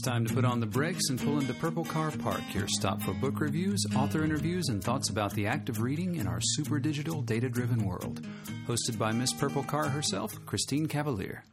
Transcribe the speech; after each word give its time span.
It's 0.00 0.08
time 0.08 0.24
to 0.24 0.32
put 0.34 0.46
on 0.46 0.60
the 0.60 0.66
brakes 0.66 1.10
and 1.10 1.20
pull 1.20 1.40
into 1.40 1.52
Purple 1.52 1.84
Car 1.84 2.10
Park, 2.10 2.40
your 2.54 2.66
stop 2.68 3.02
for 3.02 3.12
book 3.12 3.38
reviews, 3.38 3.84
author 3.94 4.24
interviews, 4.24 4.70
and 4.70 4.82
thoughts 4.82 5.10
about 5.10 5.34
the 5.34 5.46
act 5.46 5.68
of 5.68 5.82
reading 5.82 6.14
in 6.14 6.26
our 6.26 6.40
super 6.40 6.78
digital, 6.78 7.20
data 7.20 7.50
driven 7.50 7.84
world. 7.84 8.26
Hosted 8.66 8.96
by 8.96 9.12
Miss 9.12 9.34
Purple 9.34 9.62
Car 9.62 9.90
herself, 9.90 10.32
Christine 10.46 10.86
Cavalier. 10.86 11.44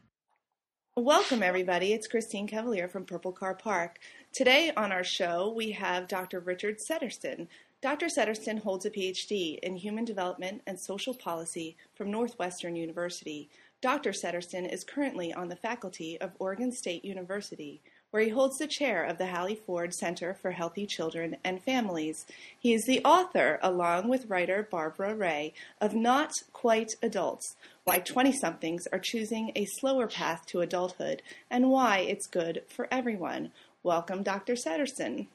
Welcome, 0.95 1.43
everybody. 1.43 1.91
It's 1.91 2.07
Christine 2.07 2.47
Cavalier 2.47 2.87
from 2.87 3.03
Purple 3.03 3.33
Car 3.33 3.53
Park. 3.53 3.99
Today 4.31 4.71
on 4.77 4.93
our 4.93 5.03
show, 5.03 5.51
we 5.53 5.71
have 5.71 6.07
Dr. 6.07 6.39
Richard 6.39 6.77
Settersten. 6.89 7.49
Dr. 7.81 8.05
Settersten 8.05 8.61
holds 8.61 8.85
a 8.85 8.89
PhD 8.89 9.59
in 9.59 9.75
Human 9.75 10.05
Development 10.05 10.61
and 10.65 10.79
Social 10.79 11.13
Policy 11.13 11.75
from 11.95 12.11
Northwestern 12.11 12.77
University. 12.77 13.49
Dr. 13.81 14.11
Settersten 14.11 14.71
is 14.71 14.85
currently 14.85 15.33
on 15.33 15.49
the 15.49 15.55
faculty 15.57 16.19
of 16.21 16.31
Oregon 16.39 16.71
State 16.71 17.03
University 17.03 17.81
where 18.11 18.23
he 18.23 18.29
holds 18.29 18.57
the 18.57 18.67
chair 18.67 19.03
of 19.03 19.17
the 19.17 19.27
Hallie 19.27 19.61
Ford 19.65 19.93
Center 19.93 20.33
for 20.33 20.51
Healthy 20.51 20.85
Children 20.85 21.37
and 21.43 21.61
Families. 21.61 22.25
He 22.57 22.73
is 22.73 22.85
the 22.85 23.03
author, 23.03 23.59
along 23.61 24.07
with 24.07 24.29
writer 24.29 24.67
Barbara 24.69 25.13
Ray, 25.13 25.53
of 25.81 25.93
Not 25.93 26.31
Quite 26.53 26.91
Adults 27.01 27.55
Why 27.83 27.99
20 27.99 28.31
somethings 28.31 28.87
Are 28.91 28.99
Choosing 28.99 29.51
a 29.55 29.65
Slower 29.79 30.07
Path 30.07 30.45
to 30.47 30.61
Adulthood 30.61 31.21
and 31.49 31.69
Why 31.69 31.99
It's 31.99 32.27
Good 32.27 32.63
for 32.67 32.87
Everyone. 32.91 33.51
Welcome, 33.83 34.23
Dr. 34.23 34.53
Settersten. 34.53 35.27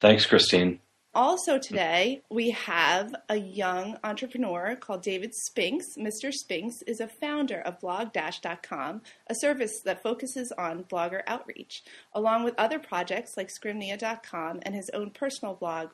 Thanks, 0.00 0.26
Christine. 0.26 0.80
Also, 1.12 1.58
today 1.58 2.22
we 2.30 2.50
have 2.50 3.12
a 3.28 3.34
young 3.34 3.98
entrepreneur 4.04 4.76
called 4.76 5.02
David 5.02 5.34
Spinks. 5.34 5.96
Mr. 5.98 6.32
Spinks 6.32 6.82
is 6.82 7.00
a 7.00 7.08
founder 7.08 7.60
of 7.62 7.80
blogdash.com, 7.80 9.02
a 9.26 9.34
service 9.34 9.80
that 9.84 10.04
focuses 10.04 10.52
on 10.56 10.84
blogger 10.84 11.22
outreach, 11.26 11.82
along 12.12 12.44
with 12.44 12.54
other 12.56 12.78
projects 12.78 13.36
like 13.36 13.48
Scribnia.com 13.48 14.60
and 14.62 14.76
his 14.76 14.88
own 14.94 15.10
personal 15.10 15.54
blog, 15.54 15.88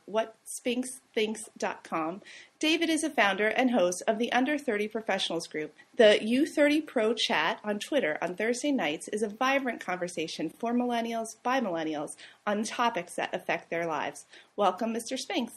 whatspinksthinks.com. 1.17 2.23
David 2.59 2.89
is 2.89 3.05
a 3.05 3.11
founder 3.11 3.49
and 3.49 3.71
host 3.71 4.03
of 4.07 4.19
the 4.19 4.33
Under 4.33 4.59
30 4.59 4.89
Professionals 4.89 5.47
Group. 5.47 5.75
The 5.97 6.19
U30 6.23 6.87
Pro 6.87 7.15
Chat 7.15 7.61
on 7.65 7.79
Twitter 7.79 8.19
on 8.23 8.35
Thursday 8.35 8.73
nights 8.73 9.09
is 9.09 9.23
a 9.23 9.29
vibrant 9.29 9.81
conversation 9.81 10.51
for 10.51 10.73
millennials 10.73 11.37
by 11.43 11.61
millennials 11.61 12.17
on 12.47 12.65
topics 12.65 13.15
that 13.15 13.35
affect 13.35 13.71
their 13.71 13.87
lives. 13.87 14.25
Welcome, 14.57 14.95
Mr. 14.95 15.19
Spinks. 15.19 15.55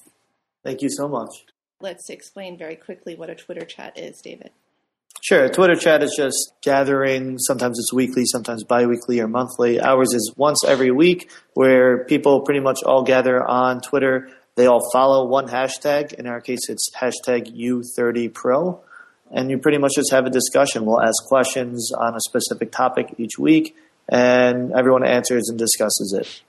Thank 0.63 0.81
you 0.81 0.89
so 0.89 1.07
much. 1.07 1.45
Let's 1.81 2.09
explain 2.09 2.57
very 2.57 2.75
quickly 2.75 3.15
what 3.15 3.29
a 3.29 3.35
Twitter 3.35 3.65
chat 3.65 3.97
is, 3.97 4.19
David. 4.21 4.51
Sure. 5.21 5.49
Twitter 5.49 5.75
chat 5.75 6.01
is 6.01 6.13
just 6.15 6.53
gathering. 6.61 7.37
Sometimes 7.39 7.77
it's 7.77 7.93
weekly, 7.93 8.23
sometimes 8.25 8.63
biweekly 8.63 9.19
or 9.19 9.27
monthly. 9.27 9.79
Ours 9.79 10.13
is 10.13 10.33
once 10.37 10.63
every 10.65 10.91
week 10.91 11.29
where 11.53 12.05
people 12.05 12.41
pretty 12.41 12.61
much 12.61 12.79
all 12.85 13.03
gather 13.03 13.45
on 13.45 13.81
Twitter 13.81 14.29
they 14.59 14.65
all 14.65 14.81
follow 14.91 15.25
one 15.25 15.47
hashtag. 15.47 16.11
In 16.11 16.27
our 16.27 16.41
case, 16.41 16.67
it's 16.67 16.89
hashtag 16.93 17.57
U30Pro. 17.57 18.81
And 19.31 19.49
you 19.49 19.57
pretty 19.57 19.77
much 19.77 19.93
just 19.95 20.11
have 20.11 20.25
a 20.25 20.29
discussion. 20.29 20.85
We'll 20.85 21.01
ask 21.01 21.23
questions 21.27 21.93
on 21.97 22.13
a 22.13 22.19
specific 22.19 22.69
topic 22.69 23.15
each 23.17 23.39
week, 23.39 23.77
and 24.09 24.73
everyone 24.73 25.05
answers 25.05 25.47
and 25.47 25.57
discusses 25.57 26.13
it. 26.19 26.41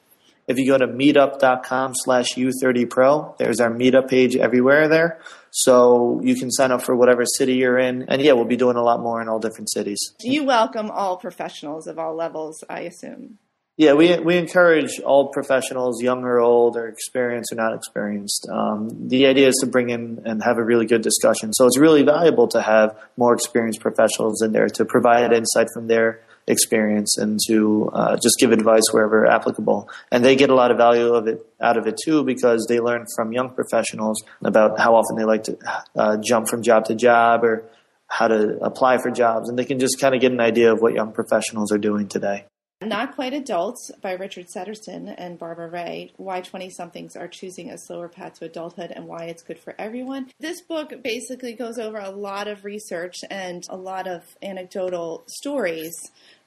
If 0.48 0.58
you 0.58 0.66
go 0.66 0.76
to 0.76 0.88
meetup.com 0.88 1.92
slash 1.94 2.34
U30Pro, 2.34 3.38
there's 3.38 3.60
our 3.60 3.70
meetup 3.70 4.10
page 4.10 4.34
everywhere 4.34 4.88
there. 4.88 5.20
So 5.52 6.20
you 6.24 6.34
can 6.34 6.50
sign 6.50 6.72
up 6.72 6.82
for 6.82 6.96
whatever 6.96 7.24
city 7.24 7.54
you're 7.54 7.78
in. 7.78 8.06
And 8.08 8.20
yeah, 8.20 8.32
we'll 8.32 8.44
be 8.44 8.56
doing 8.56 8.74
a 8.74 8.82
lot 8.82 8.98
more 8.98 9.22
in 9.22 9.28
all 9.28 9.38
different 9.38 9.70
cities. 9.70 10.00
You 10.20 10.42
welcome 10.42 10.90
all 10.90 11.16
professionals 11.16 11.86
of 11.86 12.00
all 12.00 12.16
levels, 12.16 12.64
I 12.68 12.80
assume. 12.80 13.38
Yeah, 13.80 13.94
we 13.94 14.14
we 14.18 14.36
encourage 14.36 15.00
all 15.00 15.28
professionals, 15.28 16.02
young 16.02 16.22
or 16.22 16.38
old, 16.38 16.76
or 16.76 16.86
experienced 16.86 17.50
or 17.50 17.56
not 17.56 17.72
experienced. 17.72 18.46
Um, 18.52 19.08
the 19.08 19.24
idea 19.24 19.48
is 19.48 19.56
to 19.62 19.66
bring 19.66 19.88
in 19.88 20.20
and 20.26 20.42
have 20.42 20.58
a 20.58 20.62
really 20.62 20.84
good 20.84 21.00
discussion. 21.00 21.54
So 21.54 21.64
it's 21.64 21.78
really 21.78 22.02
valuable 22.02 22.46
to 22.48 22.60
have 22.60 22.94
more 23.16 23.32
experienced 23.32 23.80
professionals 23.80 24.42
in 24.42 24.52
there 24.52 24.68
to 24.68 24.84
provide 24.84 25.32
insight 25.32 25.68
from 25.72 25.86
their 25.86 26.20
experience 26.46 27.16
and 27.16 27.40
to 27.46 27.88
uh, 27.94 28.16
just 28.16 28.38
give 28.38 28.52
advice 28.52 28.82
wherever 28.90 29.26
applicable. 29.26 29.88
And 30.12 30.22
they 30.22 30.36
get 30.36 30.50
a 30.50 30.54
lot 30.54 30.70
of 30.70 30.76
value 30.76 31.14
of 31.14 31.26
it 31.26 31.46
out 31.58 31.78
of 31.78 31.86
it 31.86 31.98
too 32.04 32.22
because 32.22 32.66
they 32.68 32.80
learn 32.80 33.06
from 33.16 33.32
young 33.32 33.48
professionals 33.48 34.22
about 34.44 34.78
how 34.78 34.94
often 34.94 35.16
they 35.16 35.24
like 35.24 35.44
to 35.44 35.56
uh, 35.96 36.18
jump 36.18 36.48
from 36.48 36.62
job 36.62 36.84
to 36.84 36.94
job 36.94 37.44
or 37.44 37.64
how 38.08 38.28
to 38.28 38.58
apply 38.60 38.98
for 38.98 39.10
jobs, 39.10 39.48
and 39.48 39.58
they 39.58 39.64
can 39.64 39.78
just 39.78 39.98
kind 39.98 40.14
of 40.14 40.20
get 40.20 40.32
an 40.32 40.40
idea 40.40 40.70
of 40.70 40.82
what 40.82 40.92
young 40.92 41.12
professionals 41.12 41.72
are 41.72 41.78
doing 41.78 42.08
today. 42.08 42.44
Not 42.82 43.14
Quite 43.14 43.34
Adults 43.34 43.90
by 44.00 44.12
Richard 44.12 44.46
Settersten 44.46 45.14
and 45.18 45.38
Barbara 45.38 45.68
Ray 45.68 46.12
Why 46.16 46.40
20 46.40 46.70
somethings 46.70 47.14
are 47.14 47.28
choosing 47.28 47.68
a 47.68 47.76
slower 47.76 48.08
path 48.08 48.38
to 48.38 48.46
adulthood 48.46 48.90
and 48.90 49.06
why 49.06 49.24
it's 49.24 49.42
good 49.42 49.58
for 49.58 49.74
everyone. 49.78 50.30
This 50.40 50.62
book 50.62 50.94
basically 51.04 51.52
goes 51.52 51.78
over 51.78 51.98
a 51.98 52.08
lot 52.08 52.48
of 52.48 52.64
research 52.64 53.16
and 53.30 53.66
a 53.68 53.76
lot 53.76 54.06
of 54.06 54.22
anecdotal 54.42 55.24
stories 55.26 55.92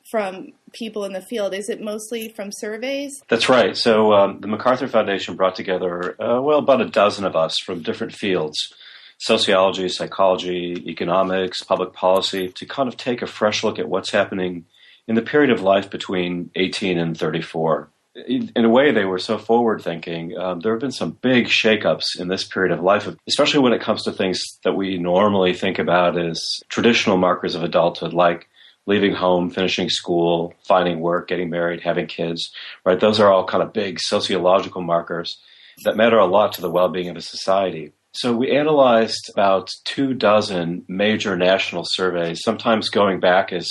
from 0.09 0.53
people 0.71 1.05
in 1.05 1.13
the 1.13 1.21
field. 1.21 1.53
Is 1.53 1.69
it 1.69 1.79
mostly 1.79 2.29
from 2.29 2.49
surveys? 2.51 3.21
That's 3.27 3.47
right. 3.47 3.77
So 3.77 4.13
um, 4.13 4.41
the 4.41 4.47
MacArthur 4.47 4.87
Foundation 4.87 5.35
brought 5.35 5.55
together, 5.55 6.19
uh, 6.19 6.41
well, 6.41 6.57
about 6.57 6.81
a 6.81 6.89
dozen 6.89 7.25
of 7.25 7.35
us 7.35 7.59
from 7.63 7.83
different 7.83 8.13
fields 8.13 8.73
sociology, 9.19 9.87
psychology, 9.87 10.83
economics, 10.87 11.61
public 11.63 11.93
policy 11.93 12.49
to 12.49 12.65
kind 12.65 12.89
of 12.89 12.97
take 12.97 13.21
a 13.21 13.27
fresh 13.27 13.63
look 13.63 13.77
at 13.77 13.87
what's 13.87 14.11
happening 14.11 14.65
in 15.07 15.15
the 15.15 15.21
period 15.21 15.51
of 15.51 15.61
life 15.61 15.89
between 15.89 16.49
18 16.55 16.97
and 16.97 17.17
34. 17.17 17.89
In 18.27 18.51
a 18.55 18.69
way, 18.69 18.91
they 18.91 19.05
were 19.05 19.17
so 19.17 19.39
forward 19.39 19.81
thinking. 19.81 20.37
Um, 20.37 20.59
there 20.59 20.71
have 20.73 20.81
been 20.81 20.91
some 20.91 21.17
big 21.21 21.47
shakeups 21.47 22.19
in 22.19 22.27
this 22.27 22.43
period 22.43 22.71
of 22.71 22.83
life, 22.83 23.07
especially 23.27 23.59
when 23.61 23.73
it 23.73 23.81
comes 23.81 24.03
to 24.03 24.11
things 24.11 24.39
that 24.63 24.73
we 24.73 24.99
normally 24.99 25.53
think 25.53 25.79
about 25.79 26.17
as 26.17 26.39
traditional 26.69 27.17
markers 27.17 27.55
of 27.55 27.63
adulthood, 27.63 28.13
like 28.13 28.47
leaving 28.85 29.13
home, 29.13 29.49
finishing 29.49 29.89
school, 29.89 30.53
finding 30.67 30.99
work, 30.99 31.27
getting 31.27 31.49
married, 31.49 31.81
having 31.81 32.05
kids, 32.05 32.51
right? 32.85 32.99
Those 32.99 33.19
are 33.19 33.31
all 33.31 33.45
kind 33.45 33.63
of 33.63 33.73
big 33.73 33.99
sociological 33.99 34.81
markers 34.81 35.39
that 35.83 35.97
matter 35.97 36.19
a 36.19 36.25
lot 36.25 36.53
to 36.53 36.61
the 36.61 36.69
well 36.69 36.89
being 36.89 37.09
of 37.09 37.17
a 37.17 37.21
society. 37.21 37.93
So 38.13 38.35
we 38.35 38.55
analyzed 38.55 39.31
about 39.33 39.71
two 39.85 40.13
dozen 40.13 40.85
major 40.87 41.35
national 41.35 41.83
surveys, 41.87 42.41
sometimes 42.43 42.89
going 42.89 43.19
back 43.19 43.51
as 43.51 43.67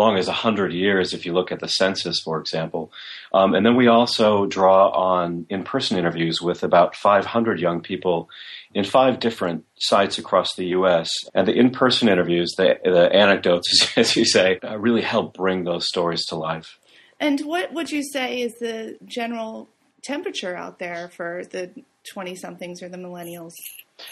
long 0.00 0.16
as 0.16 0.26
100 0.26 0.72
years 0.72 1.12
if 1.12 1.26
you 1.26 1.32
look 1.34 1.52
at 1.52 1.60
the 1.60 1.68
census, 1.68 2.20
for 2.24 2.40
example. 2.40 2.90
Um, 3.34 3.54
and 3.54 3.64
then 3.64 3.76
we 3.76 3.86
also 3.86 4.46
draw 4.46 4.88
on 4.88 5.46
in 5.50 5.62
person 5.62 5.98
interviews 5.98 6.40
with 6.40 6.62
about 6.62 6.96
500 6.96 7.60
young 7.60 7.82
people 7.82 8.30
in 8.74 8.84
five 8.84 9.20
different 9.20 9.66
sites 9.78 10.16
across 10.18 10.54
the 10.56 10.68
U.S. 10.68 11.10
And 11.34 11.46
the 11.46 11.52
in 11.52 11.70
person 11.70 12.08
interviews, 12.08 12.54
the, 12.56 12.78
the 12.82 13.14
anecdotes, 13.14 13.92
as 13.96 14.16
you 14.16 14.24
say, 14.24 14.58
uh, 14.64 14.78
really 14.78 15.02
help 15.02 15.34
bring 15.34 15.64
those 15.64 15.86
stories 15.86 16.24
to 16.26 16.34
life. 16.34 16.78
And 17.20 17.40
what 17.40 17.74
would 17.74 17.90
you 17.90 18.02
say 18.02 18.40
is 18.40 18.54
the 18.58 18.96
general 19.04 19.68
temperature 20.02 20.56
out 20.56 20.78
there 20.78 21.10
for 21.14 21.44
the 21.50 21.70
20 22.10 22.34
somethings 22.36 22.82
or 22.82 22.88
the 22.88 22.96
millennials? 22.96 23.52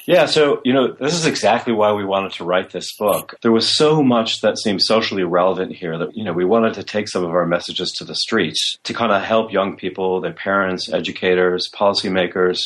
Yeah, 0.06 0.26
so, 0.26 0.60
you 0.64 0.72
know, 0.72 0.92
this 0.92 1.14
is 1.14 1.26
exactly 1.26 1.72
why 1.72 1.92
we 1.92 2.04
wanted 2.04 2.32
to 2.32 2.44
write 2.44 2.70
this 2.70 2.96
book. 2.96 3.36
There 3.42 3.52
was 3.52 3.76
so 3.76 4.02
much 4.02 4.40
that 4.40 4.58
seemed 4.58 4.82
socially 4.82 5.24
relevant 5.24 5.76
here 5.76 5.98
that, 5.98 6.16
you 6.16 6.24
know, 6.24 6.32
we 6.32 6.44
wanted 6.44 6.74
to 6.74 6.82
take 6.82 7.08
some 7.08 7.24
of 7.24 7.30
our 7.30 7.46
messages 7.46 7.92
to 7.98 8.04
the 8.04 8.14
streets 8.14 8.78
to 8.84 8.94
kind 8.94 9.12
of 9.12 9.22
help 9.22 9.52
young 9.52 9.76
people, 9.76 10.20
their 10.20 10.32
parents, 10.32 10.92
educators, 10.92 11.68
policymakers, 11.74 12.60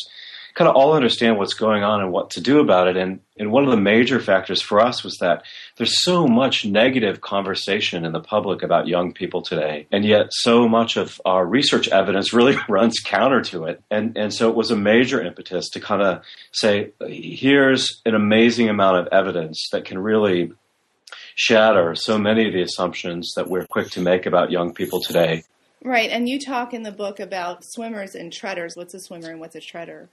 kind 0.55 0.69
of 0.69 0.77
all 0.77 0.93
understand 0.93 1.39
what's 1.39 1.55
going 1.55 1.83
on 1.83 2.01
and 2.01 2.13
what 2.13 2.31
to 2.31 2.41
do 2.41 2.61
about 2.61 2.89
it. 2.89 2.97
And, 2.97 3.21
and 3.39 3.51
one 3.51 3.65
of 3.65 3.71
the 3.71 3.77
major 3.77 4.21
factors 4.21 4.61
for 4.61 4.81
us 4.81 5.03
was 5.03 5.17
that 5.19 5.45
there's 5.77 6.03
so 6.05 6.27
much 6.27 6.65
negative 6.65 7.21
conversation 7.21 8.05
in 8.05 8.13
the 8.13 8.21
public 8.21 8.63
about 8.63 8.87
young 8.87 9.13
people 9.13 9.43
today. 9.43 9.87
And 9.91 10.05
yet 10.05 10.27
so 10.31 10.69
much 10.69 10.97
of 10.97 11.21
our 11.25 11.47
research 11.47 11.89
evidence 11.89 12.33
really 12.33 12.57
runs 12.69 13.01
counter 13.01 13.41
to 13.43 13.65
it. 13.65 13.83
And, 13.91 14.17
and 14.17 14.33
so 14.33 14.51
it 14.51 14.57
was 14.57 14.71
a 14.71 14.77
major 14.77 15.23
impetus 15.23 15.71
to 15.71 15.81
kind 15.81 16.03
of 16.03 16.23
say, 16.53 16.93
here's 17.01 18.03
an 18.05 18.15
amazing 18.15 18.69
amount 18.69 18.99
of 18.99 19.09
evidence 19.13 19.69
that 19.73 19.85
can 19.85 19.99
really 19.99 20.53
shatter 21.35 21.95
so 21.95 22.19
many 22.19 22.47
of 22.47 22.53
the 22.53 22.63
assumptions 22.63 23.33
that 23.37 23.49
we're 23.49 23.67
quick 23.67 23.91
to 23.91 24.01
make 24.01 24.27
about 24.27 24.51
young 24.51 24.75
people 24.75 25.01
today. 25.01 25.45
Right, 25.85 26.11
and 26.11 26.29
you 26.29 26.39
talk 26.39 26.73
in 26.73 26.85
the 26.85 26.93
book 26.93 27.19
about 27.19 27.65
swimmers 27.65 28.15
and 28.15 28.33
treaders. 28.33 28.77
What's 28.77 28.95
a 28.95 29.01
swimmer 29.01 29.31
and 29.31 29.41
what's 29.41 29.57
a 29.57 29.61
treader? 29.61 30.09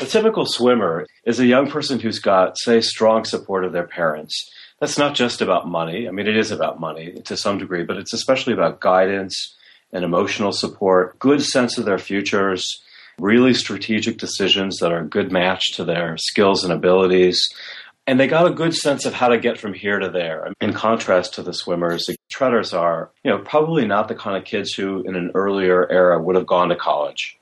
A 0.00 0.06
typical 0.06 0.46
swimmer 0.46 1.06
is 1.24 1.40
a 1.40 1.46
young 1.46 1.68
person 1.68 1.98
who's 1.98 2.20
got, 2.20 2.56
say, 2.58 2.80
strong 2.80 3.24
support 3.24 3.64
of 3.64 3.72
their 3.72 3.86
parents. 3.86 4.48
That's 4.80 4.96
not 4.96 5.16
just 5.16 5.40
about 5.40 5.66
money. 5.66 6.06
I 6.06 6.12
mean, 6.12 6.28
it 6.28 6.36
is 6.36 6.52
about 6.52 6.78
money 6.78 7.20
to 7.24 7.36
some 7.36 7.58
degree, 7.58 7.82
but 7.82 7.96
it's 7.96 8.12
especially 8.12 8.52
about 8.52 8.78
guidance 8.78 9.56
and 9.92 10.04
emotional 10.04 10.52
support, 10.52 11.18
good 11.18 11.42
sense 11.42 11.78
of 11.78 11.84
their 11.84 11.98
futures, 11.98 12.80
really 13.18 13.54
strategic 13.54 14.18
decisions 14.18 14.78
that 14.78 14.92
are 14.92 15.00
a 15.00 15.08
good 15.08 15.32
match 15.32 15.72
to 15.74 15.84
their 15.84 16.16
skills 16.16 16.62
and 16.62 16.72
abilities. 16.72 17.44
And 18.06 18.20
they 18.20 18.28
got 18.28 18.46
a 18.46 18.54
good 18.54 18.74
sense 18.74 19.04
of 19.04 19.14
how 19.14 19.28
to 19.28 19.38
get 19.38 19.58
from 19.58 19.74
here 19.74 19.98
to 19.98 20.08
there. 20.08 20.52
In 20.60 20.72
contrast 20.72 21.34
to 21.34 21.42
the 21.42 21.52
swimmers, 21.52 22.06
the 22.06 22.16
treaders 22.30 22.72
are, 22.72 23.10
you 23.24 23.30
know, 23.30 23.38
probably 23.38 23.84
not 23.84 24.06
the 24.06 24.14
kind 24.14 24.36
of 24.36 24.44
kids 24.44 24.72
who 24.72 25.02
in 25.02 25.16
an 25.16 25.32
earlier 25.34 25.90
era 25.90 26.22
would 26.22 26.36
have 26.36 26.46
gone 26.46 26.68
to 26.68 26.76
college. 26.76 27.36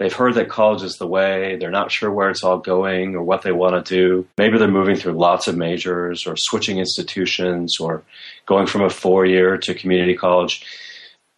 They've 0.00 0.10
heard 0.10 0.32
that 0.36 0.48
college 0.48 0.82
is 0.82 0.96
the 0.96 1.06
way. 1.06 1.56
They're 1.56 1.70
not 1.70 1.92
sure 1.92 2.10
where 2.10 2.30
it's 2.30 2.42
all 2.42 2.56
going 2.56 3.14
or 3.14 3.22
what 3.22 3.42
they 3.42 3.52
want 3.52 3.84
to 3.84 3.94
do. 3.94 4.26
Maybe 4.38 4.56
they're 4.56 4.66
moving 4.66 4.96
through 4.96 5.12
lots 5.12 5.46
of 5.46 5.58
majors 5.58 6.26
or 6.26 6.36
switching 6.38 6.78
institutions 6.78 7.76
or 7.78 8.02
going 8.46 8.66
from 8.66 8.80
a 8.80 8.88
four 8.88 9.26
year 9.26 9.58
to 9.58 9.74
community 9.74 10.16
college. 10.16 10.64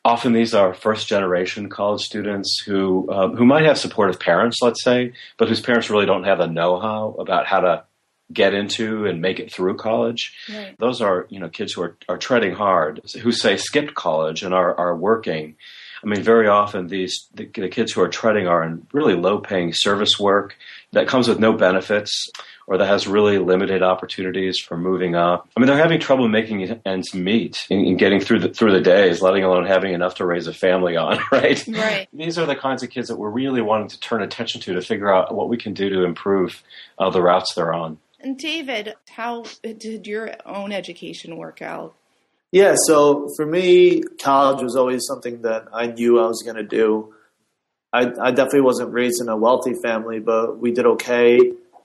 Often 0.05 0.35
these 0.35 0.55
are 0.55 0.75
first 0.75 1.09
generation 1.09 1.69
college 1.71 2.03
students 2.03 2.63
who 2.65 3.11
uh, 3.11 3.31
who 3.31 3.45
might 3.45 3.65
have 3.65 3.79
supportive 3.79 4.21
parents, 4.21 4.59
let's 4.63 4.85
say, 4.85 5.13
but 5.39 5.49
whose 5.49 5.61
parents 5.61 5.91
really 5.91 6.07
don't 6.07 6.25
have 6.25 6.39
the 6.39 6.47
know 6.47 6.79
how 6.79 7.17
about 7.19 7.47
how 7.47 7.61
to 7.61 7.85
get 8.33 8.55
into 8.55 9.07
and 9.07 9.21
make 9.21 9.41
it 9.41 9.53
through 9.53 9.77
college. 9.77 10.33
Right. 10.49 10.77
Those 10.79 11.01
are 11.01 11.27
you 11.31 11.41
know 11.41 11.49
kids 11.49 11.73
who 11.73 11.83
are, 11.83 11.97
are 12.09 12.19
treading 12.19 12.55
hard, 12.55 13.01
who 13.23 13.33
say 13.33 13.57
skipped 13.57 13.95
college 13.95 14.45
and 14.45 14.55
are 14.55 14.73
are 14.79 14.97
working 14.97 15.57
I 16.03 16.07
mean, 16.07 16.23
very 16.23 16.49
often 16.49 16.89
these 16.89 17.29
the, 17.35 17.47
the 17.47 17.69
kids 17.69 17.93
who 17.93 18.01
are 18.03 18.09
treading 18.09 18.47
are 18.47 18.65
in 18.65 18.87
really 18.93 19.15
low-paying 19.15 19.73
service 19.73 20.19
work 20.19 20.57
that 20.93 21.09
comes 21.09 21.29
with 21.29 21.39
no 21.39 21.53
benefits 21.53 22.31
or 22.67 22.79
that 22.79 22.87
has 22.87 23.07
really 23.07 23.39
limited 23.39 23.83
opportunities 23.83 24.59
for 24.59 24.77
moving 24.77 25.15
up. 25.15 25.49
I 25.57 25.61
mean, 25.61 25.67
they're 25.67 25.77
having 25.77 26.01
trouble 26.01 26.29
making 26.29 26.81
ends 26.85 27.15
meet 27.15 27.67
in, 27.71 27.85
in, 27.85 27.97
getting 27.97 28.21
through 28.21 28.41
the 28.41 28.49
through 28.49 28.73
the 28.73 28.81
days, 28.81 29.21
letting 29.21 29.45
alone 29.45 29.67
having 29.67 29.93
enough 29.93 30.17
to 30.17 30.27
raise 30.27 30.47
a 30.47 30.55
family 30.55 30.97
on. 30.97 31.19
Right. 31.33 31.67
Right. 31.67 32.09
These 32.13 32.39
are 32.39 32.47
the 32.47 32.55
kinds 32.55 32.83
of 32.83 32.91
kids 32.91 33.09
that 33.09 33.17
we're 33.17 33.31
really 33.31 33.63
wanting 33.63 33.89
to 33.89 34.01
turn 34.01 34.23
attention 34.23 34.61
to 34.63 34.75
to 34.75 34.83
figure 34.83 35.13
out 35.13 35.35
what 35.35 35.49
we 35.49 35.57
can 35.57 35.73
do 35.73 35.89
to 35.89 36.05
improve 36.05 36.63
uh, 36.99 37.09
the 37.11 37.23
routes 37.23 37.55
they're 37.55 37.73
on. 37.73 37.99
And 38.21 38.37
David, 38.37 38.95
how 39.09 39.45
did 39.63 40.07
your 40.07 40.35
own 40.45 40.73
education 40.73 41.37
work 41.37 41.63
out? 41.63 41.95
Yeah, 42.53 42.75
so 42.87 43.31
for 43.35 43.47
me, 43.47 44.03
college 44.23 44.63
was 44.63 44.77
always 44.77 45.07
something 45.07 45.41
that 45.41 45.69
I 45.73 45.87
knew 45.87 46.21
I 46.21 46.27
was 46.27 46.43
going 46.43 46.57
to 46.57 46.63
do. 46.63 47.15
I, 47.95 48.13
I 48.21 48.31
definitely 48.31 48.61
wasn't 48.61 48.93
raised 48.93 49.23
in 49.23 49.31
a 49.31 49.37
wealthy 49.37 49.73
family, 49.83 50.21
but 50.21 50.59
we 50.59 50.71
did 50.71 50.85
okay. 50.85 51.39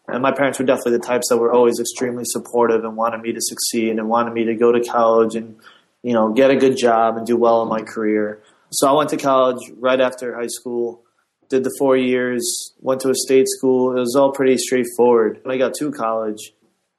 And 0.10 0.22
my 0.22 0.31
parents 0.31 0.60
were 0.60 0.66
definitely 0.66 0.98
the 0.98 1.06
types 1.06 1.30
that 1.30 1.38
were 1.38 1.54
always 1.54 1.80
extremely 1.80 2.24
supportive 2.25 2.84
and 2.84 2.98
wanted 2.98 3.22
me 3.22 3.31
to 3.31 3.40
succeed 3.42 3.92
and 3.92 4.10
wanted 4.10 4.34
me 4.34 4.44
to 4.44 4.56
go 4.56 4.74
to 4.74 4.81
college 4.81 5.36
and, 5.36 5.58
you 6.04 6.14
know, 6.14 6.34
get 6.34 6.52
a 6.52 6.56
good 6.58 6.78
job 6.78 7.16
and 7.16 7.25
do 7.25 7.38
well 7.38 7.62
in 7.62 7.70
my 7.70 7.81
career. 7.81 8.44
So 8.72 8.90
I 8.90 8.92
went 8.92 9.10
to 9.12 9.18
college 9.18 9.72
right 9.78 10.00
after 10.02 10.36
high 10.36 10.48
school, 10.48 11.02
did 11.48 11.63
the 11.63 11.74
four 11.80 11.96
years, 11.96 12.74
went 12.81 13.00
to 13.02 13.10
a 13.10 13.16
state 13.16 13.48
school. 13.48 13.96
It 13.96 14.02
was 14.02 14.18
all 14.18 14.34
pretty 14.34 14.58
straightforward. 14.58 15.40
When 15.44 15.56
I 15.56 15.58
got 15.58 15.75
to 15.75 15.92
college, 15.92 16.54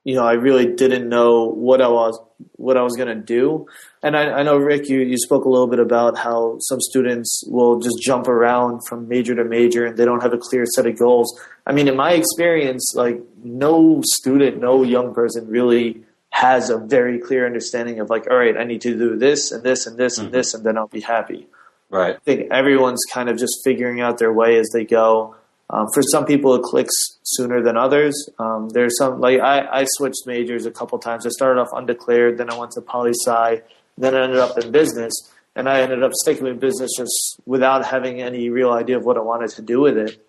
you 0.09 0.15
know, 0.15 0.25
I 0.25 0.33
really 0.33 0.65
didn't 0.65 1.07
know 1.07 1.45
what 1.45 1.83
I 1.83 1.87
was 1.87 2.19
what 2.55 2.77
I 2.77 2.81
was 2.81 2.95
going 2.95 3.09
to 3.09 3.23
do. 3.23 3.67
And 4.01 4.17
I, 4.17 4.39
I, 4.39 4.43
know 4.43 4.57
Rick, 4.57 4.89
you 4.89 5.01
you 5.01 5.19
spoke 5.19 5.45
a 5.45 5.49
little 5.49 5.67
bit 5.67 5.79
about 5.79 6.17
how 6.17 6.57
some 6.61 6.81
students 6.81 7.43
will 7.45 7.79
just 7.79 8.01
jump 8.01 8.27
around 8.27 8.81
from 8.87 9.07
major 9.07 9.35
to 9.35 9.43
major 9.43 9.85
and 9.85 9.95
they 9.97 10.05
don't 10.05 10.23
have 10.23 10.33
a 10.33 10.39
clear 10.39 10.65
set 10.65 10.87
of 10.87 10.97
goals. 10.97 11.39
I 11.67 11.73
mean, 11.73 11.87
in 11.87 11.95
my 11.95 12.13
experience, 12.13 12.93
like 12.95 13.21
no 13.43 14.01
student, 14.15 14.59
no 14.59 14.81
young 14.81 15.13
person 15.13 15.47
really 15.47 16.01
has 16.31 16.71
a 16.71 16.79
very 16.79 17.19
clear 17.19 17.45
understanding 17.45 17.99
of 17.99 18.09
like, 18.09 18.25
all 18.31 18.37
right, 18.37 18.57
I 18.57 18.63
need 18.63 18.81
to 18.81 18.97
do 18.97 19.15
this 19.15 19.51
and 19.51 19.61
this 19.61 19.85
and 19.85 19.95
this 19.95 20.15
mm-hmm. 20.15 20.25
and 20.25 20.33
this, 20.33 20.55
and 20.55 20.63
then 20.63 20.75
I'll 20.75 20.87
be 20.87 21.01
happy. 21.01 21.45
Right. 21.91 22.15
I 22.15 22.19
think 22.19 22.51
everyone's 22.51 23.03
kind 23.13 23.29
of 23.29 23.37
just 23.37 23.61
figuring 23.63 24.01
out 24.01 24.17
their 24.17 24.33
way 24.33 24.57
as 24.57 24.69
they 24.73 24.85
go. 24.85 25.35
Um, 25.71 25.87
for 25.93 26.01
some 26.01 26.25
people, 26.25 26.55
it 26.55 26.63
clicks 26.63 26.93
sooner 27.23 27.61
than 27.61 27.77
others. 27.77 28.29
Um, 28.39 28.69
there's 28.69 28.97
some 28.97 29.19
like 29.19 29.39
I, 29.39 29.81
I 29.81 29.85
switched 29.87 30.25
majors 30.25 30.65
a 30.65 30.71
couple 30.71 30.97
times. 30.97 31.25
I 31.25 31.29
started 31.29 31.61
off 31.61 31.69
undeclared, 31.73 32.37
then 32.37 32.49
I 32.49 32.57
went 32.57 32.71
to 32.71 32.81
poli 32.81 33.11
sci, 33.11 33.61
then 33.97 34.15
I 34.15 34.23
ended 34.23 34.39
up 34.39 34.57
in 34.57 34.71
business, 34.71 35.13
and 35.55 35.69
I 35.69 35.81
ended 35.81 36.01
up 36.01 36.11
sticking 36.13 36.45
with 36.45 36.59
business 36.59 36.91
just 36.97 37.39
without 37.45 37.85
having 37.85 38.21
any 38.21 38.49
real 38.49 38.71
idea 38.71 38.97
of 38.97 39.05
what 39.05 39.17
I 39.17 39.21
wanted 39.21 39.51
to 39.51 39.61
do 39.61 39.79
with 39.79 39.97
it. 39.97 40.25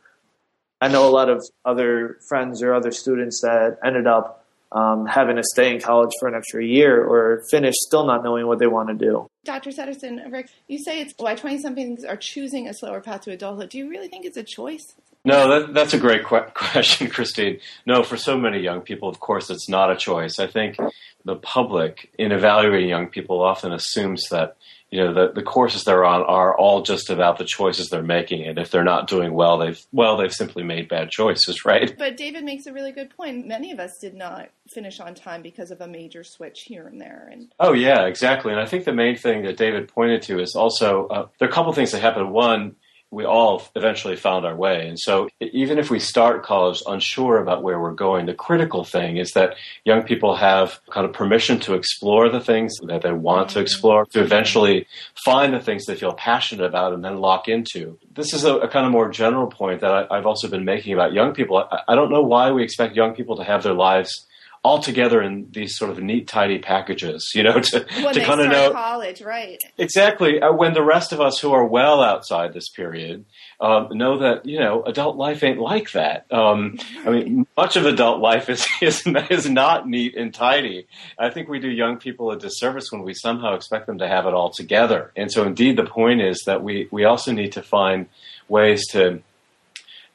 I 0.82 0.88
know 0.88 1.08
a 1.08 1.10
lot 1.10 1.28
of 1.28 1.42
other 1.64 2.18
friends 2.28 2.62
or 2.62 2.74
other 2.74 2.90
students 2.90 3.40
that 3.42 3.78
ended 3.84 4.06
up 4.06 4.44
um, 4.72 5.04
having 5.06 5.36
to 5.36 5.42
stay 5.42 5.74
in 5.74 5.80
college 5.80 6.10
for 6.20 6.28
an 6.28 6.34
extra 6.34 6.64
year 6.64 7.02
or 7.04 7.42
finish 7.50 7.74
still 7.78 8.06
not 8.06 8.22
knowing 8.22 8.46
what 8.46 8.58
they 8.58 8.66
want 8.66 8.88
to 8.88 8.94
do. 8.94 9.28
Dr. 9.44 9.70
Settersten, 9.70 10.30
Rick, 10.30 10.48
you 10.68 10.78
say 10.78 11.00
it's 11.00 11.12
why 11.16 11.34
20 11.34 11.58
somethings 11.60 12.04
are 12.04 12.16
choosing 12.16 12.68
a 12.68 12.74
slower 12.74 13.00
path 13.00 13.22
to 13.22 13.32
adulthood. 13.32 13.70
Do 13.70 13.78
you 13.78 13.90
really 13.90 14.08
think 14.08 14.24
it's 14.24 14.36
a 14.36 14.42
choice? 14.42 14.94
No, 15.24 15.48
that, 15.48 15.74
that's 15.74 15.94
a 15.94 15.98
great 15.98 16.24
que- 16.24 16.50
question, 16.54 17.08
Christine. 17.10 17.60
No, 17.86 18.02
for 18.02 18.16
so 18.16 18.38
many 18.38 18.60
young 18.60 18.80
people, 18.80 19.08
of 19.08 19.20
course, 19.20 19.50
it's 19.50 19.68
not 19.68 19.90
a 19.90 19.96
choice. 19.96 20.38
I 20.38 20.46
think 20.46 20.76
the 21.24 21.36
public, 21.36 22.10
in 22.18 22.32
evaluating 22.32 22.88
young 22.88 23.08
people, 23.08 23.42
often 23.42 23.72
assumes 23.72 24.28
that 24.30 24.56
you 24.90 24.98
know 24.98 25.14
the, 25.14 25.32
the 25.32 25.42
courses 25.42 25.84
they're 25.84 26.04
on 26.04 26.22
are 26.22 26.56
all 26.56 26.82
just 26.82 27.10
about 27.10 27.38
the 27.38 27.44
choices 27.44 27.90
they're 27.90 28.02
making, 28.02 28.44
and 28.46 28.58
if 28.58 28.70
they're 28.70 28.82
not 28.82 29.06
doing 29.06 29.34
well, 29.34 29.58
they've 29.58 29.80
well 29.92 30.16
they've 30.16 30.32
simply 30.32 30.62
made 30.64 30.88
bad 30.88 31.10
choices, 31.10 31.64
right? 31.64 31.94
But 31.96 32.16
David 32.16 32.42
makes 32.44 32.66
a 32.66 32.72
really 32.72 32.90
good 32.90 33.10
point. 33.10 33.46
Many 33.46 33.70
of 33.72 33.78
us 33.78 33.98
did 34.00 34.14
not 34.14 34.48
finish 34.68 34.98
on 34.98 35.14
time 35.14 35.42
because 35.42 35.70
of 35.70 35.80
a 35.80 35.86
major 35.86 36.24
switch 36.24 36.62
here 36.62 36.86
and 36.88 37.00
there. 37.00 37.28
And 37.30 37.52
oh 37.60 37.72
yeah, 37.72 38.06
exactly. 38.06 38.52
And 38.52 38.60
I 38.60 38.66
think 38.66 38.84
the 38.84 38.92
main 38.92 39.16
thing 39.16 39.42
that 39.44 39.58
David 39.58 39.88
pointed 39.88 40.22
to 40.22 40.40
is 40.40 40.56
also 40.56 41.06
uh, 41.08 41.28
there 41.38 41.46
are 41.46 41.50
a 41.50 41.54
couple 41.54 41.72
things 41.72 41.92
that 41.92 42.00
happen. 42.00 42.30
One 42.30 42.74
we 43.10 43.24
all 43.24 43.62
eventually 43.74 44.14
found 44.14 44.46
our 44.46 44.54
way. 44.54 44.86
And 44.86 44.98
so 44.98 45.28
even 45.40 45.78
if 45.78 45.90
we 45.90 45.98
start 45.98 46.44
college 46.44 46.80
unsure 46.86 47.38
about 47.38 47.62
where 47.62 47.80
we're 47.80 47.92
going, 47.92 48.26
the 48.26 48.34
critical 48.34 48.84
thing 48.84 49.16
is 49.16 49.32
that 49.32 49.56
young 49.84 50.04
people 50.04 50.36
have 50.36 50.80
kind 50.90 51.04
of 51.04 51.12
permission 51.12 51.58
to 51.60 51.74
explore 51.74 52.28
the 52.28 52.40
things 52.40 52.76
that 52.84 53.02
they 53.02 53.12
want 53.12 53.50
to 53.50 53.54
mm-hmm. 53.54 53.62
explore, 53.62 54.06
to 54.06 54.20
eventually 54.20 54.86
find 55.24 55.52
the 55.52 55.60
things 55.60 55.86
they 55.86 55.96
feel 55.96 56.12
passionate 56.12 56.64
about 56.64 56.92
and 56.92 57.04
then 57.04 57.18
lock 57.18 57.48
into. 57.48 57.98
This 58.14 58.32
is 58.32 58.44
a, 58.44 58.58
a 58.58 58.68
kind 58.68 58.86
of 58.86 58.92
more 58.92 59.10
general 59.10 59.48
point 59.48 59.80
that 59.80 60.08
I, 60.10 60.16
have 60.16 60.26
also 60.26 60.48
been 60.48 60.64
making 60.64 60.92
about 60.92 61.12
young 61.12 61.32
people. 61.32 61.56
I, 61.58 61.80
I 61.88 61.94
don't 61.96 62.10
know 62.10 62.22
why 62.22 62.52
we 62.52 62.62
expect 62.62 62.94
young 62.94 63.14
people 63.14 63.36
to 63.36 63.44
have 63.44 63.64
their 63.64 63.74
lives 63.74 64.26
all 64.62 64.82
together 64.82 65.22
in 65.22 65.48
these 65.52 65.76
sort 65.76 65.90
of 65.90 66.02
neat, 66.02 66.28
tidy 66.28 66.58
packages, 66.58 67.30
you 67.34 67.42
know, 67.42 67.60
to, 67.60 67.86
when 68.02 68.12
to 68.12 68.22
kind 68.22 68.40
of 68.40 68.48
know 68.48 68.72
college, 68.72 69.22
right? 69.22 69.58
Exactly. 69.78 70.40
Uh, 70.40 70.52
when 70.52 70.74
the 70.74 70.82
rest 70.82 71.12
of 71.12 71.20
us 71.20 71.38
who 71.38 71.52
are 71.52 71.64
well 71.64 72.02
outside 72.02 72.52
this 72.52 72.68
period 72.68 73.24
um, 73.60 73.88
know 73.92 74.18
that 74.18 74.44
you 74.46 74.58
know 74.58 74.82
adult 74.84 75.16
life 75.16 75.42
ain't 75.42 75.58
like 75.58 75.92
that. 75.92 76.26
Um, 76.30 76.78
I 77.06 77.10
mean, 77.10 77.46
much 77.56 77.76
of 77.76 77.86
adult 77.86 78.20
life 78.20 78.50
is, 78.50 78.66
is 78.82 79.02
is 79.30 79.48
not 79.48 79.88
neat 79.88 80.14
and 80.16 80.32
tidy. 80.32 80.86
I 81.18 81.30
think 81.30 81.48
we 81.48 81.58
do 81.58 81.70
young 81.70 81.96
people 81.96 82.30
a 82.30 82.38
disservice 82.38 82.90
when 82.90 83.02
we 83.02 83.14
somehow 83.14 83.54
expect 83.54 83.86
them 83.86 83.98
to 83.98 84.08
have 84.08 84.26
it 84.26 84.34
all 84.34 84.50
together. 84.50 85.12
And 85.16 85.32
so, 85.32 85.44
indeed, 85.44 85.76
the 85.76 85.84
point 85.84 86.20
is 86.20 86.42
that 86.46 86.62
we 86.62 86.88
we 86.90 87.04
also 87.04 87.32
need 87.32 87.52
to 87.52 87.62
find 87.62 88.08
ways 88.48 88.86
to 88.88 89.22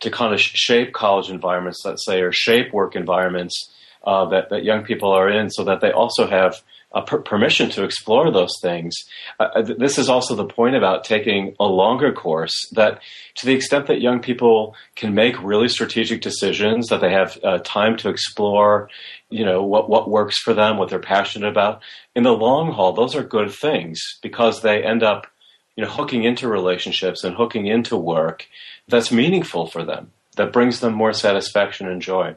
to 0.01 0.11
kind 0.11 0.33
of 0.33 0.41
shape 0.41 0.93
college 0.93 1.29
environments, 1.31 1.81
let's 1.83 2.05
say, 2.05 2.21
or 2.21 2.31
shape 2.31 2.73
work 2.73 2.95
environments 2.95 3.71
uh, 4.05 4.25
that, 4.29 4.49
that 4.49 4.63
young 4.63 4.83
people 4.83 5.11
are 5.11 5.29
in 5.29 5.49
so 5.49 5.63
that 5.63 5.81
they 5.81 5.91
also 5.91 6.27
have 6.27 6.61
per- 7.01 7.21
permission 7.21 7.69
to 7.71 7.83
explore 7.83 8.31
those 8.31 8.53
things. 8.61 8.95
Uh, 9.39 9.49
uh 9.55 9.61
this 9.61 9.97
is 9.97 10.09
also 10.09 10.35
the 10.35 10.45
point 10.45 10.75
about 10.75 11.03
taking 11.03 11.55
a 11.59 11.65
longer 11.65 12.11
course 12.11 12.53
that 12.73 12.99
to 13.35 13.45
the 13.45 13.53
extent 13.53 13.87
that 13.87 14.01
young 14.01 14.19
people 14.19 14.75
can 14.95 15.13
make 15.13 15.41
really 15.41 15.67
strategic 15.67 16.21
decisions, 16.21 16.87
that 16.87 17.01
they 17.01 17.11
have 17.11 17.37
uh, 17.43 17.59
time 17.59 17.97
to 17.97 18.09
explore, 18.09 18.89
you 19.29 19.45
know, 19.45 19.63
what, 19.63 19.89
what 19.89 20.09
works 20.09 20.37
for 20.39 20.53
them, 20.53 20.77
what 20.77 20.89
they're 20.89 20.99
passionate 20.99 21.49
about, 21.49 21.81
in 22.15 22.23
the 22.23 22.31
long 22.31 22.71
haul, 22.71 22.93
those 22.93 23.15
are 23.15 23.23
good 23.23 23.51
things 23.51 23.99
because 24.21 24.61
they 24.61 24.83
end 24.83 25.03
up, 25.03 25.27
you 25.75 25.83
know, 25.83 25.89
hooking 25.89 26.23
into 26.23 26.47
relationships 26.47 27.23
and 27.23 27.35
hooking 27.35 27.67
into 27.67 27.97
work 27.97 28.47
that's 28.87 29.11
meaningful 29.11 29.67
for 29.67 29.83
them, 29.83 30.11
that 30.37 30.53
brings 30.53 30.79
them 30.79 30.93
more 30.93 31.11
satisfaction 31.11 31.87
and 31.87 32.01
joy 32.01 32.35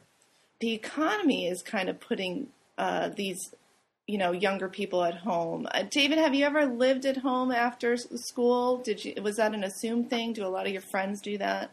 the 0.61 0.73
economy 0.73 1.47
is 1.47 1.63
kind 1.63 1.89
of 1.89 2.01
putting 2.01 2.49
uh, 2.77 3.11
these 3.11 3.55
you 4.07 4.19
know 4.19 4.33
younger 4.33 4.69
people 4.69 5.05
at 5.05 5.15
home. 5.15 5.67
Uh, 5.71 5.83
David, 5.83 6.19
have 6.19 6.35
you 6.35 6.45
ever 6.45 6.67
lived 6.67 7.05
at 7.05 7.19
home 7.19 7.53
after 7.53 7.97
school? 7.97 8.79
Did 8.79 9.05
you 9.05 9.15
was 9.23 9.37
that 9.37 9.55
an 9.55 9.65
assumed 9.65 10.11
thing? 10.11 10.33
Do 10.33 10.47
a 10.47 10.49
lot 10.49 10.67
of 10.67 10.73
your 10.73 10.83
friends 10.91 11.21
do 11.21 11.39
that? 11.39 11.71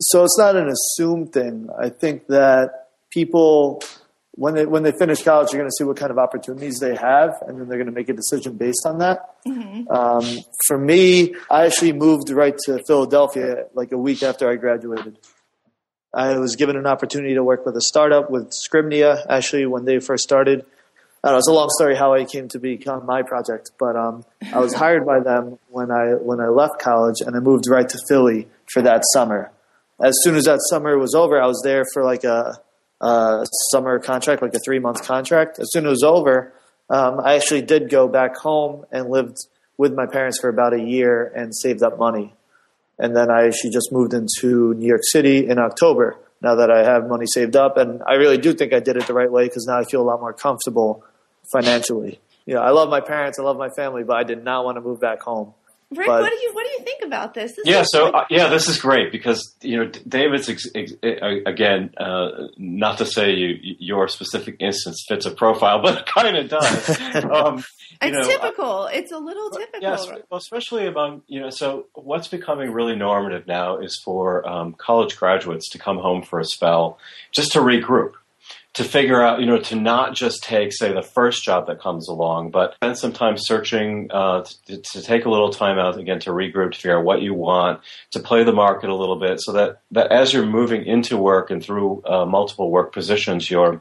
So 0.00 0.24
it's 0.24 0.38
not 0.38 0.56
an 0.56 0.68
assumed 0.68 1.32
thing. 1.32 1.68
I 1.80 1.88
think 1.88 2.26
that 2.26 2.88
people 3.10 3.82
when 4.32 4.54
they 4.54 4.66
when 4.66 4.82
they 4.82 4.92
finish 4.92 5.22
college, 5.22 5.52
are 5.54 5.56
going 5.56 5.68
to 5.68 5.74
see 5.76 5.84
what 5.84 5.96
kind 5.96 6.10
of 6.10 6.18
opportunities 6.18 6.78
they 6.78 6.94
have, 6.94 7.34
and 7.46 7.58
then 7.58 7.68
they're 7.68 7.78
going 7.78 7.86
to 7.86 7.92
make 7.92 8.10
a 8.10 8.12
decision 8.12 8.56
based 8.56 8.84
on 8.84 8.98
that. 8.98 9.36
Mm-hmm. 9.46 9.90
Um, 9.90 10.44
for 10.66 10.78
me, 10.78 11.34
I 11.50 11.64
actually 11.64 11.92
moved 11.92 12.28
right 12.30 12.56
to 12.66 12.82
Philadelphia 12.86 13.64
like 13.74 13.92
a 13.92 13.98
week 13.98 14.22
after 14.22 14.50
I 14.50 14.56
graduated. 14.56 15.18
I 16.16 16.38
was 16.38 16.56
given 16.56 16.76
an 16.76 16.86
opportunity 16.86 17.34
to 17.34 17.44
work 17.44 17.66
with 17.66 17.76
a 17.76 17.80
startup 17.82 18.30
with 18.30 18.50
Scribnia, 18.50 19.24
actually, 19.28 19.66
when 19.66 19.84
they 19.84 20.00
first 20.00 20.24
started. 20.24 20.64
Know, 21.22 21.36
it's 21.36 21.48
a 21.48 21.52
long 21.52 21.68
story 21.70 21.94
how 21.96 22.14
I 22.14 22.24
came 22.24 22.48
to 22.48 22.58
become 22.58 23.04
my 23.04 23.22
project, 23.22 23.72
but 23.78 23.94
um, 23.96 24.24
I 24.52 24.58
was 24.60 24.72
hired 24.72 25.04
by 25.04 25.20
them 25.20 25.58
when 25.68 25.90
I 25.90 26.14
when 26.28 26.40
I 26.40 26.48
left 26.48 26.78
college, 26.80 27.20
and 27.24 27.36
I 27.36 27.40
moved 27.40 27.64
right 27.68 27.88
to 27.88 27.98
Philly 28.08 28.48
for 28.72 28.80
that 28.82 29.02
summer. 29.12 29.50
As 30.00 30.14
soon 30.22 30.36
as 30.36 30.44
that 30.44 30.60
summer 30.70 30.96
was 30.98 31.14
over, 31.14 31.40
I 31.40 31.46
was 31.46 31.60
there 31.64 31.84
for 31.92 32.04
like 32.04 32.24
a, 32.24 32.58
a 33.00 33.44
summer 33.70 33.98
contract, 33.98 34.40
like 34.40 34.54
a 34.54 34.60
three 34.64 34.78
month 34.78 35.02
contract. 35.02 35.58
As 35.58 35.68
soon 35.72 35.84
as 35.84 35.88
it 35.88 35.90
was 35.90 36.02
over, 36.02 36.52
Um, 36.88 37.18
I 37.18 37.34
actually 37.34 37.62
did 37.62 37.90
go 37.90 38.06
back 38.06 38.36
home 38.36 38.86
and 38.92 39.10
lived 39.10 39.38
with 39.76 39.92
my 40.00 40.06
parents 40.06 40.38
for 40.40 40.48
about 40.48 40.72
a 40.72 40.80
year 40.80 41.32
and 41.34 41.52
saved 41.52 41.82
up 41.82 41.98
money. 41.98 42.32
And 42.98 43.14
then 43.14 43.30
I 43.30 43.46
actually 43.46 43.70
just 43.70 43.92
moved 43.92 44.14
into 44.14 44.74
New 44.74 44.86
York 44.86 45.02
City 45.04 45.46
in 45.46 45.58
October 45.58 46.18
now 46.40 46.54
that 46.56 46.70
I 46.70 46.84
have 46.84 47.08
money 47.08 47.26
saved 47.26 47.56
up. 47.56 47.76
And 47.76 48.02
I 48.06 48.14
really 48.14 48.38
do 48.38 48.54
think 48.54 48.72
I 48.72 48.80
did 48.80 48.96
it 48.96 49.06
the 49.06 49.14
right 49.14 49.30
way 49.30 49.46
because 49.46 49.66
now 49.66 49.78
I 49.78 49.84
feel 49.84 50.00
a 50.00 50.08
lot 50.08 50.20
more 50.20 50.32
comfortable 50.32 51.04
financially. 51.52 52.20
You 52.46 52.54
know, 52.54 52.60
I 52.60 52.70
love 52.70 52.88
my 52.88 53.00
parents, 53.00 53.38
I 53.38 53.42
love 53.42 53.58
my 53.58 53.68
family, 53.70 54.04
but 54.04 54.16
I 54.16 54.22
did 54.22 54.44
not 54.44 54.64
want 54.64 54.76
to 54.76 54.80
move 54.80 55.00
back 55.00 55.20
home. 55.20 55.52
Rick, 55.94 56.08
But- 56.08 56.20
what 56.22 56.30
do 56.30 56.36
you 56.42 56.52
what 56.52 56.64
do 56.66 56.72
you 56.72 56.80
think 56.80 57.04
about 57.04 57.34
this? 57.34 57.52
this 57.54 57.64
Yeah, 57.64 57.84
so 57.86 58.06
like- 58.06 58.14
uh, 58.14 58.24
yeah, 58.28 58.48
this 58.48 58.68
is 58.68 58.78
great 58.78 59.12
because 59.12 59.54
you 59.62 59.76
know 59.76 59.86
David's 60.08 60.48
ex- 60.48 60.66
ex- 60.74 60.92
uh, 61.04 61.36
again, 61.46 61.94
uh, 61.96 62.48
not 62.56 62.98
to 62.98 63.06
say 63.06 63.32
you 63.32 63.56
your 63.78 64.08
specific 64.08 64.56
instance 64.58 65.04
fits 65.08 65.26
a 65.26 65.30
profile, 65.30 65.80
but 65.82 65.98
it 66.00 66.06
kind 66.06 66.36
of 66.36 66.48
does. 66.48 67.00
um, 67.24 67.58
you 68.02 68.08
it's 68.08 68.16
know, 68.16 68.22
typical. 68.34 68.86
it's 68.86 69.12
a 69.12 69.18
little 69.18 69.48
typical. 69.50 69.80
Yes, 69.80 70.06
well, 70.28 70.38
especially 70.38 70.86
among 70.86 71.22
you 71.28 71.40
know. 71.40 71.50
So 71.50 71.86
what's 71.94 72.26
becoming 72.28 72.72
really 72.72 72.96
normative 72.96 73.46
now 73.46 73.78
is 73.78 74.00
for 74.04 74.46
um, 74.48 74.74
college 74.76 75.16
graduates 75.16 75.70
to 75.70 75.78
come 75.78 75.98
home 75.98 76.22
for 76.22 76.40
a 76.40 76.44
spell, 76.44 76.98
just 77.32 77.52
to 77.52 77.60
regroup, 77.60 78.12
to 78.76 78.84
figure 78.84 79.22
out 79.22 79.40
you 79.40 79.46
know 79.46 79.58
to 79.58 79.74
not 79.74 80.14
just 80.14 80.42
take 80.42 80.72
say 80.72 80.92
the 80.92 81.02
first 81.02 81.42
job 81.42 81.66
that 81.66 81.80
comes 81.80 82.08
along, 82.08 82.50
but 82.50 82.74
spend 82.74 82.96
some 82.98 83.12
time 83.12 83.36
searching 83.38 84.08
uh, 84.10 84.44
to, 84.66 84.76
to 84.78 85.02
take 85.02 85.24
a 85.24 85.30
little 85.30 85.50
time 85.50 85.78
out 85.78 85.98
again 85.98 86.20
to 86.20 86.30
regroup, 86.30 86.72
to 86.72 86.78
figure 86.78 86.98
out 86.98 87.04
what 87.04 87.22
you 87.22 87.34
want, 87.34 87.80
to 88.12 88.20
play 88.20 88.44
the 88.44 88.52
market 88.52 88.90
a 88.90 88.94
little 88.94 89.18
bit, 89.18 89.40
so 89.40 89.52
that 89.52 89.80
that 89.90 90.12
as 90.12 90.32
you're 90.32 90.46
moving 90.46 90.84
into 90.84 91.16
work 91.16 91.50
and 91.50 91.62
through 91.62 92.02
uh, 92.04 92.26
multiple 92.26 92.70
work 92.70 92.92
positions, 92.92 93.50
you're 93.50 93.80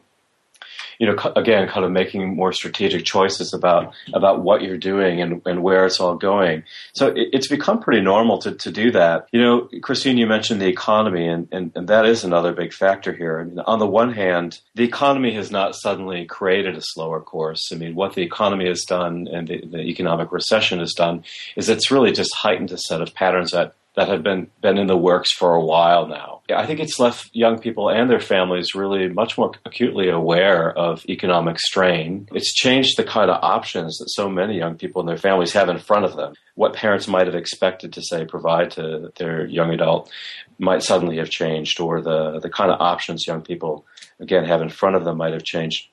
you 1.00 1.08
know, 1.08 1.16
again, 1.36 1.68
kind 1.68 1.86
of 1.86 1.92
making 1.92 2.36
more 2.36 2.54
strategic 2.54 3.06
choices 3.06 3.54
about 3.54 3.94
about 4.14 4.42
what 4.42 4.62
you're 4.62 4.78
doing 4.78 5.22
and, 5.22 5.42
and 5.46 5.64
where 5.64 5.86
it's 5.86 6.00
all 6.00 6.16
going. 6.16 6.64
So 6.94 7.08
it, 7.08 7.30
it's 7.34 7.48
become 7.48 7.82
pretty 7.82 8.02
normal 8.02 8.38
to, 8.40 8.54
to 8.54 8.72
do 8.72 8.92
that. 8.92 9.28
You 9.32 9.42
know, 9.42 9.70
Christine, 9.82 10.18
you 10.18 10.28
mentioned 10.28 10.62
the 10.62 10.68
economy, 10.68 11.28
and, 11.28 11.48
and, 11.52 11.72
and 11.76 11.88
that 11.88 12.06
is 12.06 12.24
another 12.24 12.54
big 12.54 12.74
factor 12.74 13.14
here. 13.14 13.40
I 13.40 13.44
mean, 13.44 13.60
on 13.60 13.80
the 13.80 13.88
one 13.88 14.14
hand, 14.14 14.60
the 14.76 14.84
economy 14.84 15.34
has 15.34 15.52
not 15.52 15.76
suddenly 15.76 16.26
created 16.26 16.76
a 16.76 16.82
slower 16.82 17.22
course. 17.22 17.72
I 17.72 17.76
mean, 17.76 17.96
what 17.96 18.14
the 18.14 18.24
economy 18.24 18.68
has 18.68 18.84
done 18.84 19.28
and 19.32 19.48
the, 19.48 19.66
the 19.66 19.82
economic 19.82 20.32
recession 20.32 20.80
has 20.80 20.94
done 20.94 21.24
is 21.56 21.70
it's 21.70 21.92
really 21.92 22.12
just 22.12 22.36
heightened 22.36 22.72
a 22.72 22.78
set 22.78 23.02
of 23.02 23.14
patterns 23.14 23.52
that 23.52 23.76
that 23.96 24.10
have 24.10 24.24
been 24.24 24.50
been 24.62 24.78
in 24.78 24.88
the 24.88 24.98
works 24.98 25.32
for 25.32 25.54
a 25.54 25.64
while 25.64 26.08
now. 26.08 26.42
I 26.54 26.66
think 26.66 26.80
it's 26.80 27.00
left 27.00 27.30
young 27.34 27.60
people 27.60 27.90
and 27.90 28.10
their 28.10 28.20
families 28.20 28.76
really 28.76 29.10
much 29.10 29.38
more 29.38 29.52
acutely 29.66 30.10
aware 30.10 30.72
of 30.78 31.06
economic 31.08 31.60
strain. 31.60 32.28
It's 32.34 32.54
changed 32.54 32.98
the 32.98 33.04
kind 33.04 33.32
of 33.32 33.44
options 33.44 33.98
that 33.98 34.10
so 34.10 34.30
many 34.30 34.58
young 34.58 34.76
people 34.76 35.00
and 35.00 35.10
their 35.10 35.18
families 35.18 35.54
have 35.54 35.70
in 35.70 35.80
front 35.80 36.06
of 36.06 36.16
them. 36.16 36.34
What 36.56 36.74
parents 36.74 37.08
might 37.08 37.28
have 37.28 37.36
expected 37.36 37.94
to 37.94 38.02
say 38.02 38.26
provide 38.26 38.72
to 38.72 39.12
their 39.18 39.46
young 39.48 39.72
adult 39.72 40.12
might 40.60 40.84
suddenly 40.84 41.18
have 41.18 41.30
changed, 41.30 41.80
or 41.80 42.02
the 42.02 42.40
the 42.40 42.50
kind 42.50 42.72
of 42.72 42.80
options 42.82 43.28
young 43.28 43.42
people 43.42 43.86
again 44.20 44.46
have 44.46 44.62
in 44.62 44.70
front 44.70 44.96
of 44.96 45.04
them 45.04 45.18
might 45.18 45.34
have 45.34 45.44
changed. 45.44 45.88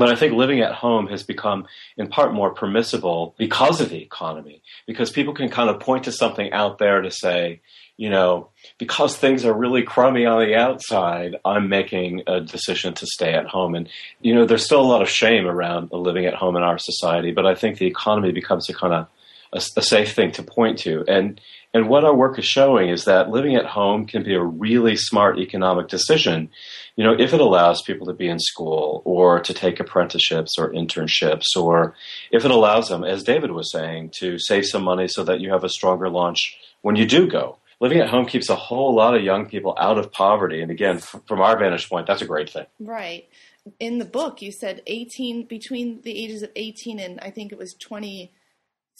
But 0.00 0.08
I 0.08 0.16
think 0.16 0.32
living 0.32 0.62
at 0.62 0.72
home 0.72 1.08
has 1.08 1.22
become, 1.22 1.66
in 1.98 2.08
part, 2.08 2.32
more 2.32 2.54
permissible 2.54 3.34
because 3.36 3.82
of 3.82 3.90
the 3.90 4.00
economy. 4.00 4.62
Because 4.86 5.10
people 5.10 5.34
can 5.34 5.50
kind 5.50 5.68
of 5.68 5.78
point 5.78 6.04
to 6.04 6.12
something 6.12 6.50
out 6.54 6.78
there 6.78 7.02
to 7.02 7.10
say, 7.10 7.60
you 7.98 8.08
know, 8.08 8.48
because 8.78 9.18
things 9.18 9.44
are 9.44 9.52
really 9.52 9.82
crummy 9.82 10.24
on 10.24 10.40
the 10.42 10.54
outside, 10.54 11.36
I'm 11.44 11.68
making 11.68 12.22
a 12.26 12.40
decision 12.40 12.94
to 12.94 13.06
stay 13.06 13.34
at 13.34 13.46
home. 13.46 13.74
And, 13.74 13.90
you 14.22 14.34
know, 14.34 14.46
there's 14.46 14.64
still 14.64 14.80
a 14.80 14.90
lot 14.90 15.02
of 15.02 15.10
shame 15.10 15.46
around 15.46 15.90
living 15.92 16.24
at 16.24 16.32
home 16.32 16.56
in 16.56 16.62
our 16.62 16.78
society, 16.78 17.30
but 17.30 17.44
I 17.44 17.54
think 17.54 17.76
the 17.76 17.86
economy 17.86 18.32
becomes 18.32 18.70
a 18.70 18.72
kind 18.72 18.94
of 18.94 19.06
a, 19.52 19.60
a 19.76 19.82
safe 19.82 20.14
thing 20.14 20.32
to 20.32 20.42
point 20.42 20.78
to. 20.78 21.04
And 21.08 21.38
and 21.72 21.88
what 21.88 22.04
our 22.04 22.14
work 22.14 22.38
is 22.38 22.44
showing 22.44 22.88
is 22.88 23.04
that 23.04 23.30
living 23.30 23.54
at 23.54 23.64
home 23.64 24.06
can 24.06 24.24
be 24.24 24.34
a 24.34 24.42
really 24.42 24.96
smart 24.96 25.38
economic 25.38 25.88
decision, 25.88 26.50
you 26.96 27.04
know, 27.04 27.14
if 27.16 27.32
it 27.32 27.40
allows 27.40 27.82
people 27.82 28.06
to 28.06 28.12
be 28.12 28.28
in 28.28 28.40
school 28.40 29.02
or 29.04 29.40
to 29.40 29.54
take 29.54 29.78
apprenticeships 29.78 30.58
or 30.58 30.72
internships, 30.72 31.56
or 31.56 31.94
if 32.32 32.44
it 32.44 32.50
allows 32.50 32.88
them, 32.88 33.04
as 33.04 33.22
David 33.22 33.52
was 33.52 33.70
saying, 33.70 34.10
to 34.18 34.38
save 34.38 34.66
some 34.66 34.82
money 34.82 35.06
so 35.06 35.22
that 35.22 35.40
you 35.40 35.50
have 35.52 35.62
a 35.62 35.68
stronger 35.68 36.08
launch 36.08 36.58
when 36.82 36.96
you 36.96 37.06
do 37.06 37.28
go. 37.28 37.56
Living 37.78 38.00
at 38.00 38.10
home 38.10 38.26
keeps 38.26 38.50
a 38.50 38.56
whole 38.56 38.94
lot 38.94 39.14
of 39.14 39.22
young 39.22 39.46
people 39.46 39.74
out 39.78 39.96
of 39.96 40.12
poverty. 40.12 40.60
And 40.60 40.70
again, 40.70 40.98
from 40.98 41.40
our 41.40 41.56
vantage 41.56 41.88
point, 41.88 42.06
that's 42.06 42.20
a 42.20 42.26
great 42.26 42.50
thing. 42.50 42.66
Right. 42.78 43.28
In 43.78 43.98
the 43.98 44.04
book, 44.04 44.42
you 44.42 44.52
said 44.52 44.82
18, 44.86 45.46
between 45.46 46.02
the 46.02 46.22
ages 46.22 46.42
of 46.42 46.50
18 46.56 46.98
and 46.98 47.20
I 47.20 47.30
think 47.30 47.52
it 47.52 47.58
was 47.58 47.74
23, 47.74 48.30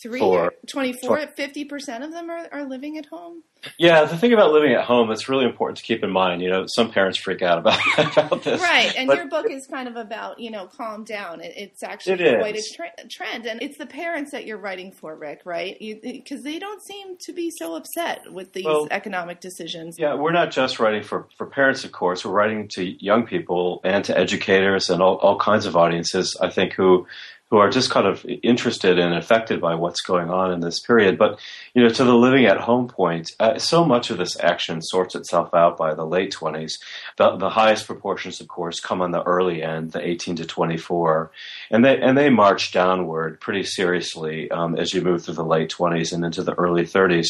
Four. 0.02 0.44
or 0.46 0.52
24, 0.68 1.18
50% 1.36 2.04
of 2.04 2.12
them 2.12 2.30
are, 2.30 2.48
are 2.52 2.64
living 2.64 2.96
at 2.98 3.06
home. 3.06 3.42
Yeah, 3.78 4.04
the 4.04 4.16
thing 4.16 4.32
about 4.32 4.52
living 4.52 4.72
at 4.72 4.84
home 4.84 5.10
it's 5.10 5.28
really 5.28 5.44
important 5.44 5.76
to 5.78 5.84
keep 5.84 6.02
in 6.02 6.10
mind. 6.10 6.40
You 6.40 6.48
know, 6.48 6.64
some 6.66 6.90
parents 6.90 7.18
freak 7.18 7.42
out 7.42 7.58
about, 7.58 7.78
about 8.16 8.42
this. 8.42 8.60
Right. 8.60 8.90
And 8.96 9.06
But- 9.06 9.16
your 9.18 9.28
book 9.28 9.50
is 9.50 9.66
kind 9.66 9.86
of 9.88 9.96
about, 9.96 10.40
you 10.40 10.50
know, 10.50 10.66
calm 10.66 11.04
down. 11.04 11.42
It, 11.42 11.52
it's 11.56 11.82
actually 11.82 12.24
It 12.24 12.38
quite 12.38 12.56
a 12.56 12.62
tre- 12.74 13.08
trend. 13.10 13.46
And 13.46 13.60
it's 13.62 13.76
the 13.76 13.84
parents 13.86 14.30
that 14.30 14.46
you're 14.46 14.56
writing 14.58 14.92
for, 14.92 15.14
Rick, 15.14 15.42
right? 15.44 15.76
Because 16.02 16.42
they 16.42 16.58
don't 16.58 16.82
seem 16.82 17.18
to 17.18 17.32
be 17.34 17.50
so 17.50 17.74
upset 17.76 18.32
with 18.32 18.52
these 18.54 18.64
Well- 18.64 18.88
economic 18.90 19.40
decisions. 19.40 19.96
Yeah, 19.98 20.14
we're 20.14 20.32
not 20.32 20.50
just 20.50 20.80
writing 20.80 21.02
for, 21.02 21.26
for 21.36 21.46
parents, 21.46 21.84
of 21.84 21.92
course. 21.92 22.24
We're 22.24 22.32
writing 22.32 22.68
to 22.76 22.84
young 23.04 23.26
people 23.26 23.82
and 23.84 24.02
to 24.06 24.16
educators 24.16 24.88
and 24.88 25.02
all, 25.02 25.16
all 25.16 25.38
kinds 25.38 25.66
of 25.66 25.76
audiences, 25.76 26.34
I 26.40 26.48
think, 26.48 26.72
who 26.72 27.06
who 27.50 27.58
are 27.58 27.68
just 27.68 27.90
kind 27.90 28.06
of 28.06 28.24
interested 28.44 28.98
and 28.98 29.12
affected 29.12 29.60
by 29.60 29.74
what's 29.74 30.02
going 30.02 30.30
on 30.30 30.52
in 30.52 30.60
this 30.60 30.78
period. 30.80 31.18
But, 31.18 31.40
you 31.74 31.82
know, 31.82 31.88
to 31.88 32.04
the 32.04 32.14
living 32.14 32.46
at 32.46 32.60
home 32.60 32.86
point, 32.86 33.32
uh, 33.40 33.58
so 33.58 33.84
much 33.84 34.10
of 34.10 34.18
this 34.18 34.38
action 34.38 34.80
sorts 34.80 35.16
itself 35.16 35.52
out 35.52 35.76
by 35.76 35.94
the 35.94 36.06
late 36.06 36.32
20s. 36.32 36.74
The, 37.16 37.36
the 37.36 37.50
highest 37.50 37.86
proportions, 37.86 38.40
of 38.40 38.46
course, 38.46 38.78
come 38.78 39.02
on 39.02 39.10
the 39.10 39.24
early 39.24 39.64
end, 39.64 39.90
the 39.90 40.06
18 40.06 40.36
to 40.36 40.46
24. 40.46 41.32
And 41.72 41.84
they, 41.84 42.00
and 42.00 42.16
they 42.16 42.30
march 42.30 42.70
downward 42.70 43.40
pretty 43.40 43.64
seriously 43.64 44.48
um, 44.52 44.76
as 44.76 44.94
you 44.94 45.00
move 45.00 45.24
through 45.24 45.34
the 45.34 45.44
late 45.44 45.74
20s 45.76 46.12
and 46.12 46.24
into 46.24 46.44
the 46.44 46.54
early 46.54 46.82
30s. 46.82 47.26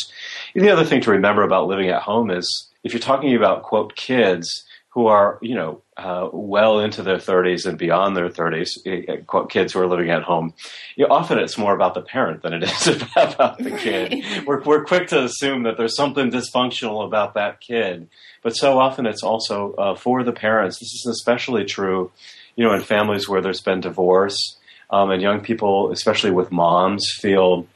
And 0.54 0.62
the 0.62 0.70
other 0.70 0.84
thing 0.84 1.00
to 1.00 1.10
remember 1.10 1.42
about 1.42 1.66
living 1.66 1.88
at 1.88 2.02
home 2.02 2.30
is 2.30 2.68
if 2.84 2.92
you're 2.92 3.00
talking 3.00 3.34
about, 3.34 3.62
quote, 3.62 3.96
kids, 3.96 4.66
who 4.90 5.06
are, 5.06 5.38
you 5.40 5.54
know, 5.54 5.80
uh, 6.00 6.28
well 6.32 6.80
into 6.80 7.02
their 7.02 7.16
30s 7.16 7.66
and 7.66 7.76
beyond 7.76 8.16
their 8.16 8.28
30s, 8.28 8.78
eh, 8.86 9.16
quote, 9.26 9.50
kids 9.50 9.72
who 9.72 9.80
are 9.80 9.86
living 9.86 10.10
at 10.10 10.22
home, 10.22 10.54
you 10.96 11.06
know, 11.06 11.14
often 11.14 11.38
it's 11.38 11.58
more 11.58 11.74
about 11.74 11.94
the 11.94 12.00
parent 12.00 12.42
than 12.42 12.54
it 12.54 12.62
is 12.86 12.88
about 13.16 13.58
the 13.58 13.70
kid. 13.70 14.46
We're, 14.46 14.62
we're 14.62 14.84
quick 14.84 15.08
to 15.08 15.22
assume 15.22 15.64
that 15.64 15.76
there's 15.76 15.96
something 15.96 16.30
dysfunctional 16.30 17.04
about 17.04 17.34
that 17.34 17.60
kid, 17.60 18.08
but 18.42 18.56
so 18.56 18.78
often 18.78 19.06
it's 19.06 19.22
also 19.22 19.74
uh, 19.74 19.94
for 19.94 20.24
the 20.24 20.32
parents. 20.32 20.78
This 20.78 20.92
is 20.94 21.06
especially 21.06 21.64
true, 21.64 22.10
you 22.56 22.64
know, 22.64 22.72
in 22.72 22.80
families 22.82 23.28
where 23.28 23.42
there's 23.42 23.60
been 23.60 23.80
divorce, 23.80 24.56
um, 24.90 25.10
and 25.10 25.22
young 25.22 25.40
people, 25.40 25.92
especially 25.92 26.30
with 26.30 26.50
moms, 26.50 27.08
feel 27.20 27.66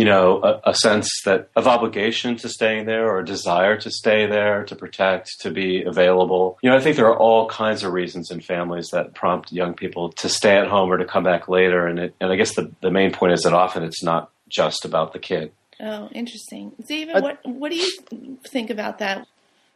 you 0.00 0.06
know, 0.06 0.40
a, 0.42 0.70
a 0.70 0.74
sense 0.74 1.08
that 1.26 1.50
of 1.54 1.66
obligation 1.66 2.34
to 2.36 2.48
staying 2.48 2.86
there 2.86 3.04
or 3.10 3.18
a 3.18 3.24
desire 3.24 3.76
to 3.84 3.90
stay 3.90 4.24
there, 4.26 4.64
to 4.64 4.74
protect, 4.74 5.28
to 5.42 5.50
be 5.50 5.82
available. 5.82 6.44
You 6.62 6.70
know, 6.70 6.76
I 6.76 6.80
think 6.80 6.96
there 6.96 7.10
are 7.12 7.18
all 7.18 7.46
kinds 7.50 7.84
of 7.84 7.92
reasons 7.92 8.30
in 8.30 8.40
families 8.40 8.88
that 8.92 9.14
prompt 9.14 9.52
young 9.52 9.74
people 9.74 10.04
to 10.22 10.28
stay 10.30 10.56
at 10.56 10.68
home 10.68 10.88
or 10.90 10.96
to 10.96 11.04
come 11.04 11.22
back 11.32 11.48
later. 11.48 11.86
And 11.86 11.98
it, 11.98 12.14
and 12.18 12.32
I 12.32 12.36
guess 12.36 12.54
the, 12.54 12.72
the 12.80 12.90
main 12.90 13.12
point 13.12 13.34
is 13.34 13.42
that 13.42 13.52
often 13.52 13.82
it's 13.82 14.02
not 14.02 14.30
just 14.48 14.86
about 14.86 15.12
the 15.12 15.18
kid. 15.18 15.52
Oh, 15.82 16.08
interesting. 16.12 16.72
David, 16.88 17.16
I- 17.16 17.20
what, 17.20 17.38
what 17.44 17.70
do 17.70 17.76
you 17.76 18.38
think 18.50 18.70
about 18.70 19.00
that? 19.00 19.26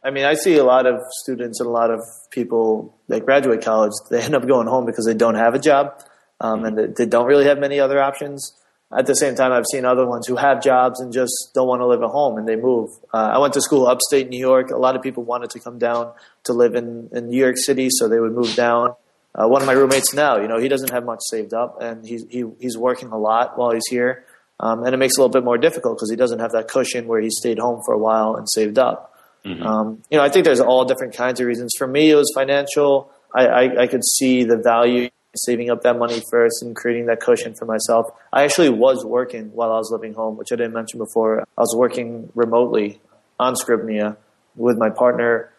I 0.03 0.09
mean, 0.09 0.25
I 0.25 0.33
see 0.33 0.57
a 0.57 0.63
lot 0.63 0.87
of 0.87 0.95
students 1.23 1.59
and 1.59 1.67
a 1.67 1.71
lot 1.71 1.91
of 1.91 1.99
people 2.31 2.95
that 3.09 3.25
graduate 3.25 3.63
college. 3.63 3.93
They 4.09 4.21
end 4.21 4.33
up 4.33 4.47
going 4.47 4.67
home 4.67 4.85
because 4.87 5.05
they 5.05 5.13
don't 5.13 5.35
have 5.45 5.53
a 5.53 5.59
job, 5.59 5.99
um, 6.41 6.65
and 6.65 6.77
they, 6.77 6.85
they 6.97 7.05
don't 7.05 7.27
really 7.27 7.45
have 7.45 7.59
many 7.59 7.79
other 7.79 7.99
options. 8.01 8.53
At 8.97 9.07
the 9.07 9.15
same 9.15 9.35
time, 9.35 9.51
I've 9.51 9.65
seen 9.71 9.83
other 9.83 10.05
ones 10.05 10.25
who 10.25 10.37
have 10.37 10.63
jobs 10.63 11.01
and 11.01 11.11
just 11.11 11.51
don't 11.53 11.67
want 11.67 11.81
to 11.81 11.85
live 11.85 12.01
at 12.01 12.09
home, 12.09 12.37
and 12.37 12.47
they 12.47 12.55
move. 12.55 12.89
Uh, 13.13 13.31
I 13.33 13.37
went 13.39 13.53
to 13.55 13.61
school 13.61 13.87
upstate 13.87 14.29
New 14.29 14.39
York. 14.39 14.69
A 14.71 14.77
lot 14.77 14.95
of 14.95 15.01
people 15.01 15.23
wanted 15.23 15.49
to 15.51 15.59
come 15.59 15.77
down 15.77 16.13
to 16.45 16.53
live 16.53 16.75
in, 16.75 17.09
in 17.11 17.27
New 17.29 17.37
York 17.37 17.57
City, 17.57 17.89
so 17.89 18.07
they 18.07 18.19
would 18.19 18.31
move 18.31 18.55
down. 18.55 18.95
Uh, 19.33 19.47
one 19.49 19.61
of 19.61 19.67
my 19.67 19.73
roommates 19.73 20.13
now, 20.13 20.39
you 20.39 20.47
know, 20.47 20.57
he 20.57 20.69
doesn't 20.69 20.91
have 20.91 21.03
much 21.03 21.19
saved 21.29 21.53
up, 21.53 21.81
and 21.81 22.05
he's 22.05 22.25
he, 22.29 22.45
he's 22.59 22.77
working 22.77 23.11
a 23.11 23.17
lot 23.17 23.57
while 23.57 23.71
he's 23.71 23.87
here, 23.89 24.23
um, 24.61 24.85
and 24.85 24.93
it 24.93 24.97
makes 24.97 25.17
it 25.17 25.19
a 25.19 25.21
little 25.23 25.33
bit 25.33 25.43
more 25.43 25.57
difficult 25.57 25.97
because 25.97 26.09
he 26.09 26.15
doesn't 26.15 26.39
have 26.39 26.53
that 26.53 26.69
cushion 26.69 27.05
where 27.07 27.19
he 27.19 27.29
stayed 27.29 27.59
home 27.59 27.81
for 27.85 27.93
a 27.93 27.99
while 27.99 28.35
and 28.35 28.49
saved 28.49 28.79
up. 28.79 29.13
Um, 29.61 30.03
you 30.09 30.17
know, 30.17 30.23
I 30.23 30.29
think 30.29 30.45
there's 30.45 30.61
all 30.61 30.85
different 30.85 31.13
kinds 31.13 31.41
of 31.41 31.47
reasons. 31.47 31.73
For 31.77 31.85
me, 31.85 32.09
it 32.09 32.15
was 32.15 32.31
financial. 32.33 33.11
I, 33.33 33.45
I, 33.45 33.81
I 33.83 33.87
could 33.87 34.05
see 34.05 34.43
the 34.45 34.57
value 34.57 35.09
saving 35.35 35.69
up 35.69 35.81
that 35.83 35.97
money 35.97 36.21
first 36.29 36.61
and 36.61 36.75
creating 36.75 37.05
that 37.07 37.19
cushion 37.19 37.53
for 37.53 37.65
myself. 37.65 38.07
I 38.31 38.43
actually 38.43 38.69
was 38.69 39.05
working 39.05 39.51
while 39.53 39.71
I 39.71 39.77
was 39.77 39.91
living 39.91 40.13
home, 40.13 40.37
which 40.37 40.51
I 40.51 40.55
didn't 40.55 40.73
mention 40.73 40.99
before. 40.99 41.41
I 41.41 41.61
was 41.61 41.75
working 41.75 42.31
remotely 42.35 42.99
on 43.39 43.55
Scribnia 43.55 44.17
with 44.55 44.77
my 44.77 44.89
partner. 44.89 45.51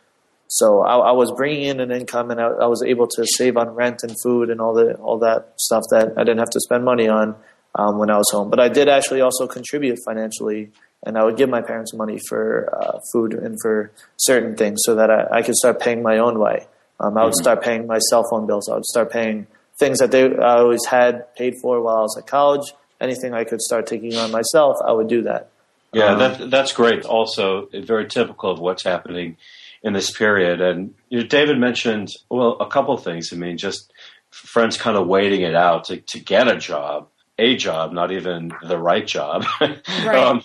So 0.48 0.82
I, 0.82 0.96
I 0.96 1.12
was 1.12 1.32
bringing 1.36 1.64
in 1.64 1.80
an 1.80 1.90
income, 1.90 2.30
and 2.30 2.40
I, 2.40 2.46
I, 2.46 2.66
was 2.66 2.82
able 2.82 3.08
to 3.08 3.26
save 3.26 3.56
on 3.56 3.70
rent 3.70 4.02
and 4.04 4.14
food 4.22 4.48
and 4.48 4.60
all 4.60 4.74
the 4.74 4.94
all 4.94 5.18
that 5.18 5.54
stuff 5.56 5.82
that 5.90 6.12
I 6.16 6.20
didn't 6.20 6.38
have 6.38 6.50
to 6.50 6.60
spend 6.60 6.84
money 6.84 7.08
on 7.08 7.34
um, 7.74 7.98
when 7.98 8.10
I 8.10 8.16
was 8.16 8.30
home. 8.30 8.48
But 8.48 8.60
I 8.60 8.68
did 8.68 8.88
actually 8.88 9.20
also 9.20 9.48
contribute 9.48 9.98
financially, 10.06 10.70
and 11.04 11.18
I 11.18 11.24
would 11.24 11.36
give 11.36 11.48
my 11.48 11.62
parents 11.62 11.92
money 11.94 12.20
for 12.28 12.72
uh, 12.72 13.00
food 13.12 13.34
and 13.34 13.56
for 13.60 13.90
certain 14.18 14.56
things, 14.56 14.82
so 14.84 14.94
that 14.94 15.10
I, 15.10 15.38
I 15.38 15.42
could 15.42 15.56
start 15.56 15.80
paying 15.80 16.02
my 16.02 16.18
own 16.18 16.38
way. 16.38 16.66
Um, 17.00 17.18
I 17.18 17.24
would 17.24 17.32
mm-hmm. 17.32 17.42
start 17.42 17.62
paying 17.62 17.86
my 17.86 17.98
cell 17.98 18.24
phone 18.30 18.46
bills. 18.46 18.68
I 18.68 18.74
would 18.74 18.86
start 18.86 19.10
paying 19.10 19.48
things 19.78 19.98
that 19.98 20.10
they 20.10 20.24
I 20.36 20.58
always 20.58 20.84
had 20.86 21.34
paid 21.34 21.56
for 21.58 21.80
while 21.80 21.98
I 21.98 22.00
was 22.02 22.16
at 22.18 22.26
college. 22.26 22.72
Anything 23.00 23.34
I 23.34 23.44
could 23.44 23.60
start 23.60 23.86
taking 23.86 24.16
on 24.16 24.30
myself, 24.30 24.78
I 24.84 24.92
would 24.92 25.08
do 25.08 25.22
that. 25.22 25.50
Yeah, 25.92 26.12
um, 26.12 26.18
that, 26.18 26.50
that's 26.50 26.72
great. 26.72 27.04
Also, 27.04 27.68
very 27.72 28.06
typical 28.06 28.50
of 28.50 28.58
what's 28.58 28.84
happening 28.84 29.36
in 29.82 29.92
this 29.92 30.10
period. 30.10 30.60
And 30.60 30.94
you 31.08 31.20
know, 31.20 31.26
David 31.26 31.58
mentioned 31.58 32.10
well 32.30 32.56
a 32.60 32.68
couple 32.68 32.94
of 32.94 33.04
things. 33.04 33.32
I 33.32 33.36
mean, 33.36 33.58
just 33.58 33.92
friends 34.30 34.76
kind 34.76 34.96
of 34.96 35.06
waiting 35.06 35.42
it 35.42 35.54
out 35.54 35.84
to, 35.84 35.98
to 35.98 36.20
get 36.20 36.48
a 36.48 36.56
job, 36.56 37.08
a 37.38 37.56
job, 37.56 37.92
not 37.92 38.12
even 38.12 38.52
the 38.62 38.78
right 38.78 39.06
job. 39.06 39.44
Right. 39.60 40.16
um, 40.16 40.42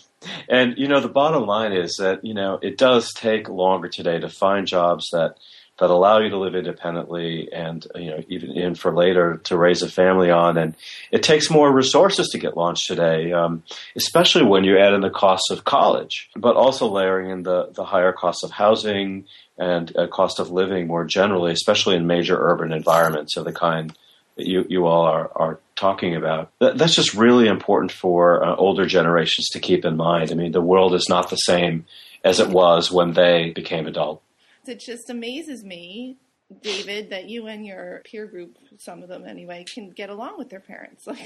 and 0.47 0.77
you 0.77 0.87
know, 0.87 0.99
the 0.99 1.09
bottom 1.09 1.45
line 1.45 1.73
is 1.73 1.97
that 1.97 2.23
you 2.23 2.33
know 2.33 2.59
it 2.61 2.77
does 2.77 3.13
take 3.13 3.49
longer 3.49 3.87
today 3.87 4.19
to 4.19 4.29
find 4.29 4.67
jobs 4.67 5.09
that 5.11 5.35
that 5.81 5.89
allow 5.89 6.19
you 6.19 6.29
to 6.29 6.37
live 6.37 6.53
independently 6.53 7.51
and 7.51 7.87
you 7.95 8.11
know 8.11 8.23
even 8.27 8.51
in 8.51 8.75
for 8.75 8.93
later 8.93 9.37
to 9.43 9.57
raise 9.57 9.81
a 9.81 9.89
family 9.89 10.29
on. 10.29 10.55
And 10.55 10.75
it 11.11 11.23
takes 11.23 11.49
more 11.49 11.71
resources 11.71 12.29
to 12.29 12.37
get 12.37 12.55
launched 12.55 12.85
today 12.85 13.31
um, 13.31 13.63
especially 13.95 14.45
when 14.45 14.63
you 14.63 14.77
add 14.77 14.93
in 14.93 15.01
the 15.01 15.09
costs 15.09 15.49
of 15.49 15.65
college 15.65 16.29
but 16.35 16.55
also 16.55 16.87
layering 16.87 17.31
in 17.31 17.43
the, 17.43 17.71
the 17.73 17.83
higher 17.83 18.13
cost 18.13 18.43
of 18.43 18.51
housing 18.51 19.25
and 19.57 19.95
uh, 19.97 20.05
cost 20.05 20.39
of 20.39 20.51
living 20.51 20.85
more 20.85 21.03
generally 21.03 21.51
especially 21.51 21.95
in 21.95 22.05
major 22.05 22.37
urban 22.39 22.71
environments 22.71 23.35
of 23.35 23.43
the 23.43 23.51
kind 23.51 23.97
that 24.37 24.45
you, 24.45 24.65
you 24.69 24.85
all 24.85 25.03
are, 25.03 25.31
are 25.35 25.59
talking 25.75 26.15
about. 26.15 26.51
That, 26.59 26.77
that's 26.77 26.95
just 26.95 27.15
really 27.15 27.47
important 27.47 27.91
for 27.91 28.45
uh, 28.45 28.55
older 28.55 28.85
generations 28.85 29.49
to 29.49 29.59
keep 29.59 29.83
in 29.83 29.97
mind. 29.97 30.31
I 30.31 30.35
mean 30.35 30.51
the 30.51 30.61
world 30.61 30.93
is 30.93 31.09
not 31.09 31.31
the 31.31 31.37
same 31.37 31.85
as 32.23 32.39
it 32.39 32.49
was 32.49 32.91
when 32.91 33.13
they 33.13 33.49
became 33.49 33.87
adult 33.87 34.21
it 34.67 34.79
just 34.79 35.09
amazes 35.09 35.63
me, 35.63 36.17
David, 36.61 37.11
that 37.11 37.29
you 37.29 37.47
and 37.47 37.65
your 37.65 38.01
peer 38.03 38.25
group, 38.25 38.57
some 38.77 39.03
of 39.03 39.09
them 39.09 39.25
anyway, 39.25 39.63
can 39.73 39.89
get 39.89 40.09
along 40.09 40.37
with 40.37 40.49
their 40.49 40.59
parents. 40.59 41.05
Like, 41.11 41.19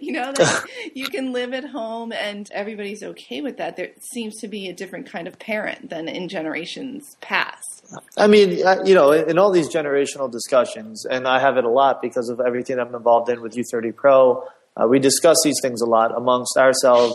you 0.00 0.12
know, 0.12 0.32
that 0.32 0.66
you 0.94 1.06
can 1.06 1.32
live 1.32 1.52
at 1.52 1.64
home 1.64 2.12
and 2.12 2.48
everybody's 2.52 3.02
okay 3.02 3.40
with 3.40 3.56
that. 3.58 3.76
There 3.76 3.90
seems 4.12 4.36
to 4.40 4.48
be 4.48 4.68
a 4.68 4.72
different 4.72 5.10
kind 5.10 5.26
of 5.26 5.38
parent 5.38 5.90
than 5.90 6.08
in 6.08 6.28
generations 6.28 7.16
past. 7.20 7.84
I 8.16 8.26
mean, 8.26 8.50
you 8.84 8.94
know, 8.94 9.12
in 9.12 9.38
all 9.38 9.50
these 9.50 9.68
generational 9.68 10.30
discussions, 10.30 11.04
and 11.04 11.26
I 11.26 11.40
have 11.40 11.56
it 11.56 11.64
a 11.64 11.68
lot 11.68 12.00
because 12.00 12.28
of 12.28 12.40
everything 12.40 12.78
I'm 12.78 12.94
involved 12.94 13.28
in 13.30 13.40
with 13.40 13.54
U30 13.54 13.94
Pro, 13.94 14.46
uh, 14.76 14.86
we 14.86 14.98
discuss 14.98 15.36
these 15.44 15.58
things 15.60 15.82
a 15.82 15.86
lot 15.86 16.16
amongst 16.16 16.56
ourselves. 16.56 17.14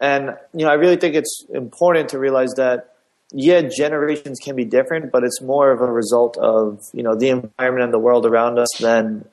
And, 0.00 0.36
you 0.54 0.64
know, 0.64 0.70
I 0.70 0.74
really 0.74 0.96
think 0.96 1.14
it's 1.14 1.44
important 1.52 2.10
to 2.10 2.18
realize 2.18 2.52
that 2.56 2.94
yeah, 3.32 3.62
generations 3.62 4.38
can 4.42 4.56
be 4.56 4.64
different, 4.64 5.12
but 5.12 5.24
it's 5.24 5.40
more 5.40 5.70
of 5.70 5.80
a 5.80 5.90
result 5.90 6.36
of 6.38 6.82
you 6.92 7.02
know 7.02 7.14
the 7.14 7.28
environment 7.28 7.84
and 7.84 7.92
the 7.92 7.98
world 7.98 8.26
around 8.26 8.58
us 8.58 8.68
than 8.80 9.24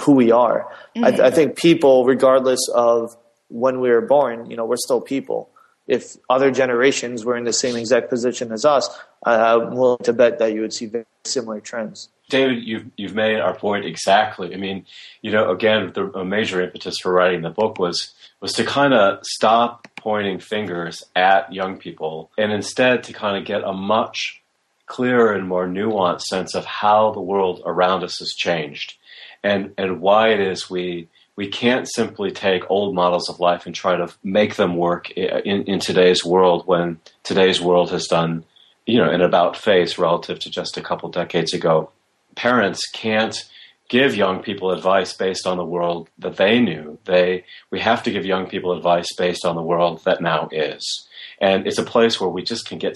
who 0.00 0.12
we 0.12 0.30
are. 0.30 0.72
Mm-hmm. 0.96 1.22
I, 1.22 1.26
I, 1.26 1.30
think 1.30 1.56
people, 1.56 2.04
regardless 2.04 2.60
of 2.74 3.16
when 3.48 3.80
we 3.80 3.90
were 3.90 4.00
born, 4.00 4.50
you 4.50 4.56
know, 4.56 4.64
we're 4.64 4.76
still 4.76 5.00
people. 5.00 5.48
If 5.90 6.16
other 6.30 6.52
generations 6.52 7.24
were 7.24 7.36
in 7.36 7.42
the 7.42 7.52
same 7.52 7.74
exact 7.74 8.10
position 8.10 8.52
as 8.52 8.64
us, 8.64 8.88
I'm 9.24 9.74
willing 9.74 10.04
to 10.04 10.12
bet 10.12 10.38
that 10.38 10.54
you 10.54 10.60
would 10.60 10.72
see 10.72 10.86
very 10.86 11.04
similar 11.24 11.60
trends. 11.60 12.08
David, 12.28 12.62
you've 12.64 12.86
you've 12.96 13.14
made 13.14 13.40
our 13.40 13.54
point 13.54 13.84
exactly. 13.84 14.54
I 14.54 14.56
mean, 14.56 14.86
you 15.20 15.32
know, 15.32 15.50
again, 15.50 15.90
the, 15.92 16.04
a 16.16 16.24
major 16.24 16.62
impetus 16.62 16.98
for 17.02 17.12
writing 17.12 17.42
the 17.42 17.50
book 17.50 17.80
was 17.80 18.14
was 18.40 18.52
to 18.52 18.64
kind 18.64 18.94
of 18.94 19.18
stop 19.24 19.88
pointing 19.96 20.38
fingers 20.38 21.02
at 21.16 21.52
young 21.52 21.76
people 21.76 22.30
and 22.38 22.52
instead 22.52 23.02
to 23.04 23.12
kind 23.12 23.36
of 23.36 23.44
get 23.44 23.64
a 23.64 23.72
much 23.72 24.40
clearer 24.86 25.32
and 25.32 25.46
more 25.46 25.66
nuanced 25.66 26.22
sense 26.22 26.54
of 26.54 26.64
how 26.64 27.12
the 27.12 27.20
world 27.20 27.60
around 27.66 28.02
us 28.02 28.18
has 28.20 28.32
changed 28.32 28.94
and 29.42 29.72
and 29.76 30.00
why 30.00 30.28
it 30.28 30.40
is 30.40 30.70
we 30.70 31.08
we 31.40 31.48
can't 31.48 31.88
simply 31.88 32.30
take 32.30 32.70
old 32.70 32.94
models 32.94 33.30
of 33.30 33.40
life 33.40 33.64
and 33.64 33.74
try 33.74 33.96
to 33.96 34.12
make 34.22 34.56
them 34.56 34.76
work 34.76 35.10
in, 35.12 35.62
in 35.64 35.80
today's 35.80 36.22
world 36.22 36.66
when 36.66 37.00
today's 37.22 37.62
world 37.62 37.90
has 37.90 38.06
done 38.06 38.44
you 38.84 38.98
know 38.98 39.08
an 39.08 39.22
about 39.22 39.56
face 39.56 39.96
relative 39.96 40.38
to 40.38 40.50
just 40.50 40.76
a 40.76 40.82
couple 40.82 41.08
decades 41.08 41.54
ago 41.54 41.90
parents 42.34 42.86
can't 42.90 43.48
give 43.88 44.14
young 44.14 44.42
people 44.42 44.70
advice 44.70 45.14
based 45.14 45.46
on 45.46 45.56
the 45.56 45.64
world 45.64 46.08
that 46.18 46.36
they 46.36 46.60
knew. 46.60 46.98
They 47.06 47.44
we 47.70 47.80
have 47.80 48.02
to 48.04 48.10
give 48.10 48.24
young 48.24 48.46
people 48.46 48.72
advice 48.72 49.08
based 49.16 49.44
on 49.44 49.56
the 49.56 49.62
world 49.62 50.04
that 50.04 50.22
now 50.22 50.48
is. 50.52 51.08
And 51.40 51.66
it's 51.66 51.78
a 51.78 51.92
place 51.94 52.20
where 52.20 52.30
we 52.30 52.42
just 52.42 52.68
can 52.68 52.78
get 52.78 52.94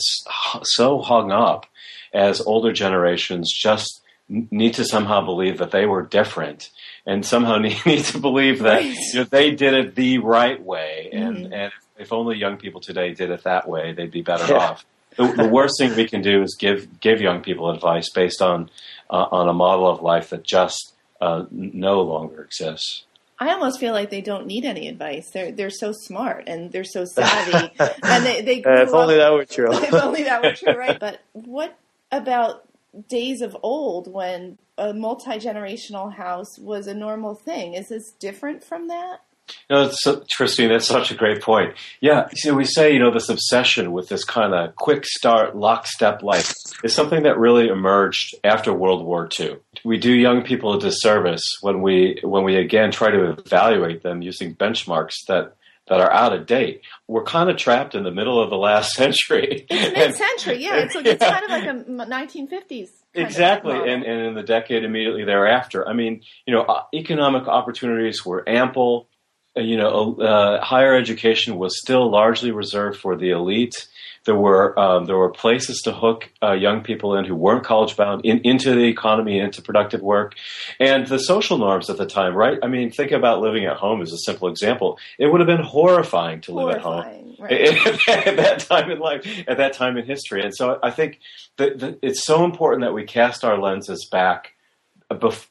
so 0.63 1.01
hung 1.01 1.33
up 1.33 1.67
as 2.13 2.41
older 2.43 2.73
generations 2.73 3.53
just 3.53 4.03
need 4.29 4.75
to 4.75 4.85
somehow 4.85 5.25
believe 5.25 5.59
that 5.59 5.71
they 5.71 5.87
were 5.87 6.03
different 6.03 6.71
and 7.07 7.25
somehow 7.25 7.59
need, 7.59 7.85
need 7.87 8.05
to 8.05 8.19
believe 8.19 8.61
that 8.61 8.83
right. 8.83 8.95
you 8.95 9.21
know, 9.21 9.25
they 9.25 9.51
did 9.53 9.75
it 9.75 9.95
the 9.95 10.19
right 10.19 10.63
way. 10.63 11.11
And, 11.13 11.37
mm-hmm. 11.37 11.53
and 11.53 11.73
if 11.99 12.13
only 12.13 12.37
young 12.37 12.57
people 12.57 12.81
today 12.81 13.15
did 13.15 13.31
it 13.31 13.45
that 13.45 13.69
way, 13.69 13.93
they'd 13.93 14.11
be 14.11 14.23
better 14.23 14.53
yeah. 14.53 14.59
off. 14.59 14.87
The, 15.17 15.29
the, 15.29 15.49
worst 15.49 15.75
thing 15.79 15.95
we 15.95 16.09
can 16.09 16.23
do 16.23 16.43
is 16.43 16.57
give 16.59 16.99
give 16.99 17.21
young 17.21 17.41
people 17.41 17.71
advice 17.71 18.11
based 18.11 18.43
on 18.43 18.69
uh, 19.09 19.27
on 19.31 19.49
a 19.49 19.53
model 19.53 19.89
of 19.89 20.03
life 20.03 20.31
that 20.31 20.43
just 20.43 20.95
uh, 21.21 21.45
no 21.53 22.03
longer 22.03 22.43
exists. 22.43 23.05
I 23.39 23.53
almost 23.53 23.79
feel 23.79 23.93
like 23.93 24.11
they 24.11 24.21
don't 24.21 24.47
need 24.47 24.65
any 24.65 24.89
advice. 24.89 25.31
They're 25.33 25.53
they're 25.53 25.71
so 25.71 25.93
smart 25.93 26.45
and 26.49 26.73
they're 26.73 26.83
so 26.83 27.05
savvy, 27.05 27.71
and 28.03 28.27
they 28.27 28.43
they. 28.43 28.63
Uh, 28.67 28.71
if 28.83 28.93
only 28.93 29.17
that 29.17 29.33
were 29.33 29.45
true. 29.45 29.73
if 29.73 29.95
only 29.95 30.25
that 30.25 30.43
were 30.43 30.53
true, 30.53 30.77
right? 30.77 30.99
But 30.99 31.21
what 31.33 31.79
about 32.11 32.64
days 33.09 33.41
of 33.41 33.57
old 33.63 34.13
when 34.13 34.59
a 34.79 34.93
multi 34.93 35.33
generational 35.33 36.13
house 36.13 36.59
was 36.59 36.87
a 36.87 36.95
normal 36.95 37.35
thing? 37.35 37.75
Is 37.75 37.89
this 37.89 38.13
different 38.13 38.65
from 38.65 38.89
that? 38.89 39.21
No, 39.69 39.91
so, 39.93 40.25
Christine, 40.37 40.71
that's 40.71 40.87
such 40.87 41.11
a 41.11 41.15
great 41.15 41.43
point. 41.43 41.75
Yeah, 42.01 42.29
so 42.35 42.55
we 42.55 42.65
say, 42.65 42.93
you 42.93 42.99
know, 42.99 43.13
this 43.13 43.29
obsession 43.29 43.93
with 43.93 44.09
this 44.09 44.25
kind 44.25 44.55
of 44.55 44.75
quick 44.77 45.05
start, 45.05 45.57
lockstep 45.57 46.23
life 46.23 46.55
is 46.83 46.95
something 46.95 47.25
that 47.25 47.39
really 47.39 47.69
emerged 47.69 48.35
after 48.43 48.73
World 48.73 49.05
War 49.05 49.29
II. 49.39 49.57
We 49.85 49.99
do 49.99 50.13
young 50.13 50.43
people 50.43 50.75
a 50.75 50.81
disservice 50.81 51.43
when 51.61 51.83
we 51.83 52.21
when 52.23 52.45
we 52.45 52.57
again 52.57 52.91
try 52.91 53.11
to 53.11 53.31
evaluate 53.31 54.03
them 54.03 54.23
using 54.23 54.55
benchmarks 54.55 55.15
that 55.29 55.57
that 55.89 56.01
are 56.01 56.11
out 56.11 56.33
of 56.33 56.47
date. 56.47 56.83
We're 57.09 57.25
kind 57.25 57.51
of 57.51 57.57
trapped 57.57 57.95
in 57.95 58.05
the 58.05 58.11
middle 58.11 58.43
of 58.43 58.51
the 58.51 58.57
last 58.57 58.93
century. 58.95 59.67
It's 59.69 59.99
mid-century, 59.99 60.63
yeah. 60.63 60.77
It's, 60.77 60.95
like, 60.95 61.07
it's 61.07 61.23
yeah. 61.23 61.41
kind 61.41 61.45
of 61.45 61.51
like 61.51 61.65
a 61.65 62.11
1950s. 62.11 62.89
Exactly, 63.15 63.77
and, 63.77 64.03
and 64.03 64.27
in 64.27 64.35
the 64.35 64.43
decade 64.43 64.83
immediately 64.83 65.25
thereafter. 65.25 65.87
I 65.87 65.93
mean, 65.93 66.23
you 66.47 66.55
know, 66.55 66.63
uh, 66.63 66.83
economic 66.93 67.47
opportunities 67.47 68.25
were 68.27 68.49
ample 68.49 69.09
uh, 69.57 69.61
you 69.61 69.77
know, 69.77 70.17
uh, 70.17 70.65
higher 70.65 70.97
education 70.97 71.57
was 71.57 71.79
still 71.79 72.11
largely 72.11 72.51
reserved 72.51 72.99
for 72.99 73.17
the 73.17 73.31
elite. 73.31 73.87
There 74.25 74.35
were 74.35 74.79
um, 74.79 75.05
there 75.05 75.17
were 75.17 75.31
places 75.31 75.83
to 75.85 75.93
hook 75.93 76.31
uh, 76.43 76.53
young 76.53 76.83
people 76.83 77.17
in 77.17 77.25
who 77.25 77.35
weren't 77.35 77.65
college 77.65 77.97
bound 77.97 78.25
in, 78.25 78.41
into 78.41 78.75
the 78.75 78.85
economy, 78.85 79.39
into 79.39 79.61
productive 79.61 80.01
work, 80.01 80.35
and 80.81 81.07
the 81.07 81.19
social 81.19 81.59
norms 81.59 81.91
at 81.91 81.99
the 81.99 82.07
time. 82.07 82.35
Right? 82.35 82.59
I 82.63 82.69
mean, 82.69 82.91
think 82.91 83.13
about 83.13 83.41
living 83.41 83.67
at 83.67 83.77
home 83.77 84.01
as 84.01 84.13
a 84.13 84.19
simple 84.19 84.49
example. 84.49 84.99
It 85.19 85.27
would 85.27 85.41
have 85.41 85.47
been 85.47 85.65
horrifying 85.65 86.41
to 86.43 86.53
live 86.53 86.77
at 86.77 86.81
home 86.81 87.37
right. 87.39 87.53
at 88.09 88.37
that 88.37 88.61
time 88.61 88.91
in 88.91 88.99
life, 88.99 89.27
at 89.47 89.59
that 89.59 89.73
time 89.75 89.97
in 89.97 90.07
history. 90.07 90.43
And 90.43 90.55
so 90.55 90.79
I 90.83 90.91
think 90.91 91.21
that, 91.57 91.99
it's 92.03 92.25
so 92.25 92.45
important 92.45 92.83
that 92.83 92.95
we 92.95 93.05
cast 93.05 93.45
our 93.45 93.59
lenses 93.59 94.09
back 94.11 94.55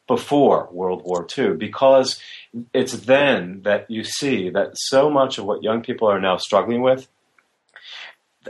before 0.08 0.70
World 0.72 1.04
War 1.06 1.28
II 1.38 1.54
because 1.54 2.20
it's 2.74 2.94
then 2.94 3.62
that 3.64 3.90
you 3.90 4.04
see 4.04 4.50
that 4.50 4.72
so 4.76 5.10
much 5.10 5.38
of 5.38 5.46
what 5.46 5.64
young 5.64 5.82
people 5.82 6.08
are 6.08 6.20
now 6.20 6.38
struggling 6.38 6.82
with 6.82 7.08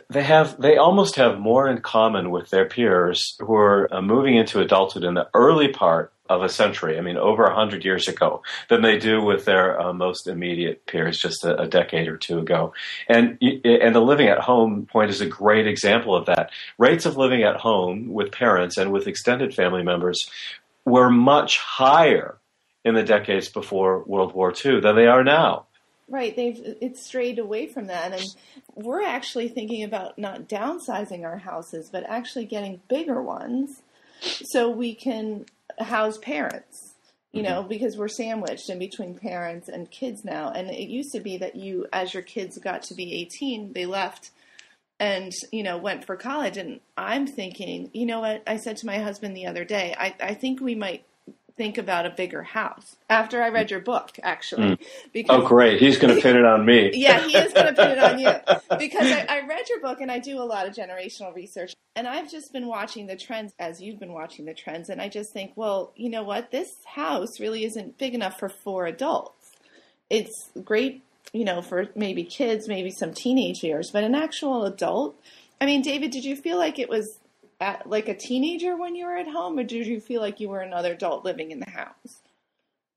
they 0.09 0.23
have 0.23 0.59
they 0.59 0.77
almost 0.77 1.15
have 1.15 1.39
more 1.39 1.67
in 1.67 1.81
common 1.81 2.31
with 2.31 2.49
their 2.49 2.65
peers 2.65 3.35
who 3.39 3.55
are 3.55 3.93
uh, 3.93 4.01
moving 4.01 4.35
into 4.35 4.59
adulthood 4.59 5.03
in 5.03 5.13
the 5.13 5.29
early 5.33 5.67
part 5.67 6.13
of 6.29 6.41
a 6.41 6.49
century, 6.49 6.97
I 6.97 7.01
mean, 7.01 7.17
over 7.17 7.43
a 7.43 7.53
hundred 7.53 7.83
years 7.83 8.07
ago, 8.07 8.43
than 8.69 8.81
they 8.81 8.97
do 8.97 9.21
with 9.21 9.45
their 9.45 9.79
uh, 9.79 9.93
most 9.93 10.27
immediate 10.27 10.85
peers 10.85 11.19
just 11.19 11.43
a, 11.43 11.61
a, 11.61 11.67
decade 11.67 12.07
or 12.07 12.17
two 12.17 12.39
ago. 12.39 12.73
And 13.09 13.37
and 13.41 13.93
the 13.93 14.01
living 14.01 14.27
at 14.27 14.39
home 14.39 14.85
point 14.85 15.09
is 15.11 15.21
a 15.21 15.25
great 15.25 15.67
example 15.67 16.15
of 16.15 16.25
that. 16.27 16.51
Rates 16.77 17.05
of 17.05 17.17
living 17.17 17.43
at 17.43 17.57
home 17.57 18.13
with 18.13 18.31
parents 18.31 18.77
and 18.77 18.91
with 18.91 19.07
extended 19.07 19.53
family 19.53 19.83
members 19.83 20.29
were 20.85 21.09
much 21.09 21.57
higher 21.57 22.37
in 22.85 22.95
the 22.95 23.03
decades 23.03 23.49
before 23.49 24.03
World 24.03 24.33
War 24.33 24.53
II 24.53 24.79
than 24.79 24.95
they 24.95 25.07
are 25.07 25.23
now. 25.23 25.65
right 26.09 26.35
they've 26.35 26.59
it's 26.81 27.01
strayed 27.01 27.39
away 27.39 27.65
from 27.65 27.87
that 27.87 28.11
and 28.11 28.35
we're 28.75 29.03
actually 29.03 29.47
thinking 29.47 29.83
about 29.83 30.17
not 30.17 30.47
downsizing 30.47 31.23
our 31.23 31.37
houses 31.37 31.89
but 31.91 32.03
actually 32.07 32.45
getting 32.45 32.81
bigger 32.87 33.21
ones 33.21 33.81
so 34.21 34.69
we 34.69 34.93
can 34.93 35.45
house 35.79 36.17
parents 36.17 36.93
you 37.33 37.41
know 37.41 37.59
mm-hmm. 37.59 37.69
because 37.69 37.97
we're 37.97 38.07
sandwiched 38.07 38.69
in 38.69 38.79
between 38.79 39.15
parents 39.15 39.67
and 39.67 39.91
kids 39.91 40.23
now. 40.23 40.51
And 40.51 40.69
it 40.69 40.87
used 40.87 41.11
to 41.13 41.19
be 41.19 41.37
that 41.37 41.55
you 41.55 41.87
as 41.91 42.13
your 42.13 42.23
kids 42.23 42.57
got 42.59 42.83
to 42.83 42.93
be 42.93 43.13
18 43.13 43.73
they 43.73 43.85
left 43.85 44.29
and 44.99 45.33
you 45.51 45.63
know 45.63 45.77
went 45.77 46.05
for 46.05 46.15
college. 46.15 46.57
And 46.57 46.79
i'm 46.95 47.27
thinking 47.27 47.89
you 47.93 48.05
know 48.05 48.21
what? 48.21 48.43
I 48.47 48.57
said 48.57 48.77
to 48.77 48.85
my 48.85 48.99
husband 48.99 49.35
the 49.35 49.47
other 49.47 49.65
day 49.65 49.95
i, 49.97 50.15
I 50.21 50.33
think 50.35 50.61
we 50.61 50.75
might 50.75 51.03
think 51.55 51.77
about 51.77 52.05
a 52.05 52.09
bigger 52.09 52.43
house 52.43 52.95
after 53.09 53.41
I 53.41 53.49
read 53.49 53.69
your 53.69 53.79
book, 53.79 54.11
actually. 54.23 54.71
Mm. 54.71 54.85
Because, 55.11 55.43
oh, 55.43 55.47
great. 55.47 55.79
He's 55.79 55.97
going 55.97 56.15
to 56.15 56.21
pin 56.21 56.35
it 56.35 56.45
on 56.45 56.65
me. 56.65 56.91
yeah, 56.93 57.21
he 57.21 57.37
is 57.37 57.53
going 57.53 57.67
to 57.67 57.73
pin 57.73 57.91
it 57.91 57.99
on 57.99 58.19
you. 58.19 58.31
Because 58.79 59.11
I, 59.11 59.25
I, 59.29 59.47
read 59.47 59.69
your 59.69 59.79
book 59.81 60.01
and 60.01 60.11
I 60.11 60.19
do 60.19 60.41
a 60.41 60.43
lot 60.43 60.67
of 60.67 60.73
generational 60.73 61.33
research. 61.33 61.75
And 61.95 62.07
I've 62.07 62.29
just 62.29 62.51
been 62.51 62.67
watching 62.67 63.05
the 63.05 63.15
trends 63.15 63.53
as 63.59 63.81
you've 63.81 63.99
been 63.99 64.13
watching 64.13 64.45
the 64.45 64.53
trends. 64.53 64.89
And 64.89 64.99
I 64.99 65.09
just 65.09 65.31
think, 65.31 65.51
well, 65.55 65.93
you 65.95 66.09
know 66.09 66.23
what? 66.23 66.51
This 66.51 66.73
house 66.85 67.39
really 67.39 67.65
isn't 67.65 67.97
big 67.99 68.15
enough 68.15 68.39
for 68.39 68.49
four 68.49 68.87
adults. 68.87 69.51
It's 70.09 70.49
great, 70.63 71.03
you 71.33 71.45
know, 71.45 71.61
for 71.61 71.87
maybe 71.95 72.23
kids, 72.23 72.67
maybe 72.67 72.89
some 72.89 73.13
teenage 73.13 73.63
years, 73.63 73.91
but 73.91 74.03
an 74.03 74.15
actual 74.15 74.65
adult. 74.65 75.15
I 75.61 75.65
mean, 75.65 75.81
David, 75.81 76.11
did 76.11 76.25
you 76.25 76.35
feel 76.35 76.57
like 76.57 76.79
it 76.79 76.89
was 76.89 77.19
at, 77.63 77.89
like 77.89 78.09
a 78.09 78.15
teenager 78.15 78.75
when 78.75 78.95
you 78.95 79.05
were 79.05 79.15
at 79.15 79.27
home, 79.27 79.57
or 79.57 79.63
did 79.63 79.87
you 79.87 79.99
feel 79.99 80.21
like 80.21 80.39
you 80.39 80.49
were 80.49 80.59
another 80.59 80.93
adult 80.93 81.23
living 81.23 81.51
in 81.51 81.59
the 81.59 81.69
house? 81.69 82.21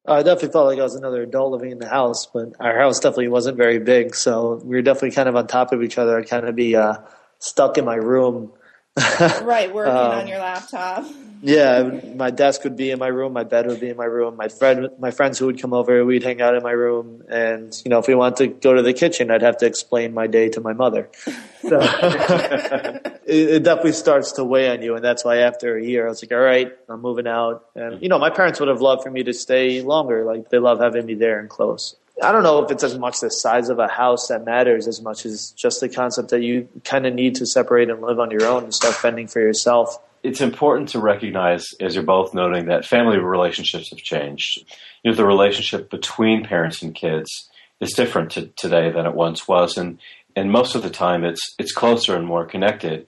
I 0.07 0.23
definitely 0.23 0.51
felt 0.51 0.67
like 0.67 0.79
I 0.79 0.83
was 0.83 0.95
another 0.95 1.23
adult 1.23 1.53
living 1.53 1.73
in 1.73 1.79
the 1.79 1.89
house, 1.89 2.27
but 2.27 2.53
our 2.61 2.79
house 2.79 3.01
definitely 3.01 3.29
wasn't 3.29 3.57
very 3.57 3.79
big, 3.79 4.15
so 4.15 4.61
we 4.65 4.77
were 4.77 4.83
definitely 4.83 5.13
kind 5.13 5.29
of 5.29 5.37
on 5.37 5.47
top 5.47 5.73
of 5.73 5.83
each 5.83 5.99
other. 5.99 6.19
I'd 6.19 6.29
kind 6.29 6.47
of 6.47 6.55
be 6.55 6.77
uh, 6.77 6.99
stuck 7.39 7.79
in 7.79 7.85
my 7.85 7.97
room. 7.97 8.53
Right, 8.97 9.73
working 9.73 9.93
um, 9.93 10.13
on 10.13 10.27
your 10.27 10.39
laptop 10.39 11.05
yeah, 11.43 12.01
my 12.15 12.31
desk 12.31 12.65
would 12.65 12.77
be 12.77 12.91
in 12.91 12.99
my 12.99 13.09
room, 13.09 13.33
my 13.33 13.45
bed 13.45 13.67
would 13.67 13.81
be 13.81 13.91
in 13.91 13.97
my 13.97 14.05
room. 14.05 14.37
My 14.37 14.49
friend, 14.49 14.89
my 14.99 15.11
friends 15.11 15.39
who 15.39 15.47
would 15.47 15.61
come 15.61 15.75
over, 15.75 16.05
we'd 16.05 16.23
hang 16.23 16.41
out 16.41 16.55
in 16.55 16.63
my 16.63 16.71
room, 16.71 17.23
and 17.29 17.73
you 17.85 17.91
know, 17.91 17.99
if 17.99 18.09
we 18.09 18.15
wanted 18.15 18.37
to 18.39 18.47
go 18.49 18.75
to 18.75 18.83
the 18.83 18.93
kitchen, 18.93 19.31
I'd 19.31 19.43
have 19.43 19.59
to 19.59 19.67
explain 19.67 20.15
my 20.15 20.27
day 20.27 20.49
to 20.51 20.61
my 20.61 20.73
mother. 20.73 21.09
So 21.63 21.81
it, 21.83 23.27
it, 23.27 23.63
definitely 23.65 23.95
starts 23.95 24.33
to 24.33 24.45
weigh 24.45 24.71
on 24.71 24.83
you, 24.83 24.95
and 24.95 25.05
that's 25.05 25.25
why 25.25 25.39
after 25.39 25.77
a 25.77 25.83
year, 25.83 26.07
I 26.07 26.11
was 26.11 26.23
like, 26.23 26.31
all 26.31 26.39
right, 26.39 26.73
I'm 26.89 27.01
moving 27.01 27.27
out. 27.27 27.65
And 27.75 28.01
you 28.01 28.09
know, 28.09 28.21
my 28.21 28.31
parents 28.31 28.61
would 28.61 28.69
have 28.69 28.81
loved 28.81 29.03
for 29.03 29.11
me 29.11 29.25
to 29.25 29.33
stay 29.33 29.83
longer. 29.83 30.25
Like 30.25 30.49
they 30.51 30.61
love 30.61 30.79
having 30.79 31.07
me 31.07 31.15
there 31.15 31.41
and 31.41 31.49
close. 31.49 31.97
I 32.23 32.33
don't 32.33 32.43
know 32.43 32.65
if 32.65 32.71
it's 32.71 32.83
as 32.83 32.99
much 32.99 33.21
the 33.21 33.29
size 33.29 33.69
of 33.69 33.79
a 33.79 33.89
house 33.89 34.29
that 34.29 34.45
matters 34.45 34.89
as 34.89 35.03
much 35.03 35.27
as 35.27 35.51
just 35.51 35.81
the 35.81 35.89
concept 35.89 36.31
that 36.31 36.43
you 36.43 36.69
kind 36.85 37.07
of 37.07 37.15
need 37.15 37.35
to 37.37 37.47
separate 37.47 37.91
and 37.91 38.01
live 38.01 38.19
on 38.19 38.31
your 38.31 38.47
own 38.47 38.65
and 38.65 38.75
start 38.75 38.95
fending 38.95 39.27
for 39.27 39.41
yourself 39.41 39.99
it's 40.27 40.41
important 40.41 40.89
to 40.91 40.99
recognize, 40.99 41.73
as 41.81 41.95
you're 41.95 42.03
both 42.03 42.35
noting, 42.35 42.67
that 42.67 42.85
family 42.85 43.19
relationships 43.19 43.91
have 43.91 44.01
changed. 44.01 44.59
You 45.03 45.11
know, 45.11 45.17
the 45.17 45.25
relationship 45.25 45.89
between 45.89 46.45
parents 46.45 46.83
and 46.83 46.95
kids 46.95 47.49
is 47.81 47.93
different 47.93 48.33
to, 48.33 48.49
today 48.49 48.91
than 48.91 49.07
it 49.07 49.15
once 49.15 49.47
was, 49.47 49.77
and 49.77 49.99
and 50.35 50.51
most 50.51 50.75
of 50.75 50.83
the 50.83 50.91
time 50.91 51.25
it's 51.25 51.55
it's 51.59 51.73
closer 51.73 52.17
and 52.17 52.27
more 52.27 52.45
connected. 52.45 53.07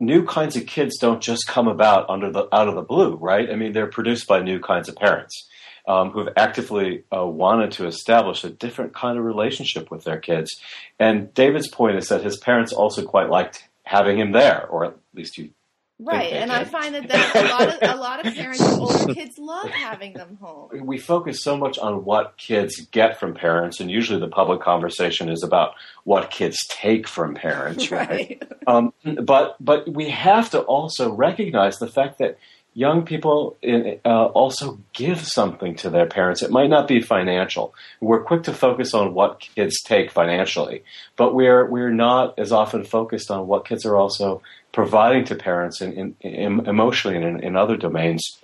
New 0.00 0.24
kinds 0.24 0.56
of 0.56 0.66
kids 0.66 0.98
don't 0.98 1.20
just 1.20 1.46
come 1.46 1.68
about 1.68 2.08
under 2.08 2.30
the 2.30 2.48
out 2.54 2.68
of 2.68 2.74
the 2.76 2.82
blue, 2.82 3.16
right? 3.16 3.50
I 3.50 3.56
mean, 3.56 3.72
they're 3.72 3.86
produced 3.86 4.26
by 4.26 4.40
new 4.40 4.58
kinds 4.58 4.88
of 4.88 4.96
parents 4.96 5.48
um, 5.86 6.10
who 6.10 6.20
have 6.20 6.32
actively 6.36 7.04
uh, 7.14 7.26
wanted 7.26 7.72
to 7.72 7.86
establish 7.86 8.44
a 8.44 8.50
different 8.50 8.94
kind 8.94 9.18
of 9.18 9.24
relationship 9.24 9.90
with 9.90 10.04
their 10.04 10.18
kids. 10.18 10.50
And 10.98 11.32
David's 11.34 11.68
point 11.68 11.96
is 11.96 12.08
that 12.08 12.22
his 12.22 12.36
parents 12.36 12.72
also 12.72 13.04
quite 13.04 13.28
liked 13.28 13.68
having 13.84 14.18
him 14.18 14.32
there, 14.32 14.66
or 14.66 14.86
at 14.86 14.96
least 15.14 15.36
he 15.36 15.52
Right, 16.00 16.32
and 16.32 16.50
I 16.50 16.64
find 16.64 16.92
that, 16.96 17.06
that 17.06 17.36
a 17.36 17.48
lot 17.48 17.68
of 17.68 17.96
a 17.96 18.00
lot 18.00 18.26
of 18.26 18.34
parents 18.34 18.60
of 18.60 18.80
older 18.80 19.14
kids 19.14 19.38
love 19.38 19.70
having 19.70 20.12
them 20.14 20.36
home. 20.40 20.84
We 20.84 20.98
focus 20.98 21.40
so 21.40 21.56
much 21.56 21.78
on 21.78 22.04
what 22.04 22.36
kids 22.36 22.80
get 22.90 23.20
from 23.20 23.32
parents, 23.32 23.78
and 23.78 23.88
usually 23.88 24.18
the 24.18 24.28
public 24.28 24.60
conversation 24.60 25.28
is 25.28 25.44
about 25.44 25.74
what 26.02 26.30
kids 26.32 26.58
take 26.68 27.06
from 27.06 27.34
parents, 27.34 27.90
right? 27.92 28.08
right. 28.08 28.42
Um, 28.66 28.92
but 29.22 29.56
but 29.60 29.88
we 29.88 30.10
have 30.10 30.50
to 30.50 30.62
also 30.62 31.12
recognize 31.12 31.78
the 31.78 31.88
fact 31.88 32.18
that 32.18 32.38
young 32.74 33.04
people 33.04 33.56
uh, 34.04 34.26
also 34.26 34.78
give 34.92 35.20
something 35.20 35.76
to 35.76 35.90
their 35.90 36.06
parents. 36.06 36.42
It 36.42 36.50
might 36.50 36.68
not 36.68 36.88
be 36.88 37.00
financial. 37.00 37.74
We're 38.00 38.22
quick 38.22 38.42
to 38.44 38.52
focus 38.52 38.92
on 38.92 39.14
what 39.14 39.40
kids 39.40 39.80
take 39.82 40.10
financially, 40.10 40.82
but 41.16 41.34
we're 41.34 41.64
we're 41.66 41.92
not 41.92 42.38
as 42.38 42.52
often 42.52 42.84
focused 42.84 43.30
on 43.30 43.46
what 43.46 43.66
kids 43.66 43.86
are 43.86 43.96
also 43.96 44.42
providing 44.72 45.24
to 45.24 45.36
parents 45.36 45.80
in, 45.80 45.92
in, 45.92 46.16
in 46.20 46.66
emotionally 46.66 47.16
and 47.16 47.24
in, 47.24 47.44
in 47.44 47.56
other 47.56 47.76
domains. 47.76 48.38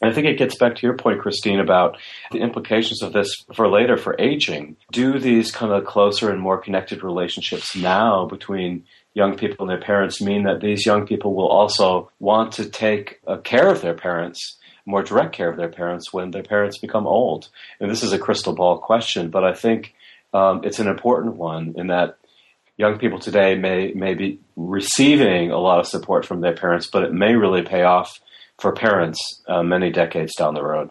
And 0.00 0.10
I 0.10 0.14
think 0.14 0.26
it 0.26 0.38
gets 0.38 0.56
back 0.56 0.76
to 0.76 0.86
your 0.86 0.96
point, 0.96 1.20
Christine, 1.20 1.60
about 1.60 1.98
the 2.32 2.38
implications 2.38 3.02
of 3.02 3.12
this 3.12 3.28
for 3.54 3.68
later 3.68 3.96
for 3.96 4.16
aging. 4.18 4.76
Do 4.90 5.18
these 5.18 5.52
kind 5.52 5.72
of 5.72 5.84
closer 5.84 6.30
and 6.30 6.40
more 6.40 6.58
connected 6.58 7.04
relationships 7.04 7.76
now 7.76 8.26
between 8.26 8.84
young 9.14 9.36
people 9.36 9.64
and 9.64 9.70
their 9.70 9.84
parents 9.84 10.20
mean 10.20 10.42
that 10.44 10.60
these 10.60 10.84
young 10.84 11.06
people 11.06 11.34
will 11.34 11.48
also 11.48 12.10
want 12.18 12.52
to 12.52 12.68
take 12.68 13.20
uh, 13.26 13.38
care 13.38 13.68
of 13.68 13.80
their 13.80 13.94
parents, 13.94 14.58
more 14.84 15.02
direct 15.02 15.32
care 15.32 15.48
of 15.48 15.56
their 15.56 15.68
parents 15.68 16.12
when 16.12 16.30
their 16.30 16.42
parents 16.42 16.78
become 16.78 17.06
old? 17.06 17.48
And 17.80 17.90
this 17.90 18.02
is 18.02 18.12
a 18.12 18.18
crystal 18.18 18.54
ball 18.54 18.78
question, 18.78 19.30
but 19.30 19.44
I 19.44 19.54
think 19.54 19.94
um, 20.32 20.62
it's 20.64 20.80
an 20.80 20.88
important 20.88 21.36
one 21.36 21.74
in 21.76 21.86
that 21.86 22.18
young 22.76 22.98
people 22.98 23.20
today 23.20 23.54
may 23.54 23.92
may 23.92 24.14
be 24.14 24.40
receiving 24.56 25.50
a 25.50 25.58
lot 25.58 25.78
of 25.78 25.86
support 25.86 26.26
from 26.26 26.40
their 26.40 26.54
parents, 26.54 26.88
but 26.88 27.04
it 27.04 27.12
may 27.12 27.34
really 27.34 27.62
pay 27.62 27.82
off 27.82 28.20
for 28.58 28.72
parents 28.72 29.42
uh, 29.46 29.62
many 29.62 29.90
decades 29.90 30.34
down 30.34 30.54
the 30.54 30.62
road. 30.62 30.90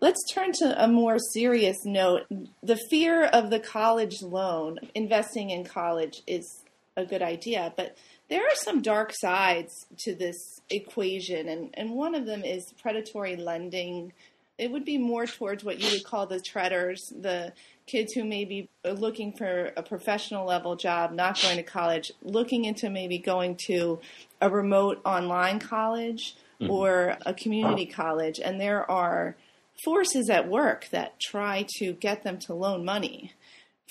Let's 0.00 0.20
turn 0.32 0.52
to 0.60 0.84
a 0.84 0.86
more 0.86 1.18
serious 1.18 1.76
note. 1.84 2.22
The 2.62 2.78
fear 2.88 3.24
of 3.24 3.50
the 3.50 3.58
college 3.58 4.22
loan, 4.22 4.78
investing 4.94 5.50
in 5.50 5.64
college 5.64 6.22
is 6.26 6.62
a 6.98 7.06
good 7.06 7.22
idea, 7.22 7.72
but 7.76 7.96
there 8.28 8.42
are 8.42 8.54
some 8.54 8.82
dark 8.82 9.12
sides 9.14 9.86
to 10.00 10.14
this 10.14 10.60
equation, 10.68 11.48
and, 11.48 11.70
and 11.74 11.92
one 11.92 12.14
of 12.14 12.26
them 12.26 12.44
is 12.44 12.74
predatory 12.82 13.36
lending. 13.36 14.12
It 14.58 14.70
would 14.70 14.84
be 14.84 14.98
more 14.98 15.26
towards 15.26 15.64
what 15.64 15.80
you 15.80 15.90
would 15.92 16.04
call 16.04 16.26
the 16.26 16.40
treaders, 16.40 17.00
the 17.18 17.52
kids 17.86 18.12
who 18.12 18.24
may 18.24 18.44
be 18.44 18.68
looking 18.84 19.32
for 19.32 19.72
a 19.76 19.82
professional 19.82 20.44
level 20.44 20.76
job, 20.76 21.12
not 21.12 21.40
going 21.40 21.56
to 21.56 21.62
college, 21.62 22.12
looking 22.22 22.64
into 22.64 22.90
maybe 22.90 23.16
going 23.16 23.56
to 23.66 24.00
a 24.42 24.50
remote 24.50 25.00
online 25.04 25.58
college 25.60 26.36
mm-hmm. 26.60 26.70
or 26.70 27.16
a 27.24 27.32
community 27.32 27.86
college. 27.86 28.40
And 28.40 28.60
there 28.60 28.88
are 28.90 29.36
forces 29.84 30.28
at 30.28 30.48
work 30.48 30.88
that 30.90 31.20
try 31.20 31.64
to 31.78 31.92
get 31.92 32.24
them 32.24 32.38
to 32.40 32.52
loan 32.52 32.84
money 32.84 33.32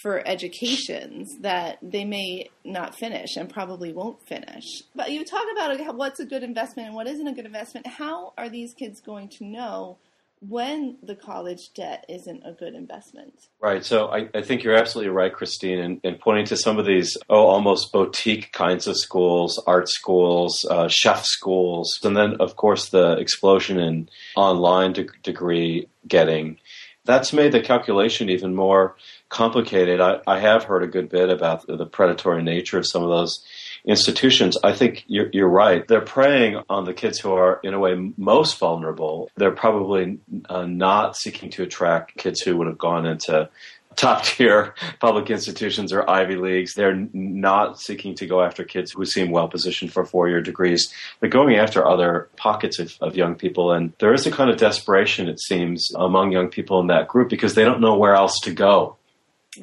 for 0.01 0.25
educations 0.27 1.37
that 1.41 1.79
they 1.81 2.05
may 2.05 2.49
not 2.63 2.95
finish 2.95 3.35
and 3.35 3.49
probably 3.49 3.91
won't 3.91 4.21
finish. 4.27 4.83
But 4.95 5.11
you 5.11 5.25
talk 5.25 5.45
about 5.51 5.95
what's 5.95 6.19
a 6.19 6.25
good 6.25 6.43
investment 6.43 6.87
and 6.87 6.95
what 6.95 7.07
isn't 7.07 7.27
a 7.27 7.33
good 7.33 7.45
investment. 7.45 7.87
How 7.87 8.33
are 8.37 8.49
these 8.49 8.73
kids 8.73 9.01
going 9.01 9.29
to 9.37 9.45
know 9.45 9.97
when 10.39 10.97
the 11.01 11.15
college 11.15 11.73
debt 11.73 12.05
isn't 12.07 12.43
a 12.45 12.51
good 12.51 12.75
investment. 12.75 13.33
Right. 13.59 13.83
So 13.83 14.07
I, 14.07 14.29
I 14.35 14.41
think 14.41 14.63
you're 14.63 14.75
absolutely 14.75 15.09
right, 15.09 15.33
Christine, 15.33 15.79
in, 15.79 15.99
in, 16.03 16.15
pointing 16.15 16.45
to 16.45 16.57
some 16.57 16.77
of 16.77 16.85
these, 16.85 17.17
oh, 17.29 17.47
almost 17.47 17.91
boutique 17.91 18.51
kinds 18.51 18.87
of 18.87 18.97
schools, 18.97 19.61
art 19.65 19.89
schools, 19.89 20.63
uh, 20.69 20.87
chef 20.87 21.25
schools, 21.25 21.99
and 22.03 22.15
then, 22.15 22.35
of 22.39 22.55
course, 22.55 22.89
the 22.89 23.13
explosion 23.13 23.79
in 23.79 24.09
online 24.35 24.93
de- 24.93 25.07
degree 25.23 25.87
getting. 26.07 26.59
That's 27.03 27.33
made 27.33 27.53
the 27.53 27.61
calculation 27.61 28.29
even 28.29 28.53
more 28.53 28.95
complicated. 29.29 30.01
I, 30.01 30.19
I 30.25 30.39
have 30.39 30.63
heard 30.63 30.83
a 30.83 30.87
good 30.87 31.09
bit 31.09 31.29
about 31.29 31.67
the, 31.67 31.77
the 31.77 31.85
predatory 31.85 32.43
nature 32.43 32.77
of 32.77 32.87
some 32.87 33.03
of 33.03 33.09
those 33.09 33.43
institutions, 33.87 34.57
I 34.63 34.73
think 34.73 35.05
you're, 35.07 35.29
you're, 35.31 35.47
right. 35.47 35.87
They're 35.87 36.01
preying 36.01 36.61
on 36.69 36.83
the 36.83 36.93
kids 36.93 37.19
who 37.19 37.31
are, 37.31 37.59
in 37.63 37.73
a 37.73 37.79
way, 37.79 37.95
most 38.17 38.59
vulnerable. 38.59 39.31
They're 39.35 39.51
probably 39.51 40.19
uh, 40.49 40.65
not 40.65 41.15
seeking 41.15 41.49
to 41.51 41.63
attract 41.63 42.17
kids 42.17 42.41
who 42.41 42.57
would 42.57 42.67
have 42.67 42.77
gone 42.77 43.05
into 43.05 43.49
top 43.95 44.23
tier 44.23 44.75
public 44.99 45.29
institutions 45.29 45.93
or 45.93 46.07
Ivy 46.09 46.35
Leagues. 46.35 46.73
They're 46.73 47.07
not 47.13 47.79
seeking 47.79 48.13
to 48.15 48.27
go 48.27 48.43
after 48.43 48.65
kids 48.65 48.91
who 48.91 49.05
seem 49.05 49.31
well 49.31 49.47
positioned 49.47 49.93
for 49.93 50.05
four 50.05 50.27
year 50.27 50.41
degrees. 50.41 50.93
They're 51.19 51.29
going 51.29 51.55
after 51.55 51.87
other 51.87 52.29
pockets 52.35 52.79
of, 52.79 52.93
of 52.99 53.15
young 53.15 53.35
people. 53.35 53.71
And 53.71 53.93
there 53.99 54.13
is 54.13 54.27
a 54.27 54.31
kind 54.31 54.49
of 54.49 54.57
desperation, 54.57 55.29
it 55.29 55.39
seems, 55.39 55.91
among 55.95 56.33
young 56.33 56.49
people 56.49 56.79
in 56.81 56.87
that 56.87 57.07
group 57.07 57.29
because 57.29 57.55
they 57.55 57.63
don't 57.63 57.81
know 57.81 57.97
where 57.97 58.15
else 58.15 58.39
to 58.43 58.53
go. 58.53 58.97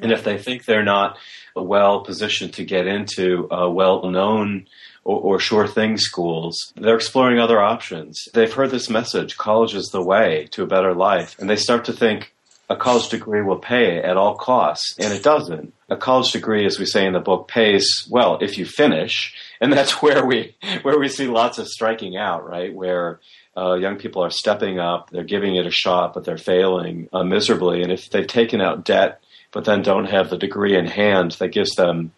And 0.01 0.11
if 0.11 0.23
they 0.23 0.37
think 0.37 0.65
they're 0.65 0.83
not 0.83 1.17
well 1.55 2.01
positioned 2.01 2.53
to 2.53 2.65
get 2.65 2.87
into 2.87 3.49
uh, 3.51 3.69
well 3.69 4.09
known 4.09 4.67
or, 5.03 5.19
or, 5.19 5.39
sure 5.39 5.67
thing 5.67 5.97
schools. 5.97 6.73
They're 6.75 6.95
exploring 6.95 7.39
other 7.39 7.61
options. 7.61 8.27
They've 8.33 8.51
heard 8.51 8.71
this 8.71 8.89
message 8.89 9.37
college 9.37 9.75
is 9.75 9.89
the 9.89 10.01
way 10.01 10.47
to 10.51 10.63
a 10.63 10.67
better 10.67 10.93
life. 10.93 11.37
And 11.39 11.49
they 11.49 11.55
start 11.55 11.85
to 11.85 11.93
think, 11.93 12.33
a 12.69 12.75
college 12.75 13.09
degree 13.09 13.43
will 13.43 13.59
pay 13.59 13.99
at 13.99 14.17
all 14.17 14.35
costs, 14.35 14.95
and 14.97 15.13
it 15.13 15.21
doesn't. 15.21 15.73
A 15.87 15.95
college 15.95 16.31
degree, 16.31 16.65
as 16.65 16.79
we 16.79 16.85
say 16.87 17.05
in 17.05 17.13
the 17.13 17.19
book, 17.19 17.47
pays 17.47 18.07
well 18.09 18.39
if 18.41 18.57
you 18.57 18.65
finish, 18.65 19.35
and 19.61 19.71
that's 19.71 19.91
where 20.01 20.25
we 20.25 20.55
where 20.81 20.97
we 20.97 21.07
see 21.07 21.27
lots 21.27 21.59
of 21.59 21.67
striking 21.67 22.17
out, 22.17 22.43
right? 22.43 22.73
Where 22.73 23.19
uh, 23.55 23.75
young 23.75 23.97
people 23.97 24.23
are 24.23 24.31
stepping 24.31 24.79
up, 24.79 25.11
they're 25.11 25.23
giving 25.23 25.55
it 25.55 25.67
a 25.67 25.71
shot, 25.71 26.15
but 26.15 26.25
they're 26.25 26.39
failing 26.39 27.07
uh, 27.13 27.23
miserably, 27.23 27.83
and 27.83 27.91
if 27.91 28.09
they've 28.09 28.25
taken 28.25 28.61
out 28.61 28.83
debt 28.83 29.21
but 29.55 29.63
then 29.63 29.81
don't 29.81 30.09
have 30.09 30.29
the 30.29 30.37
degree 30.37 30.75
in 30.75 30.85
hand 30.85 31.31
that 31.39 31.47
gives 31.47 31.75
them 31.75 32.11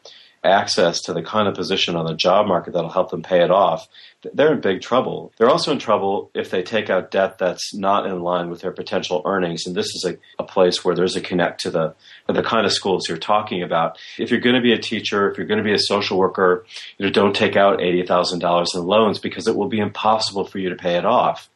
access 0.43 1.01
to 1.01 1.13
the 1.13 1.21
kind 1.21 1.47
of 1.47 1.53
position 1.53 1.95
on 1.95 2.07
the 2.07 2.15
job 2.15 2.47
market 2.47 2.73
that'll 2.73 2.89
help 2.89 3.11
them 3.11 3.21
pay 3.21 3.43
it 3.43 3.51
off, 3.51 3.87
they're 4.33 4.53
in 4.53 4.59
big 4.59 4.81
trouble. 4.81 5.31
They're 5.37 5.49
also 5.49 5.71
in 5.71 5.77
trouble 5.77 6.31
if 6.33 6.49
they 6.49 6.63
take 6.63 6.89
out 6.89 7.11
debt 7.11 7.37
that's 7.37 7.75
not 7.75 8.07
in 8.07 8.21
line 8.21 8.49
with 8.49 8.61
their 8.61 8.71
potential 8.71 9.21
earnings. 9.23 9.67
And 9.67 9.75
this 9.75 9.85
is 9.85 10.03
a, 10.03 10.17
a 10.41 10.43
place 10.43 10.83
where 10.83 10.95
there's 10.95 11.15
a 11.15 11.21
connect 11.21 11.61
to 11.61 11.69
the 11.69 11.93
the 12.25 12.41
kind 12.41 12.65
of 12.65 12.73
schools 12.73 13.07
you're 13.07 13.19
talking 13.19 13.61
about. 13.61 13.99
If 14.17 14.31
you're 14.31 14.39
going 14.39 14.55
to 14.55 14.61
be 14.61 14.73
a 14.73 14.79
teacher, 14.79 15.29
if 15.29 15.37
you're 15.37 15.45
going 15.45 15.59
to 15.59 15.63
be 15.63 15.73
a 15.73 15.79
social 15.79 16.17
worker, 16.17 16.65
you 16.97 17.05
know, 17.05 17.11
don't 17.11 17.35
take 17.35 17.55
out 17.55 17.83
eighty 17.83 18.03
thousand 18.03 18.39
dollars 18.39 18.71
in 18.73 18.83
loans 18.83 19.19
because 19.19 19.47
it 19.47 19.55
will 19.55 19.69
be 19.69 19.79
impossible 19.79 20.45
for 20.45 20.57
you 20.57 20.69
to 20.69 20.75
pay 20.75 20.95
it 20.95 21.05
off. 21.05 21.49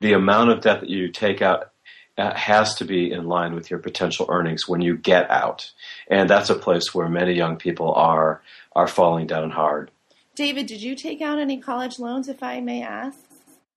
The 0.00 0.14
amount 0.14 0.50
of 0.50 0.60
debt 0.60 0.80
that 0.80 0.90
you 0.90 1.08
take 1.08 1.40
out 1.40 1.70
has 2.20 2.74
to 2.76 2.84
be 2.84 3.10
in 3.10 3.26
line 3.26 3.54
with 3.54 3.70
your 3.70 3.78
potential 3.78 4.26
earnings 4.28 4.68
when 4.68 4.80
you 4.80 4.96
get 4.96 5.30
out, 5.30 5.70
and 6.08 6.28
that's 6.28 6.50
a 6.50 6.54
place 6.54 6.94
where 6.94 7.08
many 7.08 7.34
young 7.34 7.56
people 7.56 7.92
are 7.94 8.42
are 8.74 8.86
falling 8.86 9.26
down 9.26 9.50
hard. 9.50 9.90
David, 10.34 10.66
did 10.66 10.82
you 10.82 10.94
take 10.94 11.20
out 11.20 11.38
any 11.38 11.58
college 11.58 11.98
loans, 11.98 12.28
if 12.28 12.42
I 12.42 12.60
may 12.60 12.82
ask? 12.82 13.18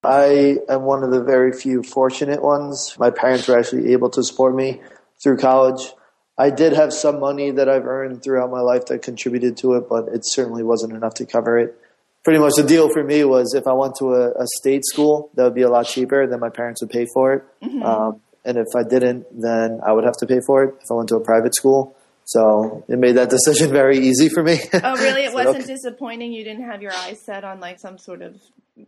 I 0.04 0.58
am 0.70 0.84
one 0.84 1.04
of 1.04 1.12
the 1.12 1.24
very 1.24 1.54
few 1.54 1.82
fortunate 1.82 2.42
ones. 2.42 2.96
My 3.00 3.10
parents 3.10 3.48
were 3.48 3.58
actually 3.58 3.94
able 3.94 4.10
to 4.12 4.24
support 4.24 4.54
me 4.54 4.82
through 5.22 5.38
college. 5.38 5.94
I 6.38 6.50
did 6.50 6.74
have 6.74 6.92
some 6.94 7.20
money 7.20 7.52
that 7.52 7.70
I've 7.70 7.86
earned 7.86 8.24
throughout 8.24 8.52
my 8.52 8.60
life 8.60 8.86
that 8.88 9.02
contributed 9.02 9.56
to 9.58 9.74
it, 9.74 9.88
but 9.88 10.08
it 10.10 10.26
certainly 10.26 10.64
wasn't 10.64 10.94
enough 10.94 11.14
to 11.16 11.26
cover 11.26 11.58
it. 11.58 11.80
Pretty 12.24 12.40
much 12.40 12.54
the 12.56 12.64
deal 12.64 12.90
for 12.90 13.04
me 13.04 13.24
was 13.24 13.54
if 13.54 13.68
I 13.68 13.74
went 13.74 13.96
to 14.00 14.14
a, 14.14 14.32
a 14.32 14.48
state 14.58 14.84
school, 14.86 15.30
that 15.36 15.44
would 15.44 15.56
be 15.56 15.62
a 15.62 15.70
lot 15.70 15.86
cheaper, 15.86 16.26
then 16.26 16.40
my 16.40 16.50
parents 16.50 16.82
would 16.82 16.90
pay 16.90 17.06
for 17.14 17.34
it. 17.34 17.44
Mm-hmm. 17.62 17.84
Um, 17.84 18.22
and 18.46 18.58
if 18.58 18.68
I 18.76 18.84
didn't, 18.84 19.26
then 19.40 19.80
I 19.86 19.94
would 19.94 20.04
have 20.04 20.18
to 20.18 20.26
pay 20.26 20.40
for 20.46 20.64
it 20.64 20.76
if 20.82 20.92
I 20.92 20.96
went 20.96 21.10
to 21.10 21.16
a 21.16 21.22
private 21.22 21.56
school. 21.56 21.96
So 22.26 22.84
it 22.88 22.98
made 22.98 23.14
that 23.14 23.30
decision 23.38 23.72
very 23.72 24.00
easy 24.00 24.30
for 24.30 24.44
me. 24.44 24.60
Oh, 24.74 24.96
really? 24.98 25.24
It 25.26 25.34
wasn't 25.34 25.58
okay. 25.58 25.66
disappointing. 25.66 26.34
You 26.34 26.44
didn't 26.44 26.66
have 26.66 26.82
your 26.82 26.94
eyes 26.94 27.24
set 27.26 27.44
on 27.44 27.60
like 27.60 27.80
some 27.80 27.98
sort 27.98 28.22
of 28.22 28.36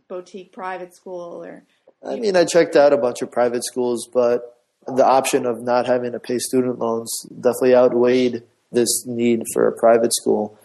boutique 0.08 0.52
private 0.52 0.94
school, 0.94 1.44
or. 1.44 1.64
I 2.06 2.16
mean, 2.16 2.36
I 2.36 2.44
checked 2.44 2.76
out 2.76 2.92
a 2.92 2.96
bunch 2.96 3.22
of 3.22 3.30
private 3.30 3.64
schools, 3.64 4.08
but 4.12 4.56
the 4.86 5.04
option 5.04 5.46
of 5.46 5.60
not 5.60 5.86
having 5.86 6.12
to 6.12 6.20
pay 6.20 6.38
student 6.38 6.78
loans 6.78 7.10
definitely 7.28 7.74
outweighed 7.74 8.42
this 8.70 9.06
need 9.06 9.42
for 9.52 9.66
a 9.66 9.72
private 9.72 10.14
school. 10.14 10.58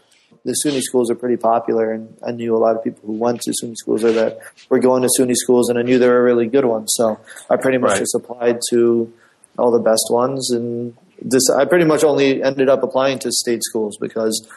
The 0.44 0.56
SUNY 0.66 0.82
schools 0.82 1.12
are 1.12 1.16
pretty 1.16 1.38
popular, 1.38 1.92
and 1.92 2.18
I 2.26 2.32
knew 2.32 2.56
a 2.56 2.58
lot 2.58 2.76
of 2.76 2.84
people 2.84 3.02
who 3.06 3.14
went 3.14 3.42
to 3.42 3.52
SUNY 3.52 3.76
schools 3.76 4.04
or 4.04 4.12
that 4.14 4.40
were 4.70 4.80
going 4.80 5.04
to 5.04 5.10
SUNY 5.20 5.36
schools, 5.36 5.70
and 5.70 5.78
I 5.78 5.84
knew 5.84 6.00
they 6.00 6.10
were 6.10 6.24
really 6.24 6.48
good 6.48 6.66
ones. 6.66 6.92
So 6.96 7.20
I 7.50 7.58
pretty 7.58 7.78
much 7.78 7.92
right. 7.92 8.00
just 8.00 8.16
applied 8.16 8.60
to 8.72 9.14
all 9.58 9.72
the 9.72 9.80
best 9.80 10.08
ones 10.10 10.50
and 10.52 10.96
this 11.22 11.50
I 11.50 11.66
pretty 11.66 11.86
much 11.86 12.04
only 12.04 12.42
ended 12.42 12.70
up 12.70 12.84
applying 12.84 13.20
to 13.20 13.32
state 13.32 13.64
schools 13.64 13.98
because 13.98 14.48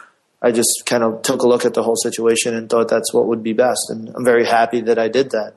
I 0.40 0.50
just 0.50 0.82
kind 0.86 1.02
of 1.02 1.22
took 1.22 1.42
a 1.42 1.48
look 1.48 1.64
at 1.64 1.74
the 1.74 1.82
whole 1.82 1.96
situation 1.96 2.54
and 2.54 2.68
thought 2.68 2.88
that's 2.88 3.12
what 3.12 3.26
would 3.26 3.42
be 3.42 3.52
best, 3.52 3.90
and 3.90 4.10
I'm 4.14 4.24
very 4.24 4.46
happy 4.46 4.80
that 4.82 4.98
I 4.98 5.08
did 5.08 5.30
that. 5.30 5.54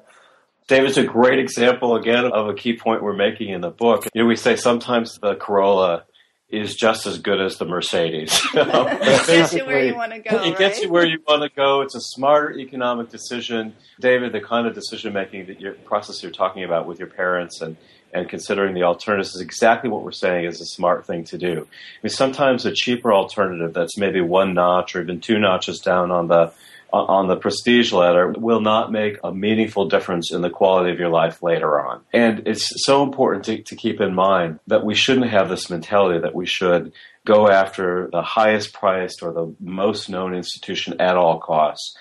David's 0.68 0.98
a 0.98 1.04
great 1.04 1.40
example 1.40 1.96
again 1.96 2.26
of 2.26 2.50
a 2.50 2.54
key 2.54 2.78
point 2.78 3.02
we're 3.02 3.13
making 3.13 3.50
in 3.50 3.62
the 3.62 3.70
book. 3.70 4.06
You 4.13 4.24
know, 4.24 4.28
we 4.28 4.36
say 4.36 4.58
sometimes 4.58 5.18
the 5.22 5.36
Corolla 5.36 6.04
is 6.50 6.76
just 6.76 7.06
as 7.06 7.20
good 7.20 7.42
as 7.42 7.58
the 7.58 7.66
Mercedes. 7.66 8.32
it 8.54 9.28
gets 9.28 9.54
you 9.54 9.66
where 9.66 9.84
you 9.84 9.96
want 9.96 10.14
to 10.14 10.20
go. 10.20 10.38
It 10.38 10.50
right? 10.50 10.58
gets 10.58 10.82
you 10.82 10.90
where 10.90 11.06
you 11.06 11.20
want 11.28 11.44
to 11.44 11.50
go. 11.50 11.82
It's 11.82 11.96
a 11.96 12.00
smarter 12.00 12.58
economic 12.58 13.10
decision. 13.10 13.76
David, 14.00 14.32
the 14.32 14.40
kind 14.40 14.66
of 14.66 14.74
decision 14.74 15.12
making 15.14 15.48
that 15.48 15.60
your 15.60 15.74
process 15.74 16.24
you're 16.24 16.32
talking 16.32 16.64
about 16.64 16.88
with 16.88 17.00
your 17.00 17.10
parents 17.10 17.62
and 17.62 17.76
and 18.14 18.30
considering 18.30 18.74
the 18.74 18.84
alternatives 18.84 19.36
is 19.36 19.42
exactly 19.42 19.90
what 19.90 20.02
we're 20.02 20.12
saying 20.14 20.46
is 20.46 20.62
a 20.62 20.66
smart 20.66 21.06
thing 21.06 21.26
to 21.26 21.38
do. 21.38 21.52
I 21.52 22.00
mean, 22.02 22.10
sometimes 22.10 22.66
a 22.66 22.72
cheaper 22.72 23.14
alternative 23.14 23.74
that's 23.74 23.98
maybe 23.98 24.22
one 24.22 24.54
notch 24.54 24.96
or 24.96 25.02
even 25.02 25.20
two 25.20 25.38
notches 25.40 25.80
down 25.80 26.10
on 26.10 26.30
the 26.30 26.54
on 26.91 27.28
the 27.28 27.36
prestige 27.36 27.91
ladder 27.91 28.32
will 28.32 28.62
not 28.62 28.91
make 28.91 29.17
a 29.23 29.34
meaningful 29.34 29.88
difference 29.88 30.32
in 30.32 30.41
the 30.41 30.50
quality 30.50 30.91
of 30.91 31.00
your 31.00 31.10
life 31.10 31.43
later 31.43 31.80
on. 31.80 32.02
And 32.13 32.47
it's 32.47 32.69
so 32.86 33.04
important 33.04 33.45
to, 33.45 33.62
to 33.63 33.76
keep 33.76 34.00
in 34.00 34.13
mind 34.15 34.60
that 34.67 34.86
we 34.86 34.95
shouldn't 34.95 35.30
have 35.30 35.50
this 35.50 35.69
mentality 35.69 36.19
that 36.19 36.36
we 36.36 36.45
should 36.45 36.93
go 37.26 37.50
after 37.50 38.10
the 38.12 38.21
highest 38.21 38.73
priced 38.73 39.21
or 39.21 39.34
the 39.34 39.54
most 39.60 40.10
known 40.10 40.34
institution 40.34 41.00
at 41.02 41.17
all 41.17 41.39
costs. 41.39 41.95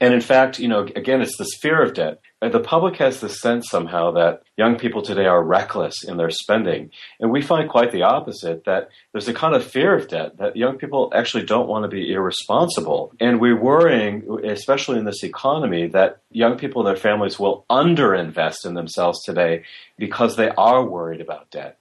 And 0.00 0.12
in 0.12 0.20
fact, 0.20 0.58
you 0.58 0.68
know, 0.68 0.80
again, 0.80 1.22
it's 1.22 1.38
this 1.38 1.56
fear 1.60 1.80
of 1.82 1.94
debt. 1.94 2.20
The 2.52 2.60
public 2.60 2.96
has 2.96 3.20
the 3.20 3.28
sense 3.28 3.68
somehow 3.70 4.10
that 4.12 4.42
young 4.56 4.76
people 4.76 5.02
today 5.02 5.26
are 5.26 5.42
reckless 5.42 6.04
in 6.04 6.16
their 6.16 6.30
spending. 6.30 6.90
And 7.20 7.30
we 7.30 7.42
find 7.42 7.68
quite 7.68 7.92
the 7.92 8.02
opposite 8.02 8.64
that 8.64 8.88
there's 9.12 9.28
a 9.28 9.34
kind 9.34 9.54
of 9.54 9.64
fear 9.64 9.94
of 9.94 10.08
debt 10.08 10.36
that 10.38 10.56
young 10.56 10.76
people 10.76 11.10
actually 11.14 11.44
don't 11.44 11.68
want 11.68 11.84
to 11.84 11.88
be 11.88 12.12
irresponsible. 12.12 13.12
And 13.20 13.40
we're 13.40 13.60
worrying, 13.60 14.40
especially 14.44 14.98
in 14.98 15.04
this 15.04 15.22
economy, 15.22 15.86
that 15.88 16.20
young 16.30 16.58
people 16.58 16.82
and 16.82 16.88
their 16.88 17.00
families 17.00 17.38
will 17.38 17.64
underinvest 17.70 18.66
in 18.66 18.74
themselves 18.74 19.22
today 19.24 19.64
because 19.96 20.36
they 20.36 20.50
are 20.50 20.84
worried 20.84 21.20
about 21.20 21.50
debt. 21.50 21.78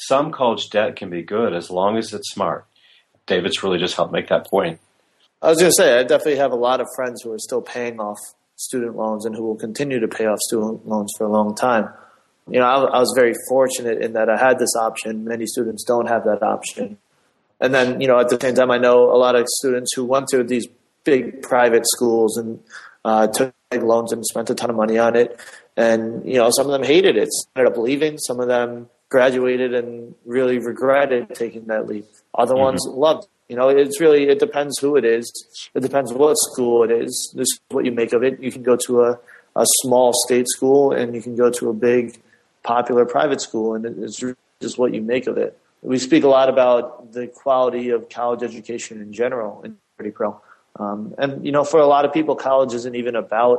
Some 0.00 0.32
college 0.32 0.70
debt 0.70 0.96
can 0.96 1.10
be 1.10 1.22
good 1.22 1.54
as 1.54 1.70
long 1.70 1.96
as 1.96 2.12
it's 2.12 2.32
smart. 2.32 2.66
David's 3.26 3.62
really 3.62 3.78
just 3.78 3.96
helped 3.96 4.12
make 4.12 4.28
that 4.28 4.50
point. 4.50 4.80
I 5.40 5.48
was 5.50 5.58
going 5.58 5.70
to 5.70 5.76
say, 5.76 5.98
I 5.98 6.02
definitely 6.02 6.36
have 6.36 6.52
a 6.52 6.56
lot 6.56 6.80
of 6.80 6.86
friends 6.96 7.22
who 7.22 7.32
are 7.32 7.38
still 7.38 7.62
paying 7.62 8.00
off 8.00 8.18
student 8.56 8.96
loans 8.96 9.24
and 9.24 9.34
who 9.34 9.42
will 9.42 9.56
continue 9.56 10.00
to 10.00 10.08
pay 10.08 10.26
off 10.26 10.38
student 10.40 10.86
loans 10.86 11.12
for 11.16 11.26
a 11.26 11.30
long 11.30 11.54
time. 11.54 11.88
You 12.48 12.60
know, 12.60 12.66
I, 12.66 12.84
I 12.84 12.98
was 12.98 13.12
very 13.16 13.34
fortunate 13.48 14.02
in 14.02 14.12
that 14.12 14.28
I 14.28 14.36
had 14.36 14.58
this 14.58 14.74
option. 14.76 15.24
Many 15.24 15.46
students 15.46 15.84
don't 15.84 16.06
have 16.06 16.24
that 16.24 16.42
option. 16.42 16.98
And 17.60 17.72
then, 17.72 18.00
you 18.00 18.06
know, 18.06 18.18
at 18.18 18.28
the 18.28 18.38
same 18.40 18.54
time, 18.54 18.70
I 18.70 18.78
know 18.78 19.10
a 19.10 19.16
lot 19.16 19.36
of 19.36 19.46
students 19.48 19.92
who 19.94 20.04
went 20.04 20.28
to 20.28 20.42
these 20.42 20.66
big 21.04 21.42
private 21.42 21.84
schools 21.86 22.36
and 22.36 22.60
uh, 23.04 23.26
took 23.28 23.54
loans 23.72 24.12
and 24.12 24.24
spent 24.26 24.50
a 24.50 24.54
ton 24.54 24.70
of 24.70 24.76
money 24.76 24.98
on 24.98 25.16
it. 25.16 25.40
And, 25.76 26.24
you 26.26 26.34
know, 26.34 26.50
some 26.50 26.66
of 26.66 26.72
them 26.72 26.82
hated 26.82 27.16
it, 27.16 27.28
ended 27.56 27.72
up 27.72 27.78
leaving. 27.78 28.18
Some 28.18 28.40
of 28.40 28.48
them 28.48 28.88
graduated 29.14 29.72
and 29.74 30.12
really 30.24 30.58
regretted 30.58 31.22
taking 31.34 31.64
that 31.66 31.86
leap. 31.86 32.06
Other 32.34 32.54
mm-hmm. 32.54 32.68
ones 32.68 32.80
loved 32.90 33.28
you 33.48 33.56
know, 33.56 33.68
it's 33.68 34.00
really 34.00 34.22
it 34.28 34.38
depends 34.38 34.78
who 34.80 34.96
it 34.96 35.04
is. 35.04 35.26
It 35.74 35.80
depends 35.80 36.12
what 36.12 36.34
school 36.48 36.82
it 36.82 36.90
is. 36.90 37.32
This 37.36 37.48
is 37.52 37.60
what 37.68 37.84
you 37.84 37.92
make 37.92 38.12
of 38.12 38.22
it. 38.24 38.40
You 38.40 38.50
can 38.50 38.62
go 38.62 38.76
to 38.86 39.02
a, 39.02 39.18
a 39.54 39.66
small 39.82 40.12
state 40.24 40.48
school 40.48 40.92
and 40.92 41.14
you 41.14 41.20
can 41.20 41.36
go 41.36 41.50
to 41.50 41.68
a 41.68 41.74
big 41.74 42.20
popular 42.62 43.04
private 43.04 43.42
school, 43.42 43.74
and 43.74 43.84
it's 43.84 44.18
just 44.62 44.78
what 44.78 44.94
you 44.94 45.02
make 45.02 45.26
of 45.26 45.36
it. 45.36 45.58
We 45.82 45.98
speak 45.98 46.24
a 46.24 46.28
lot 46.28 46.48
about 46.48 47.12
the 47.12 47.26
quality 47.26 47.90
of 47.90 48.08
college 48.08 48.42
education 48.42 49.02
in 49.02 49.12
general 49.12 49.62
in 49.62 49.76
U30 50.00 50.14
Pro, 50.14 50.40
um, 50.80 51.14
and 51.18 51.44
you 51.44 51.52
know, 51.52 51.64
for 51.64 51.78
a 51.78 51.86
lot 51.86 52.06
of 52.06 52.12
people, 52.12 52.34
college 52.34 52.72
isn't 52.72 52.94
even 52.94 53.14
about. 53.14 53.58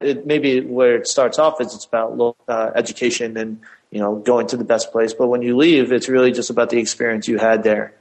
It 0.00 0.26
maybe 0.26 0.60
where 0.60 0.96
it 0.96 1.08
starts 1.08 1.38
off 1.38 1.60
is 1.60 1.74
it's 1.74 1.84
about 1.84 2.36
uh, 2.46 2.70
education 2.74 3.36
and 3.36 3.60
you 3.90 4.00
know 4.00 4.16
going 4.16 4.46
to 4.48 4.56
the 4.56 4.64
best 4.64 4.92
place, 4.92 5.12
but 5.12 5.28
when 5.28 5.42
you 5.42 5.56
leave, 5.56 5.90
it's 5.92 6.08
really 6.08 6.32
just 6.32 6.50
about 6.50 6.70
the 6.70 6.78
experience 6.78 7.26
you 7.26 7.38
had 7.38 7.62
there 7.62 7.94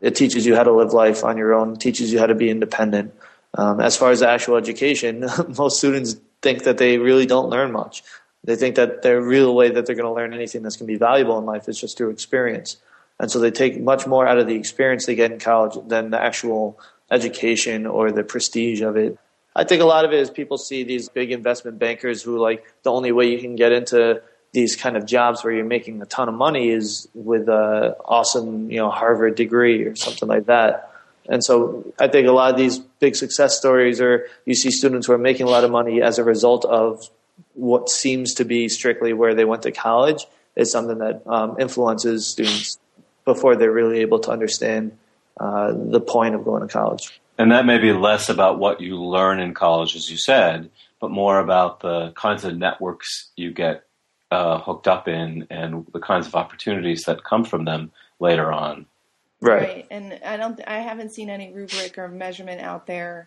it 0.00 0.14
teaches 0.14 0.46
you 0.46 0.56
how 0.56 0.62
to 0.62 0.72
live 0.72 0.92
life 0.92 1.24
on 1.24 1.36
your 1.36 1.54
own, 1.54 1.76
teaches 1.76 2.12
you 2.12 2.18
how 2.18 2.26
to 2.26 2.34
be 2.34 2.50
independent. 2.50 3.14
Um, 3.54 3.80
as 3.80 3.96
far 3.96 4.10
as 4.10 4.20
the 4.20 4.28
actual 4.28 4.56
education, 4.56 5.26
most 5.58 5.78
students 5.78 6.16
think 6.42 6.64
that 6.64 6.78
they 6.78 6.98
really 6.98 7.26
don't 7.26 7.50
learn 7.50 7.72
much. 7.72 8.02
They 8.44 8.56
think 8.56 8.76
that 8.76 9.02
the 9.02 9.20
real 9.20 9.54
way 9.54 9.70
that 9.70 9.84
they're 9.84 9.96
going 9.96 10.08
to 10.08 10.14
learn 10.14 10.32
anything 10.32 10.62
that's 10.62 10.76
going 10.76 10.86
to 10.86 10.92
be 10.92 10.98
valuable 10.98 11.38
in 11.38 11.44
life 11.44 11.68
is 11.68 11.78
just 11.78 11.98
through 11.98 12.10
experience. 12.10 12.76
And 13.18 13.30
so 13.30 13.38
they 13.38 13.50
take 13.50 13.78
much 13.78 14.06
more 14.06 14.26
out 14.26 14.38
of 14.38 14.46
the 14.46 14.54
experience 14.54 15.04
they 15.04 15.14
get 15.14 15.30
in 15.30 15.38
college 15.38 15.76
than 15.86 16.10
the 16.10 16.20
actual 16.20 16.80
education 17.10 17.86
or 17.86 18.10
the 18.10 18.24
prestige 18.24 18.80
of 18.80 18.96
it. 18.96 19.18
I 19.54 19.64
think 19.64 19.82
a 19.82 19.86
lot 19.86 20.04
of 20.04 20.12
it 20.12 20.20
is 20.20 20.30
people 20.30 20.58
see 20.58 20.84
these 20.84 21.08
big 21.08 21.32
investment 21.32 21.78
bankers 21.78 22.22
who 22.22 22.38
like 22.38 22.64
the 22.82 22.92
only 22.92 23.12
way 23.12 23.28
you 23.28 23.38
can 23.38 23.56
get 23.56 23.72
into 23.72 24.22
these 24.52 24.76
kind 24.76 24.96
of 24.96 25.06
jobs 25.06 25.44
where 25.44 25.52
you're 25.52 25.64
making 25.64 26.00
a 26.02 26.06
ton 26.06 26.28
of 26.28 26.34
money 26.34 26.70
is 26.70 27.08
with 27.14 27.48
a 27.48 27.96
awesome, 28.04 28.70
you 28.70 28.78
know, 28.78 28.90
Harvard 28.90 29.34
degree 29.34 29.84
or 29.84 29.94
something 29.96 30.28
like 30.28 30.46
that. 30.46 30.92
And 31.28 31.44
so 31.44 31.92
I 31.98 32.08
think 32.08 32.26
a 32.26 32.32
lot 32.32 32.50
of 32.50 32.56
these 32.56 32.78
big 32.78 33.14
success 33.14 33.56
stories 33.56 34.00
are 34.00 34.26
you 34.46 34.54
see 34.54 34.70
students 34.70 35.06
who 35.06 35.12
are 35.12 35.18
making 35.18 35.46
a 35.46 35.50
lot 35.50 35.64
of 35.64 35.70
money 35.70 36.02
as 36.02 36.18
a 36.18 36.24
result 36.24 36.64
of 36.64 37.08
what 37.54 37.88
seems 37.88 38.34
to 38.34 38.44
be 38.44 38.68
strictly 38.68 39.12
where 39.12 39.34
they 39.34 39.44
went 39.44 39.62
to 39.62 39.72
college 39.72 40.26
is 40.56 40.70
something 40.70 40.98
that 40.98 41.22
um, 41.26 41.56
influences 41.60 42.26
students 42.26 42.78
before 43.24 43.56
they're 43.56 43.72
really 43.72 44.00
able 44.00 44.18
to 44.18 44.30
understand 44.30 44.96
uh, 45.38 45.72
the 45.72 46.00
point 46.00 46.34
of 46.34 46.44
going 46.44 46.62
to 46.62 46.68
college. 46.68 47.20
And 47.40 47.52
that 47.52 47.64
may 47.64 47.78
be 47.78 47.94
less 47.94 48.28
about 48.28 48.58
what 48.58 48.82
you 48.82 49.02
learn 49.02 49.40
in 49.40 49.54
college, 49.54 49.96
as 49.96 50.10
you 50.10 50.18
said, 50.18 50.70
but 51.00 51.10
more 51.10 51.38
about 51.38 51.80
the 51.80 52.12
kinds 52.12 52.44
of 52.44 52.54
networks 52.54 53.30
you 53.34 53.50
get 53.50 53.84
uh, 54.30 54.58
hooked 54.58 54.86
up 54.86 55.08
in 55.08 55.46
and 55.48 55.86
the 55.90 56.00
kinds 56.00 56.26
of 56.26 56.34
opportunities 56.34 57.04
that 57.04 57.24
come 57.24 57.46
from 57.46 57.64
them 57.64 57.92
later 58.18 58.52
on. 58.52 58.84
Right. 59.40 59.62
Right. 59.62 59.86
And 59.90 60.20
I 60.22 60.36
don't 60.36 60.60
I 60.68 60.80
haven't 60.80 61.12
seen 61.12 61.30
any 61.30 61.50
rubric 61.50 61.96
or 61.96 62.08
measurement 62.08 62.60
out 62.60 62.86
there 62.86 63.26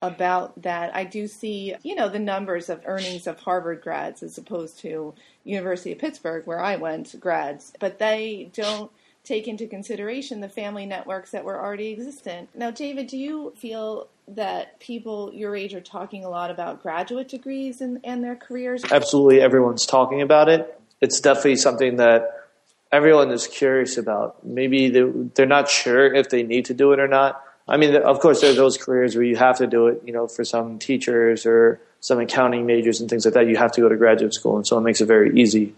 about 0.00 0.62
that. 0.62 0.94
I 0.94 1.02
do 1.02 1.26
see, 1.26 1.74
you 1.82 1.96
know, 1.96 2.08
the 2.08 2.20
numbers 2.20 2.70
of 2.70 2.82
earnings 2.84 3.26
of 3.26 3.40
Harvard 3.40 3.82
grads 3.82 4.22
as 4.22 4.38
opposed 4.38 4.78
to 4.82 5.12
University 5.42 5.90
of 5.90 5.98
Pittsburgh 5.98 6.46
where 6.46 6.60
I 6.60 6.76
went 6.76 7.18
grads, 7.18 7.72
but 7.80 7.98
they 7.98 8.52
don't 8.54 8.92
take 9.24 9.46
into 9.46 9.66
consideration 9.66 10.40
the 10.40 10.48
family 10.48 10.86
networks 10.86 11.30
that 11.30 11.44
were 11.44 11.60
already 11.60 11.92
existent. 11.92 12.48
Now, 12.54 12.70
David, 12.70 13.06
do 13.06 13.18
you 13.18 13.52
feel 13.56 14.08
that 14.28 14.80
people 14.80 15.30
your 15.34 15.54
age 15.54 15.74
are 15.74 15.80
talking 15.80 16.24
a 16.24 16.28
lot 16.28 16.50
about 16.50 16.82
graduate 16.82 17.28
degrees 17.28 17.80
and, 17.80 18.00
and 18.04 18.24
their 18.24 18.36
careers? 18.36 18.82
Absolutely, 18.90 19.40
everyone's 19.40 19.86
talking 19.86 20.22
about 20.22 20.48
it. 20.48 20.80
It's 21.00 21.20
definitely 21.20 21.56
something 21.56 21.96
that 21.96 22.48
everyone 22.92 23.30
is 23.30 23.46
curious 23.46 23.96
about. 23.96 24.44
Maybe 24.44 24.88
they're 25.34 25.46
not 25.46 25.68
sure 25.68 26.12
if 26.12 26.30
they 26.30 26.42
need 26.42 26.66
to 26.66 26.74
do 26.74 26.92
it 26.92 27.00
or 27.00 27.08
not. 27.08 27.44
I 27.68 27.76
mean, 27.76 27.94
of 27.94 28.20
course, 28.20 28.40
there 28.40 28.50
are 28.50 28.54
those 28.54 28.76
careers 28.76 29.14
where 29.14 29.24
you 29.24 29.36
have 29.36 29.58
to 29.58 29.66
do 29.66 29.86
it. 29.88 30.02
You 30.04 30.12
know, 30.12 30.26
for 30.26 30.44
some 30.44 30.78
teachers 30.78 31.46
or 31.46 31.80
some 32.00 32.18
accounting 32.18 32.66
majors 32.66 33.00
and 33.00 33.08
things 33.08 33.24
like 33.24 33.34
that, 33.34 33.46
you 33.46 33.56
have 33.56 33.72
to 33.72 33.80
go 33.80 33.88
to 33.88 33.96
graduate 33.96 34.34
school, 34.34 34.56
and 34.56 34.66
so 34.66 34.76
it 34.78 34.80
makes 34.80 35.00
it 35.00 35.06
very 35.06 35.38
easy. 35.40 35.74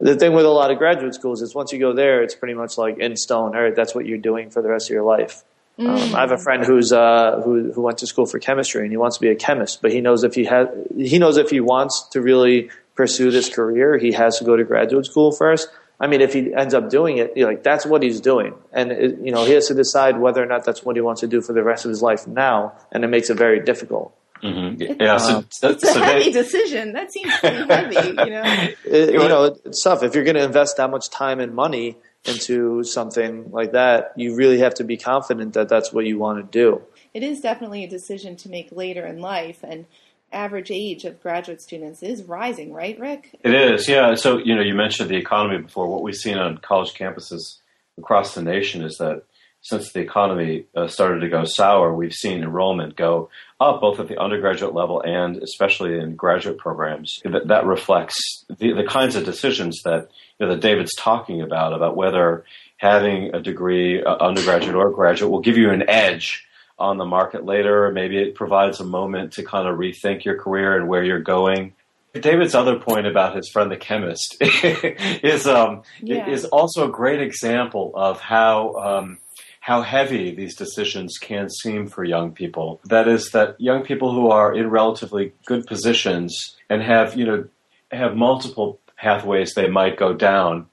The 0.00 0.16
thing 0.16 0.32
with 0.32 0.46
a 0.46 0.50
lot 0.50 0.70
of 0.70 0.78
graduate 0.78 1.14
schools 1.14 1.42
is 1.42 1.54
once 1.54 1.72
you 1.72 1.78
go 1.78 1.92
there, 1.92 2.22
it's 2.22 2.34
pretty 2.34 2.54
much 2.54 2.78
like 2.78 2.98
in 2.98 3.16
stone. 3.16 3.54
All 3.54 3.62
right, 3.62 3.74
that's 3.74 3.94
what 3.94 4.06
you're 4.06 4.18
doing 4.18 4.50
for 4.50 4.62
the 4.62 4.68
rest 4.68 4.88
of 4.88 4.94
your 4.94 5.02
life. 5.04 5.44
Um, 5.78 6.14
I 6.14 6.20
have 6.20 6.32
a 6.32 6.38
friend 6.38 6.64
who's 6.64 6.92
uh, 6.92 7.40
who 7.42 7.72
who 7.72 7.80
went 7.80 7.98
to 7.98 8.06
school 8.06 8.26
for 8.26 8.38
chemistry 8.38 8.82
and 8.82 8.90
he 8.90 8.98
wants 8.98 9.16
to 9.16 9.22
be 9.22 9.28
a 9.28 9.34
chemist, 9.34 9.80
but 9.80 9.92
he 9.92 10.00
knows 10.00 10.24
if 10.24 10.34
he 10.34 10.44
has 10.44 10.68
he 10.96 11.18
knows 11.18 11.38
if 11.38 11.48
he 11.48 11.60
wants 11.60 12.02
to 12.10 12.20
really 12.20 12.70
pursue 12.94 13.30
this 13.30 13.48
career, 13.48 13.96
he 13.96 14.12
has 14.12 14.38
to 14.38 14.44
go 14.44 14.56
to 14.56 14.64
graduate 14.64 15.06
school 15.06 15.32
first. 15.32 15.70
I 15.98 16.06
mean, 16.06 16.20
if 16.20 16.32
he 16.34 16.52
ends 16.54 16.74
up 16.74 16.90
doing 16.90 17.18
it, 17.18 17.32
you 17.34 17.44
know, 17.44 17.48
like 17.48 17.62
that's 17.62 17.86
what 17.86 18.02
he's 18.02 18.20
doing, 18.20 18.54
and 18.72 18.92
it, 18.92 19.18
you 19.20 19.32
know 19.32 19.44
he 19.44 19.52
has 19.52 19.68
to 19.68 19.74
decide 19.74 20.18
whether 20.18 20.42
or 20.42 20.46
not 20.46 20.64
that's 20.64 20.82
what 20.82 20.96
he 20.96 21.02
wants 21.02 21.22
to 21.22 21.26
do 21.26 21.40
for 21.40 21.54
the 21.54 21.62
rest 21.62 21.86
of 21.86 21.88
his 21.90 22.02
life 22.02 22.26
now, 22.26 22.74
and 22.92 23.02
it 23.02 23.08
makes 23.08 23.30
it 23.30 23.38
very 23.38 23.60
difficult. 23.60 24.14
Mm-hmm. 24.42 25.02
Yeah, 25.02 25.16
so, 25.18 25.36
Um, 25.36 25.46
so, 25.50 25.70
It's 25.70 25.82
a 25.84 25.86
so 25.86 26.02
heavy 26.02 26.24
they, 26.24 26.32
decision. 26.32 26.92
That 26.92 27.12
seems 27.12 27.36
pretty 27.38 27.66
heavy, 27.66 28.08
you 28.08 28.30
know. 28.30 28.42
It, 28.84 29.12
you 29.12 29.28
know, 29.28 29.56
it's 29.64 29.82
tough 29.82 30.02
if 30.02 30.14
you're 30.14 30.24
going 30.24 30.36
to 30.36 30.44
invest 30.44 30.76
that 30.78 30.90
much 30.90 31.10
time 31.10 31.40
and 31.40 31.54
money 31.54 31.96
into 32.24 32.82
something 32.84 33.50
like 33.50 33.72
that. 33.72 34.12
You 34.16 34.34
really 34.34 34.58
have 34.58 34.74
to 34.74 34.84
be 34.84 34.96
confident 34.96 35.54
that 35.54 35.68
that's 35.68 35.92
what 35.92 36.06
you 36.06 36.18
want 36.18 36.38
to 36.38 36.58
do. 36.58 36.82
It 37.14 37.22
is 37.22 37.40
definitely 37.40 37.84
a 37.84 37.88
decision 37.88 38.36
to 38.36 38.48
make 38.48 38.70
later 38.72 39.06
in 39.06 39.20
life, 39.20 39.60
and 39.62 39.86
average 40.32 40.70
age 40.70 41.04
of 41.04 41.20
graduate 41.20 41.60
students 41.60 42.02
is 42.02 42.22
rising, 42.22 42.72
right, 42.72 42.98
Rick? 42.98 43.36
It 43.42 43.54
is, 43.54 43.88
yeah. 43.88 44.14
So, 44.14 44.38
you 44.38 44.54
know, 44.54 44.62
you 44.62 44.74
mentioned 44.74 45.10
the 45.10 45.16
economy 45.16 45.62
before. 45.62 45.88
What 45.88 46.02
we've 46.02 46.14
seen 46.14 46.38
on 46.38 46.58
college 46.58 46.94
campuses 46.94 47.58
across 47.98 48.34
the 48.34 48.42
nation 48.42 48.82
is 48.82 48.98
that 48.98 49.24
since 49.62 49.92
the 49.92 50.00
economy 50.00 50.64
uh, 50.74 50.88
started 50.88 51.20
to 51.20 51.28
go 51.28 51.44
sour, 51.44 51.92
we've 51.94 52.12
seen 52.14 52.42
enrollment 52.42 52.96
go 52.96 53.28
up 53.60 53.80
both 53.80 54.00
at 54.00 54.08
the 54.08 54.18
undergraduate 54.18 54.74
level 54.74 55.02
and 55.02 55.36
especially 55.42 55.98
in 55.98 56.16
graduate 56.16 56.56
programs. 56.58 57.20
That, 57.24 57.48
that 57.48 57.66
reflects 57.66 58.16
the, 58.48 58.72
the 58.72 58.84
kinds 58.84 59.16
of 59.16 59.24
decisions 59.24 59.82
that, 59.84 60.08
you 60.38 60.46
know, 60.46 60.54
that 60.54 60.62
David's 60.62 60.94
talking 60.96 61.42
about, 61.42 61.74
about 61.74 61.94
whether 61.96 62.44
having 62.78 63.34
a 63.34 63.40
degree, 63.40 64.02
uh, 64.02 64.16
undergraduate 64.16 64.74
or 64.74 64.90
graduate, 64.90 65.30
will 65.30 65.40
give 65.42 65.58
you 65.58 65.70
an 65.70 65.88
edge 65.90 66.46
on 66.78 66.96
the 66.96 67.04
market 67.04 67.44
later. 67.44 67.90
Maybe 67.92 68.16
it 68.16 68.34
provides 68.34 68.80
a 68.80 68.84
moment 68.84 69.34
to 69.34 69.42
kind 69.44 69.68
of 69.68 69.76
rethink 69.78 70.24
your 70.24 70.38
career 70.38 70.78
and 70.78 70.88
where 70.88 71.04
you're 71.04 71.20
going. 71.20 71.74
David's 72.14 72.54
other 72.54 72.76
point 72.78 73.06
about 73.06 73.36
his 73.36 73.48
friend 73.50 73.70
the 73.70 73.76
chemist 73.76 74.36
is 74.40 75.46
um, 75.46 75.82
Yeah. 76.00 76.26
is 76.28 76.44
also 76.46 76.88
a 76.88 76.90
great 76.90 77.20
example 77.20 77.92
of 77.94 78.18
how 78.20 78.74
um, 78.76 79.18
how 79.60 79.82
heavy 79.82 80.34
these 80.34 80.56
decisions 80.56 81.18
can 81.18 81.48
seem 81.48 81.86
for 81.86 82.02
young 82.02 82.32
people. 82.32 82.80
That 82.86 83.06
is, 83.06 83.30
that 83.30 83.60
young 83.60 83.84
people 83.84 84.12
who 84.12 84.30
are 84.30 84.54
in 84.54 84.70
relatively 84.70 85.32
good 85.44 85.66
positions 85.66 86.56
and 86.68 86.82
have 86.82 87.16
you 87.16 87.26
know 87.26 87.44
have 87.92 88.16
multiple 88.16 88.80
pathways 88.96 89.54
they 89.54 89.68
might 89.68 89.96
go 89.96 90.12
down 90.12 90.66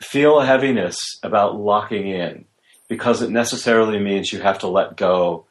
feel 0.00 0.40
a 0.40 0.46
heaviness 0.46 0.96
about 1.22 1.56
locking 1.56 2.08
in 2.08 2.44
because 2.88 3.22
it 3.22 3.30
necessarily 3.30 3.98
means 3.98 4.32
you 4.32 4.40
have 4.40 4.58
to 4.58 4.68
let 4.68 4.96
go 4.96 5.46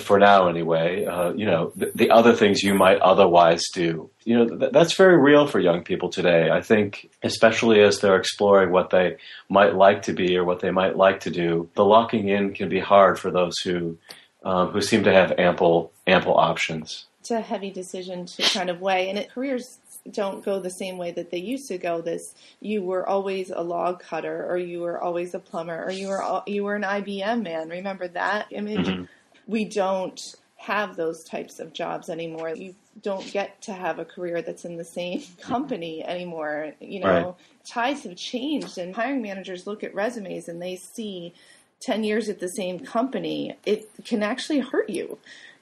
for 0.00 0.18
now 0.18 0.48
anyway 0.48 1.04
uh, 1.04 1.32
you 1.32 1.46
know 1.46 1.72
the, 1.76 1.90
the 1.94 2.10
other 2.10 2.34
things 2.34 2.62
you 2.62 2.74
might 2.74 2.98
otherwise 3.00 3.62
do 3.74 4.10
you 4.24 4.36
know 4.36 4.46
th- 4.58 4.72
that's 4.72 4.94
very 4.96 5.18
real 5.18 5.46
for 5.46 5.60
young 5.60 5.82
people 5.82 6.08
today 6.08 6.50
i 6.50 6.60
think 6.60 7.08
especially 7.22 7.80
as 7.82 8.00
they're 8.00 8.16
exploring 8.16 8.70
what 8.70 8.90
they 8.90 9.16
might 9.48 9.74
like 9.74 10.02
to 10.02 10.12
be 10.12 10.36
or 10.36 10.44
what 10.44 10.60
they 10.60 10.70
might 10.70 10.96
like 10.96 11.20
to 11.20 11.30
do 11.30 11.68
the 11.74 11.84
locking 11.84 12.28
in 12.28 12.52
can 12.54 12.68
be 12.68 12.80
hard 12.80 13.18
for 13.18 13.30
those 13.30 13.58
who 13.64 13.96
um, 14.44 14.70
who 14.70 14.80
seem 14.80 15.02
to 15.04 15.12
have 15.12 15.32
ample 15.38 15.90
ample 16.06 16.36
options 16.36 17.06
It's 17.20 17.30
a 17.32 17.40
heavy 17.40 17.70
decision 17.70 18.26
to 18.26 18.42
kind 18.42 18.70
of 18.70 18.80
weigh, 18.80 19.08
and 19.10 19.18
it, 19.18 19.30
careers 19.32 19.78
don't 20.12 20.44
go 20.44 20.60
the 20.60 20.70
same 20.70 20.96
way 20.98 21.10
that 21.10 21.32
they 21.32 21.38
used 21.38 21.66
to 21.66 21.78
go. 21.78 22.00
This 22.00 22.32
you 22.60 22.80
were 22.84 23.04
always 23.08 23.50
a 23.50 23.62
log 23.62 23.98
cutter, 23.98 24.46
or 24.48 24.56
you 24.56 24.78
were 24.82 25.02
always 25.02 25.34
a 25.34 25.40
plumber, 25.40 25.82
or 25.84 25.90
you 25.90 26.06
were 26.06 26.22
you 26.46 26.62
were 26.62 26.76
an 26.76 26.82
IBM 26.84 27.42
man. 27.42 27.68
Remember 27.68 28.06
that 28.06 28.46
image? 28.52 28.86
Mhm. 28.86 29.08
We 29.46 29.64
don't 29.64 30.20
have 30.56 30.96
those 30.96 31.22
types 31.24 31.60
of 31.60 31.72
jobs 31.72 32.08
anymore. 32.08 32.50
You 32.50 32.74
don't 33.02 33.30
get 33.32 33.60
to 33.62 33.72
have 33.72 33.98
a 33.98 34.04
career 34.04 34.42
that's 34.42 34.64
in 34.64 34.76
the 34.76 34.84
same 34.84 35.22
company 35.40 36.02
anymore. 36.04 36.72
You 36.80 37.00
know, 37.00 37.06
Right. 37.08 37.34
tides 37.66 38.02
have 38.04 38.16
changed, 38.16 38.78
and 38.78 38.94
hiring 38.94 39.22
managers 39.22 39.66
look 39.66 39.84
at 39.84 39.94
resumes 39.94 40.48
and 40.48 40.60
they 40.60 40.76
see 40.76 41.34
10 41.82 42.04
years 42.04 42.28
at 42.28 42.40
the 42.40 42.48
same 42.48 42.80
company. 42.80 43.54
It 43.66 43.88
can 44.04 44.22
actually 44.22 44.60
hurt 44.60 44.88
you. 44.90 45.18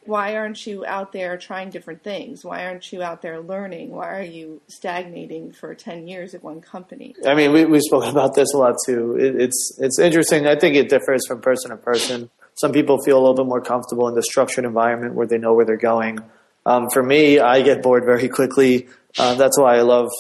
Why 0.07 0.37
aren't 0.37 0.67
you 0.67 0.85
out 0.87 1.13
there 1.13 1.37
trying 1.39 1.71
different 1.71 2.03
things? 2.05 2.45
Why 2.45 2.67
aren't 2.67 2.93
you 2.93 3.03
out 3.03 3.23
there 3.23 3.41
learning? 3.41 3.91
Why 3.91 4.19
are 4.19 4.23
you 4.23 4.61
stagnating 4.69 5.53
for 5.53 5.75
10 5.75 6.07
years 6.07 6.35
at 6.35 6.45
one 6.45 6.61
company? 6.61 7.17
I 7.27 7.35
mean, 7.35 7.53
we 7.53 7.65
we 7.65 7.81
spoke 7.81 8.05
about 8.05 8.35
this 8.35 8.53
a 8.55 8.59
lot 8.59 8.77
too. 8.87 9.17
It, 9.19 9.35
it's 9.35 9.79
it's 9.81 9.99
interesting. 9.99 10.47
I 10.47 10.57
think 10.57 10.77
it 10.77 10.91
differs 10.91 11.27
from 11.27 11.41
person 11.41 11.71
to 11.71 11.79
person. 11.79 12.31
Some 12.55 12.73
people 12.73 12.99
feel 13.03 13.19
a 13.19 13.21
little 13.21 13.35
bit 13.35 13.47
more 13.47 13.61
comfortable 13.61 14.09
in 14.09 14.15
the 14.15 14.23
structured 14.23 14.65
environment 14.65 15.15
where 15.15 15.27
they 15.27 15.39
know 15.39 15.55
where 15.55 15.65
they're 15.65 15.77
going. 15.77 16.19
Um, 16.67 16.89
for 16.91 17.03
me, 17.03 17.41
I 17.41 17.63
get 17.63 17.83
bored 17.83 18.05
very 18.05 18.29
quickly. 18.29 18.89
Uh, 19.19 19.35
that's 19.35 19.59
why 19.59 19.77
I 19.77 19.83
love 19.83 20.11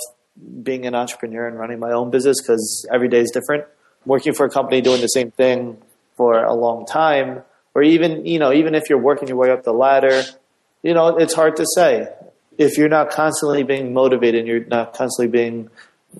being 0.62 0.86
an 0.86 0.94
entrepreneur 0.94 1.46
and 1.46 1.58
running 1.58 1.78
my 1.78 1.92
own 1.92 2.10
business 2.10 2.40
because 2.40 2.86
every 2.92 3.08
day 3.08 3.20
is 3.20 3.30
different. 3.30 3.64
Working 4.04 4.34
for 4.34 4.46
a 4.46 4.50
company 4.50 4.80
doing 4.80 5.00
the 5.00 5.06
same 5.06 5.30
thing 5.30 5.78
for 6.16 6.44
a 6.44 6.54
long 6.54 6.86
time, 6.86 7.42
or 7.74 7.82
even 7.82 8.26
you 8.26 8.38
know, 8.38 8.52
even 8.52 8.74
if 8.74 8.90
you're 8.90 9.00
working 9.00 9.28
your 9.28 9.36
way 9.36 9.50
up 9.50 9.64
the 9.64 9.72
ladder, 9.72 10.22
you 10.82 10.92
know, 10.92 11.16
it's 11.16 11.34
hard 11.34 11.56
to 11.56 11.64
say. 11.74 12.08
If 12.58 12.78
you're 12.78 12.88
not 12.88 13.10
constantly 13.10 13.62
being 13.64 13.94
motivated, 13.94 14.40
and 14.40 14.48
you're 14.48 14.64
not 14.66 14.94
constantly 14.94 15.30
being 15.32 15.70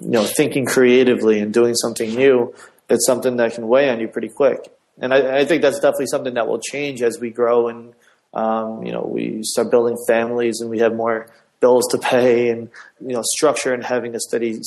you 0.00 0.10
know, 0.10 0.24
thinking 0.24 0.66
creatively 0.66 1.40
and 1.40 1.52
doing 1.52 1.74
something 1.74 2.14
new, 2.14 2.54
it's 2.88 3.06
something 3.06 3.36
that 3.36 3.54
can 3.54 3.68
weigh 3.68 3.90
on 3.90 4.00
you 4.00 4.08
pretty 4.08 4.28
quick. 4.28 4.72
And 4.98 5.12
I, 5.12 5.38
I 5.38 5.44
think 5.44 5.62
that's 5.62 5.80
definitely 5.80 6.06
something 6.06 6.34
that 6.34 6.46
will 6.46 6.60
change 6.60 7.02
as 7.02 7.18
we 7.18 7.30
grow 7.30 7.68
and, 7.68 7.94
um, 8.32 8.84
you 8.84 8.92
know, 8.92 9.02
we 9.02 9.42
start 9.42 9.70
building 9.70 9.96
families 10.06 10.60
and 10.60 10.70
we 10.70 10.78
have 10.78 10.94
more 10.94 11.28
bills 11.60 11.86
to 11.90 11.98
pay 11.98 12.50
and, 12.50 12.68
you 13.00 13.14
know, 13.14 13.22
structure 13.24 13.72
and 13.72 13.84
having 13.84 14.14
a 14.14 14.20
steady 14.20 14.60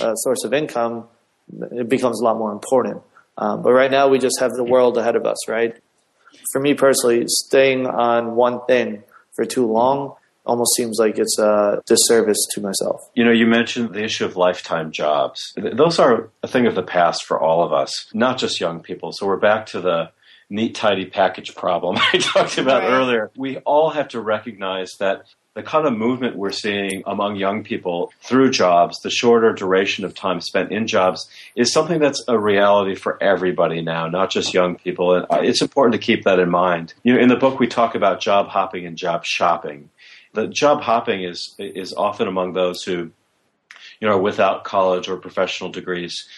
uh, 0.00 0.14
source 0.14 0.44
of 0.44 0.54
income, 0.54 1.06
it 1.72 1.88
becomes 1.88 2.20
a 2.20 2.24
lot 2.24 2.38
more 2.38 2.52
important. 2.52 3.02
Um, 3.36 3.62
but 3.62 3.72
right 3.72 3.90
now 3.90 4.08
we 4.08 4.18
just 4.18 4.38
have 4.40 4.52
the 4.52 4.64
world 4.64 4.96
ahead 4.96 5.16
of 5.16 5.26
us, 5.26 5.48
right? 5.48 5.76
For 6.52 6.60
me 6.60 6.74
personally, 6.74 7.24
staying 7.26 7.86
on 7.86 8.36
one 8.36 8.64
thing 8.66 9.02
for 9.34 9.44
too 9.44 9.66
long 9.66 10.14
almost 10.46 10.74
seems 10.76 10.98
like 10.98 11.18
it's 11.18 11.38
a 11.38 11.82
disservice 11.86 12.38
to 12.54 12.60
myself. 12.60 13.00
You 13.14 13.24
know, 13.24 13.30
you 13.32 13.46
mentioned 13.46 13.94
the 13.94 14.02
issue 14.04 14.24
of 14.24 14.36
lifetime 14.36 14.90
jobs. 14.92 15.40
Those 15.56 15.98
are 15.98 16.30
a 16.42 16.48
thing 16.48 16.66
of 16.66 16.74
the 16.74 16.82
past 16.82 17.24
for 17.24 17.40
all 17.40 17.62
of 17.64 17.72
us, 17.72 18.06
not 18.12 18.38
just 18.38 18.60
young 18.60 18.80
people. 18.80 19.12
So 19.12 19.26
we're 19.26 19.36
back 19.38 19.66
to 19.66 19.80
the 19.80 20.10
neat, 20.50 20.74
tidy 20.74 21.06
package 21.06 21.54
problem 21.54 21.96
I 22.12 22.18
talked 22.18 22.58
about 22.58 22.82
Right. 22.82 22.92
earlier. 22.92 23.30
We 23.36 23.58
all 23.58 23.90
have 23.90 24.08
to 24.08 24.20
recognize 24.20 24.92
that 25.00 25.22
the 25.54 25.62
kind 25.62 25.86
of 25.86 25.92
movement 25.96 26.34
we're 26.36 26.50
seeing 26.50 27.04
among 27.06 27.36
young 27.36 27.62
people 27.62 28.12
through 28.22 28.50
jobs, 28.50 28.98
the 29.02 29.10
shorter 29.10 29.52
duration 29.52 30.04
of 30.04 30.12
time 30.12 30.40
spent 30.40 30.72
in 30.72 30.88
jobs, 30.88 31.30
is 31.54 31.72
something 31.72 32.00
that's 32.00 32.24
a 32.26 32.36
reality 32.36 32.96
for 32.96 33.22
everybody 33.22 33.80
now, 33.80 34.08
not 34.08 34.30
just 34.30 34.52
young 34.52 34.74
people. 34.74 35.14
And 35.14 35.26
uh, 35.30 35.38
it's 35.42 35.62
important 35.62 35.92
to 35.92 36.04
keep 36.04 36.24
that 36.24 36.40
in 36.40 36.50
mind. 36.50 36.92
You 37.04 37.14
know, 37.14 37.20
in 37.20 37.28
the 37.28 37.36
book, 37.36 37.60
we 37.60 37.68
talk 37.68 37.94
about 37.94 38.20
job 38.20 38.48
hopping 38.48 38.84
and 38.84 38.96
job 38.96 39.24
shopping. 39.24 39.90
The 40.34 40.48
job 40.48 40.82
hopping 40.82 41.22
is 41.22 41.54
is 41.58 41.94
often 41.94 42.28
among 42.28 42.52
those 42.52 42.82
who 42.82 43.10
you 44.00 44.08
know, 44.08 44.14
are 44.14 44.20
without 44.20 44.64
college 44.64 45.08
or 45.08 45.16
professional 45.16 45.70
degrees. 45.70 46.28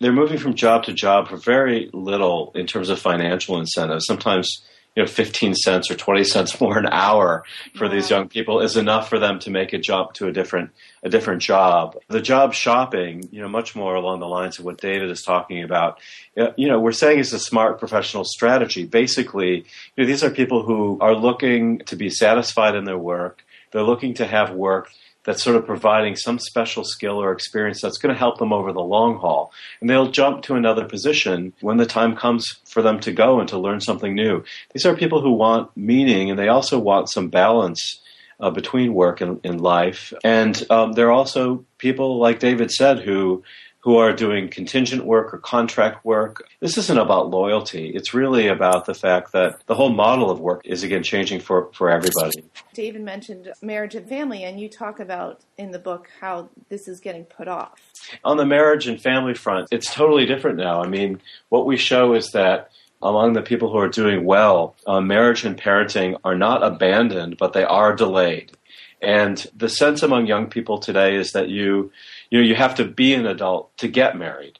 They're 0.00 0.12
moving 0.12 0.38
from 0.38 0.54
job 0.54 0.84
to 0.84 0.92
job 0.92 1.28
for 1.28 1.36
very 1.36 1.90
little 1.92 2.52
in 2.54 2.66
terms 2.66 2.90
of 2.90 2.98
financial 2.98 3.58
incentives. 3.58 4.06
Sometimes, 4.06 4.62
you 4.98 5.04
know 5.04 5.08
15 5.08 5.54
cents 5.54 5.92
or 5.92 5.94
20 5.94 6.24
cents 6.24 6.60
more 6.60 6.76
an 6.76 6.88
hour 6.90 7.44
for 7.76 7.86
wow. 7.86 7.92
these 7.92 8.10
young 8.10 8.28
people 8.28 8.60
is 8.60 8.76
enough 8.76 9.08
for 9.08 9.20
them 9.20 9.38
to 9.38 9.48
make 9.48 9.72
a 9.72 9.78
jump 9.78 10.12
to 10.14 10.26
a 10.26 10.32
different 10.32 10.70
a 11.04 11.08
different 11.08 11.40
job. 11.40 11.96
The 12.08 12.20
job 12.20 12.52
shopping, 12.52 13.28
you 13.30 13.40
know, 13.40 13.48
much 13.48 13.76
more 13.76 13.94
along 13.94 14.18
the 14.18 14.26
lines 14.26 14.58
of 14.58 14.64
what 14.64 14.80
David 14.80 15.08
is 15.08 15.22
talking 15.22 15.62
about. 15.62 16.00
Uh, 16.36 16.48
you 16.56 16.66
know, 16.66 16.80
we're 16.80 16.90
saying 16.90 17.20
it's 17.20 17.32
a 17.32 17.38
smart 17.38 17.78
professional 17.78 18.24
strategy. 18.24 18.86
Basically, 18.86 19.58
you 19.58 19.98
know, 19.98 20.06
these 20.06 20.24
are 20.24 20.30
people 20.30 20.64
who 20.64 20.98
are 21.00 21.14
looking 21.14 21.78
to 21.86 21.94
be 21.94 22.10
satisfied 22.10 22.74
in 22.74 22.84
their 22.84 22.98
work. 22.98 23.44
They're 23.70 23.84
looking 23.84 24.14
to 24.14 24.26
have 24.26 24.50
work 24.50 24.90
that's 25.28 25.42
sort 25.42 25.56
of 25.56 25.66
providing 25.66 26.16
some 26.16 26.38
special 26.38 26.84
skill 26.84 27.22
or 27.22 27.32
experience 27.32 27.82
that's 27.82 27.98
going 27.98 28.14
to 28.14 28.18
help 28.18 28.38
them 28.38 28.50
over 28.50 28.72
the 28.72 28.80
long 28.80 29.18
haul. 29.18 29.52
And 29.78 29.90
they'll 29.90 30.10
jump 30.10 30.40
to 30.44 30.54
another 30.54 30.86
position 30.86 31.52
when 31.60 31.76
the 31.76 31.84
time 31.84 32.16
comes 32.16 32.60
for 32.64 32.80
them 32.80 32.98
to 33.00 33.12
go 33.12 33.38
and 33.38 33.46
to 33.50 33.58
learn 33.58 33.82
something 33.82 34.14
new. 34.14 34.42
These 34.72 34.86
are 34.86 34.96
people 34.96 35.20
who 35.20 35.32
want 35.32 35.76
meaning 35.76 36.30
and 36.30 36.38
they 36.38 36.48
also 36.48 36.78
want 36.78 37.10
some 37.10 37.28
balance 37.28 38.00
uh, 38.40 38.50
between 38.50 38.94
work 38.94 39.20
and, 39.20 39.38
and 39.44 39.60
life. 39.60 40.14
And 40.24 40.64
um, 40.70 40.92
there 40.92 41.08
are 41.08 41.12
also 41.12 41.62
people, 41.76 42.18
like 42.18 42.38
David 42.38 42.70
said, 42.70 43.00
who 43.00 43.42
who 43.88 43.96
are 43.96 44.12
doing 44.12 44.50
contingent 44.50 45.02
work 45.06 45.32
or 45.32 45.38
contract 45.38 46.04
work. 46.04 46.46
This 46.60 46.76
isn't 46.76 46.98
about 46.98 47.30
loyalty. 47.30 47.88
It's 47.88 48.12
really 48.12 48.46
about 48.46 48.84
the 48.84 48.92
fact 48.92 49.32
that 49.32 49.64
the 49.64 49.74
whole 49.74 49.88
model 49.88 50.30
of 50.30 50.40
work 50.40 50.60
is 50.66 50.82
again 50.82 51.02
changing 51.02 51.40
for, 51.40 51.70
for 51.72 51.88
everybody. 51.88 52.44
David 52.74 53.00
mentioned 53.00 53.50
marriage 53.62 53.94
and 53.94 54.06
family, 54.06 54.44
and 54.44 54.60
you 54.60 54.68
talk 54.68 55.00
about 55.00 55.40
in 55.56 55.70
the 55.70 55.78
book 55.78 56.10
how 56.20 56.50
this 56.68 56.86
is 56.86 57.00
getting 57.00 57.24
put 57.24 57.48
off. 57.48 57.80
On 58.26 58.36
the 58.36 58.44
marriage 58.44 58.86
and 58.86 59.00
family 59.00 59.32
front, 59.32 59.68
it's 59.70 59.94
totally 59.94 60.26
different 60.26 60.58
now. 60.58 60.82
I 60.82 60.86
mean, 60.86 61.22
what 61.48 61.64
we 61.64 61.78
show 61.78 62.12
is 62.12 62.32
that 62.32 62.70
among 63.00 63.32
the 63.32 63.40
people 63.40 63.72
who 63.72 63.78
are 63.78 63.88
doing 63.88 64.26
well, 64.26 64.76
uh, 64.86 65.00
marriage 65.00 65.46
and 65.46 65.56
parenting 65.56 66.18
are 66.24 66.36
not 66.36 66.62
abandoned, 66.62 67.38
but 67.38 67.54
they 67.54 67.64
are 67.64 67.96
delayed. 67.96 68.52
And 69.00 69.46
the 69.56 69.68
sense 69.68 70.02
among 70.02 70.26
young 70.26 70.48
people 70.48 70.78
today 70.78 71.14
is 71.14 71.32
that 71.32 71.48
you, 71.48 71.92
you 72.30 72.38
know, 72.38 72.44
you 72.44 72.54
have 72.54 72.76
to 72.76 72.84
be 72.84 73.14
an 73.14 73.26
adult 73.26 73.76
to 73.78 73.88
get 73.88 74.16
married. 74.16 74.58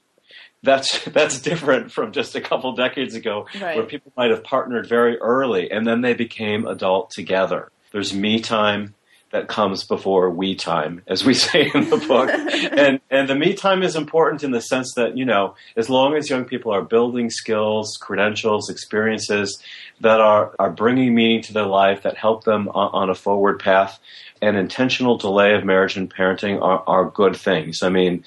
That's 0.63 1.05
that's 1.13 1.41
different 1.41 1.93
from 1.93 2.13
just 2.13 2.35
a 2.35 2.41
couple 2.41 2.73
decades 2.73 3.15
ago, 3.15 3.47
right. 3.61 3.77
where 3.77 3.87
people 3.87 4.13
might 4.17 4.31
have 4.31 4.45
partnered 4.45 4.89
very 4.89 5.19
early 5.19 5.71
and 5.71 5.87
then 5.87 6.01
they 6.01 6.15
became 6.15 6.67
adult 6.67 7.11
together. 7.11 7.71
There's 7.91 8.13
me 8.13 8.41
time, 8.41 8.95
that 9.31 9.49
comes 9.49 9.85
before 9.85 10.31
we 10.31 10.55
time, 10.55 11.03
as 11.07 11.25
we 11.25 11.35
say 11.49 11.71
in 11.75 11.91
the 11.91 11.99
book. 11.99 12.31
and 12.31 13.01
and 13.11 13.29
the 13.29 13.35
me 13.35 13.55
time 13.55 13.83
is 13.83 13.97
important 13.97 14.43
in 14.43 14.51
the 14.51 14.61
sense 14.61 14.95
that 14.97 15.17
you 15.17 15.25
know, 15.25 15.55
as 15.77 15.91
long 15.91 16.15
as 16.15 16.31
young 16.31 16.45
people 16.45 16.73
are 16.73 16.83
building 16.83 17.31
skills, 17.31 17.97
credentials, 18.01 18.71
experiences 18.71 19.63
that 20.01 20.21
are 20.21 20.55
are 20.59 20.71
bringing 20.71 21.15
meaning 21.15 21.43
to 21.43 21.53
their 21.53 21.67
life, 21.67 22.03
that 22.03 22.17
help 22.17 22.45
them 22.45 22.69
on, 22.71 22.91
on 22.93 23.11
a 23.11 23.15
forward 23.15 23.61
path, 23.61 23.99
an 24.41 24.57
intentional 24.57 25.19
delay 25.19 25.55
of 25.55 25.65
marriage 25.65 25.97
and 25.97 26.13
parenting 26.13 26.61
are, 26.63 26.83
are 26.87 27.11
good 27.11 27.37
things. 27.37 27.83
I 27.83 27.89
mean. 27.89 28.25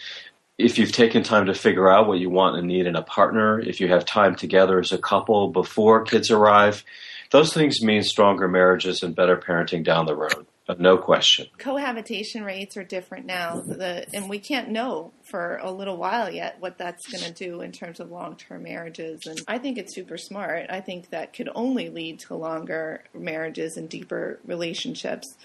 If 0.58 0.78
you've 0.78 0.92
taken 0.92 1.24
time 1.24 1.48
to 1.48 1.56
figure 1.56 1.90
out 1.90 2.08
what 2.08 2.20
you 2.20 2.30
want 2.30 2.56
and 2.56 2.68
need 2.68 2.86
in 2.86 2.96
a 2.96 3.02
partner, 3.02 3.60
if 3.60 3.82
you 3.82 3.88
have 3.88 4.06
time 4.06 4.36
together 4.36 4.80
as 4.80 4.92
a 4.92 4.98
couple 5.00 5.50
before 5.50 6.04
kids 6.04 6.30
arrive, 6.30 6.84
those 7.32 7.52
things 7.52 7.82
mean 7.82 8.04
stronger 8.04 8.48
marriages 8.48 9.02
and 9.02 9.16
better 9.16 9.36
parenting 9.36 9.84
down 9.84 10.06
the 10.06 10.16
road 10.16 10.46
no 10.80 10.98
question. 10.98 11.48
Cohabitation 11.58 12.44
rates 12.44 12.78
are 12.78 12.84
different 12.84 13.26
now, 13.26 13.60
the, 13.60 14.06
and 14.14 14.30
we 14.30 14.40
can't 14.40 14.70
know 14.70 15.12
for 15.30 15.58
a 15.62 15.72
little 15.72 15.98
while 15.98 16.30
yet 16.30 16.58
what 16.60 16.78
that's 16.78 17.08
going 17.08 17.24
to 17.24 17.32
do 17.32 17.62
in 17.62 17.72
terms 17.72 18.00
of 18.00 18.12
long 18.12 18.36
term 18.36 18.64
marriages. 18.64 19.26
And 19.26 19.40
I 19.48 19.58
think 19.58 19.78
it's 19.78 19.94
super 19.94 20.18
smart. 20.18 20.68
I 20.70 20.82
think 20.82 21.10
that 21.10 21.34
could 21.34 21.50
only 21.56 21.90
lead 21.90 22.20
to 22.22 22.36
longer 22.36 23.04
marriages 23.14 23.78
and 23.78 23.90
deeper 23.90 24.40
relationships. 24.46 25.36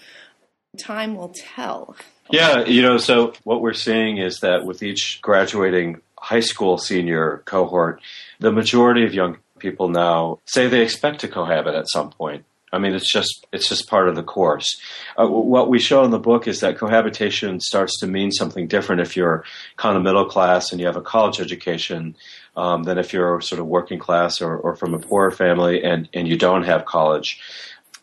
Time 0.77 1.15
will 1.15 1.33
tell. 1.35 1.95
Yeah, 2.29 2.65
you 2.65 2.81
know, 2.81 2.97
so 2.97 3.33
what 3.43 3.61
we're 3.61 3.73
seeing 3.73 4.17
is 4.17 4.41
that 4.41 4.65
with 4.65 4.83
each 4.83 5.19
graduating 5.21 6.01
high 6.19 6.41
school 6.41 6.77
senior 6.77 7.41
cohort, 7.45 8.01
the 8.39 8.51
majority 8.51 9.05
of 9.05 9.13
young 9.13 9.37
people 9.59 9.89
now 9.89 10.39
say 10.45 10.67
they 10.67 10.81
expect 10.81 11.21
to 11.21 11.27
cohabit 11.27 11.75
at 11.75 11.89
some 11.89 12.11
point. 12.11 12.45
I 12.73 12.79
mean, 12.79 12.93
it's 12.93 13.11
just 13.11 13.47
it's 13.53 13.69
just 13.69 13.89
part 13.89 14.09
of 14.09 14.15
the 14.15 14.23
course. 14.23 14.79
Uh, 15.17 15.27
what 15.27 15.69
we 15.69 15.79
show 15.79 16.03
in 16.03 16.11
the 16.11 16.19
book 16.19 16.47
is 16.47 16.59
that 16.59 16.77
cohabitation 16.77 17.61
starts 17.61 17.97
to 17.99 18.07
mean 18.07 18.31
something 18.31 18.67
different 18.67 19.01
if 19.01 19.15
you're 19.15 19.45
kind 19.77 19.95
of 19.95 20.03
middle 20.03 20.25
class 20.25 20.71
and 20.71 20.81
you 20.81 20.87
have 20.87 20.97
a 20.97 21.01
college 21.01 21.39
education 21.39 22.15
um, 22.57 22.83
than 22.83 22.97
if 22.97 23.13
you're 23.13 23.39
sort 23.39 23.61
of 23.61 23.67
working 23.67 23.99
class 23.99 24.41
or, 24.41 24.57
or 24.57 24.75
from 24.75 24.93
a 24.93 24.99
poorer 24.99 25.31
family 25.31 25.83
and, 25.83 26.09
and 26.13 26.27
you 26.27 26.37
don't 26.37 26.63
have 26.63 26.85
college. 26.85 27.39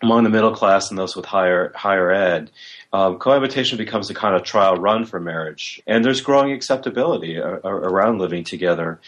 Among 0.02 0.24
the 0.24 0.30
middle 0.30 0.54
class 0.54 0.90
and 0.90 0.98
those 0.98 1.16
with 1.16 1.24
higher 1.26 1.72
higher 1.74 2.10
ed, 2.10 2.50
um, 2.92 3.18
cohabitation 3.18 3.76
becomes 3.76 4.08
a 4.08 4.14
kind 4.14 4.34
of 4.34 4.44
trial 4.44 4.76
run 4.76 5.04
for 5.04 5.18
marriage, 5.18 5.82
and 5.86 6.04
there's 6.04 6.20
growing 6.20 6.52
acceptability 6.52 7.36
a, 7.36 7.56
a, 7.56 7.68
around 7.68 8.18
living 8.18 8.44
together. 8.44 9.00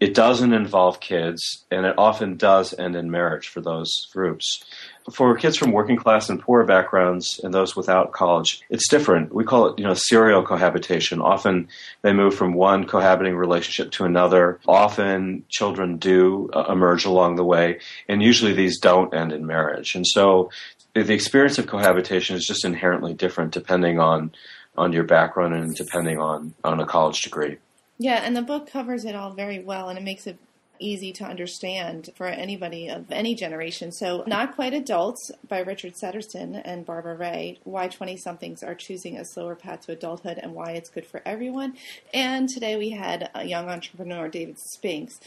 It 0.00 0.14
doesn't 0.14 0.52
involve 0.52 0.98
kids, 0.98 1.64
and 1.70 1.86
it 1.86 1.94
often 1.96 2.36
does 2.36 2.74
end 2.76 2.96
in 2.96 3.08
marriage 3.08 3.46
for 3.46 3.60
those 3.60 4.08
groups 4.12 4.64
for 5.10 5.36
kids 5.36 5.56
from 5.56 5.72
working 5.72 5.96
class 5.96 6.28
and 6.28 6.40
poor 6.40 6.64
backgrounds 6.64 7.40
and 7.42 7.52
those 7.52 7.74
without 7.74 8.12
college, 8.12 8.62
it's 8.70 8.88
different. 8.88 9.34
We 9.34 9.44
call 9.44 9.68
it, 9.68 9.78
you 9.78 9.84
know, 9.84 9.94
serial 9.94 10.42
cohabitation. 10.42 11.20
Often 11.20 11.68
they 12.02 12.12
move 12.12 12.34
from 12.34 12.54
one 12.54 12.86
cohabiting 12.86 13.36
relationship 13.36 13.92
to 13.92 14.04
another. 14.04 14.60
Often 14.66 15.44
children 15.48 15.96
do 15.96 16.50
uh, 16.52 16.66
emerge 16.68 17.04
along 17.04 17.36
the 17.36 17.44
way, 17.44 17.80
and 18.08 18.22
usually 18.22 18.52
these 18.52 18.78
don't 18.78 19.14
end 19.14 19.32
in 19.32 19.46
marriage. 19.46 19.94
And 19.94 20.06
so 20.06 20.50
the 20.94 21.14
experience 21.14 21.58
of 21.58 21.66
cohabitation 21.66 22.36
is 22.36 22.46
just 22.46 22.64
inherently 22.64 23.14
different 23.14 23.52
depending 23.52 23.98
on 23.98 24.32
on 24.76 24.92
your 24.92 25.04
background 25.04 25.54
and 25.54 25.74
depending 25.74 26.18
on 26.18 26.54
on 26.64 26.80
a 26.80 26.86
college 26.86 27.22
degree. 27.22 27.58
Yeah, 27.98 28.20
and 28.24 28.36
the 28.36 28.42
book 28.42 28.70
covers 28.70 29.04
it 29.04 29.14
all 29.14 29.32
very 29.32 29.60
well, 29.60 29.88
and 29.88 29.98
it 29.98 30.04
makes 30.04 30.26
it 30.26 30.38
easy 30.82 31.12
to 31.12 31.24
understand 31.24 32.10
for 32.14 32.26
anybody 32.26 32.88
of 32.88 33.10
any 33.10 33.34
generation. 33.34 33.92
So, 33.92 34.24
Not 34.26 34.54
Quite 34.54 34.74
Adults 34.74 35.30
by 35.48 35.60
Richard 35.60 35.94
Settersten 35.94 36.60
and 36.64 36.84
Barbara 36.84 37.16
Ray 37.16 37.58
Why 37.64 37.88
20 37.88 38.16
somethings 38.16 38.62
are 38.62 38.74
choosing 38.74 39.18
a 39.18 39.24
slower 39.24 39.54
path 39.54 39.86
to 39.86 39.92
adulthood 39.92 40.38
and 40.38 40.54
why 40.54 40.72
it's 40.72 40.90
good 40.90 41.06
for 41.06 41.22
everyone. 41.24 41.76
And 42.12 42.48
today 42.48 42.76
we 42.76 42.90
had 42.90 43.30
a 43.34 43.44
young 43.44 43.68
entrepreneur, 43.68 44.28
David 44.28 44.58
Spinks, 44.58 45.20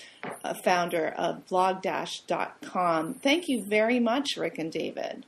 a 0.44 0.56
founder 0.56 1.08
of 1.08 1.46
blogdash.com. 1.48 3.16
Thank 3.16 3.48
you 3.48 3.64
very 3.64 4.00
much, 4.00 4.38
Rick 4.38 4.58
and 4.58 4.72
David. 4.72 5.26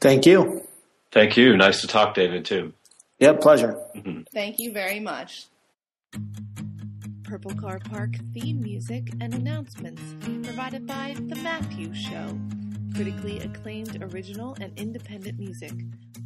Thank 0.00 0.26
you. 0.26 0.66
Thank 1.10 1.36
you. 1.36 1.56
Nice 1.56 1.80
to 1.80 1.86
talk, 1.86 2.14
David, 2.14 2.44
too. 2.44 2.72
Yeah, 3.18 3.32
pleasure. 3.32 3.78
Mm-hmm. 3.94 4.22
Thank 4.32 4.56
you 4.58 4.72
very 4.72 5.00
much. 5.00 5.46
Purple 7.26 7.54
Car 7.54 7.80
Park 7.80 8.10
theme 8.32 8.62
music 8.62 9.08
and 9.20 9.34
announcements 9.34 10.00
provided 10.44 10.86
by 10.86 11.16
The 11.18 11.34
Matthew 11.36 11.92
Show, 11.92 12.38
critically 12.94 13.40
acclaimed 13.40 14.00
original 14.00 14.56
and 14.60 14.72
independent 14.78 15.36
music. 15.36 15.72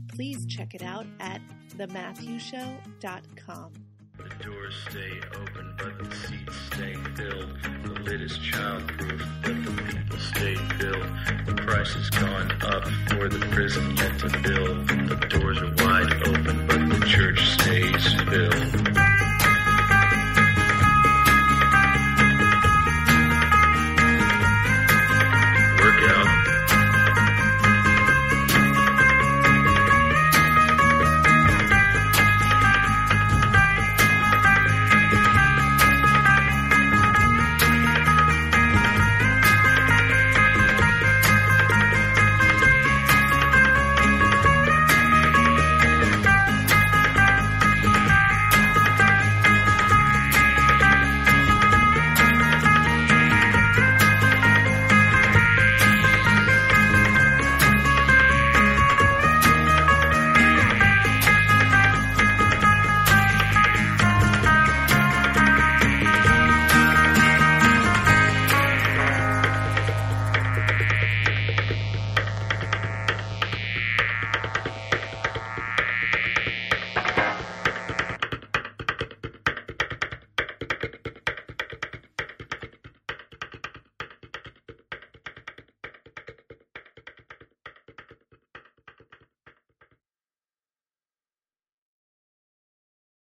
Please 0.09 0.45
check 0.45 0.75
it 0.75 0.83
out 0.83 1.07
at 1.19 1.41
thematthewshow.com. 1.79 3.73
The 4.19 4.45
doors 4.45 4.75
stay 4.91 5.21
open, 5.35 5.75
but 5.79 5.99
the 5.99 6.15
seats 6.15 6.57
stay 6.67 6.95
filled. 7.17 7.57
The 7.83 8.01
lid 8.03 8.21
is 8.21 8.39
childproof, 8.39 9.23
but 9.43 9.65
the 9.65 9.73
people 9.91 10.19
stay 10.19 10.55
filled. 10.55 11.09
The 11.47 11.55
price 11.63 11.95
has 11.95 12.11
gone 12.11 12.53
up 12.61 12.85
for 13.09 13.31
the 13.31 13.39
prison 13.53 13.97
yet 13.97 14.19
to 14.19 14.29
build. 14.43 14.87
The 15.09 15.17
doors 15.31 15.63
are 15.63 15.73
wide 15.83 16.13
open, 16.29 16.67
but 16.67 16.91
the 16.91 17.07
church 17.07 17.41
stays 17.55 18.15
filled. 18.29 18.80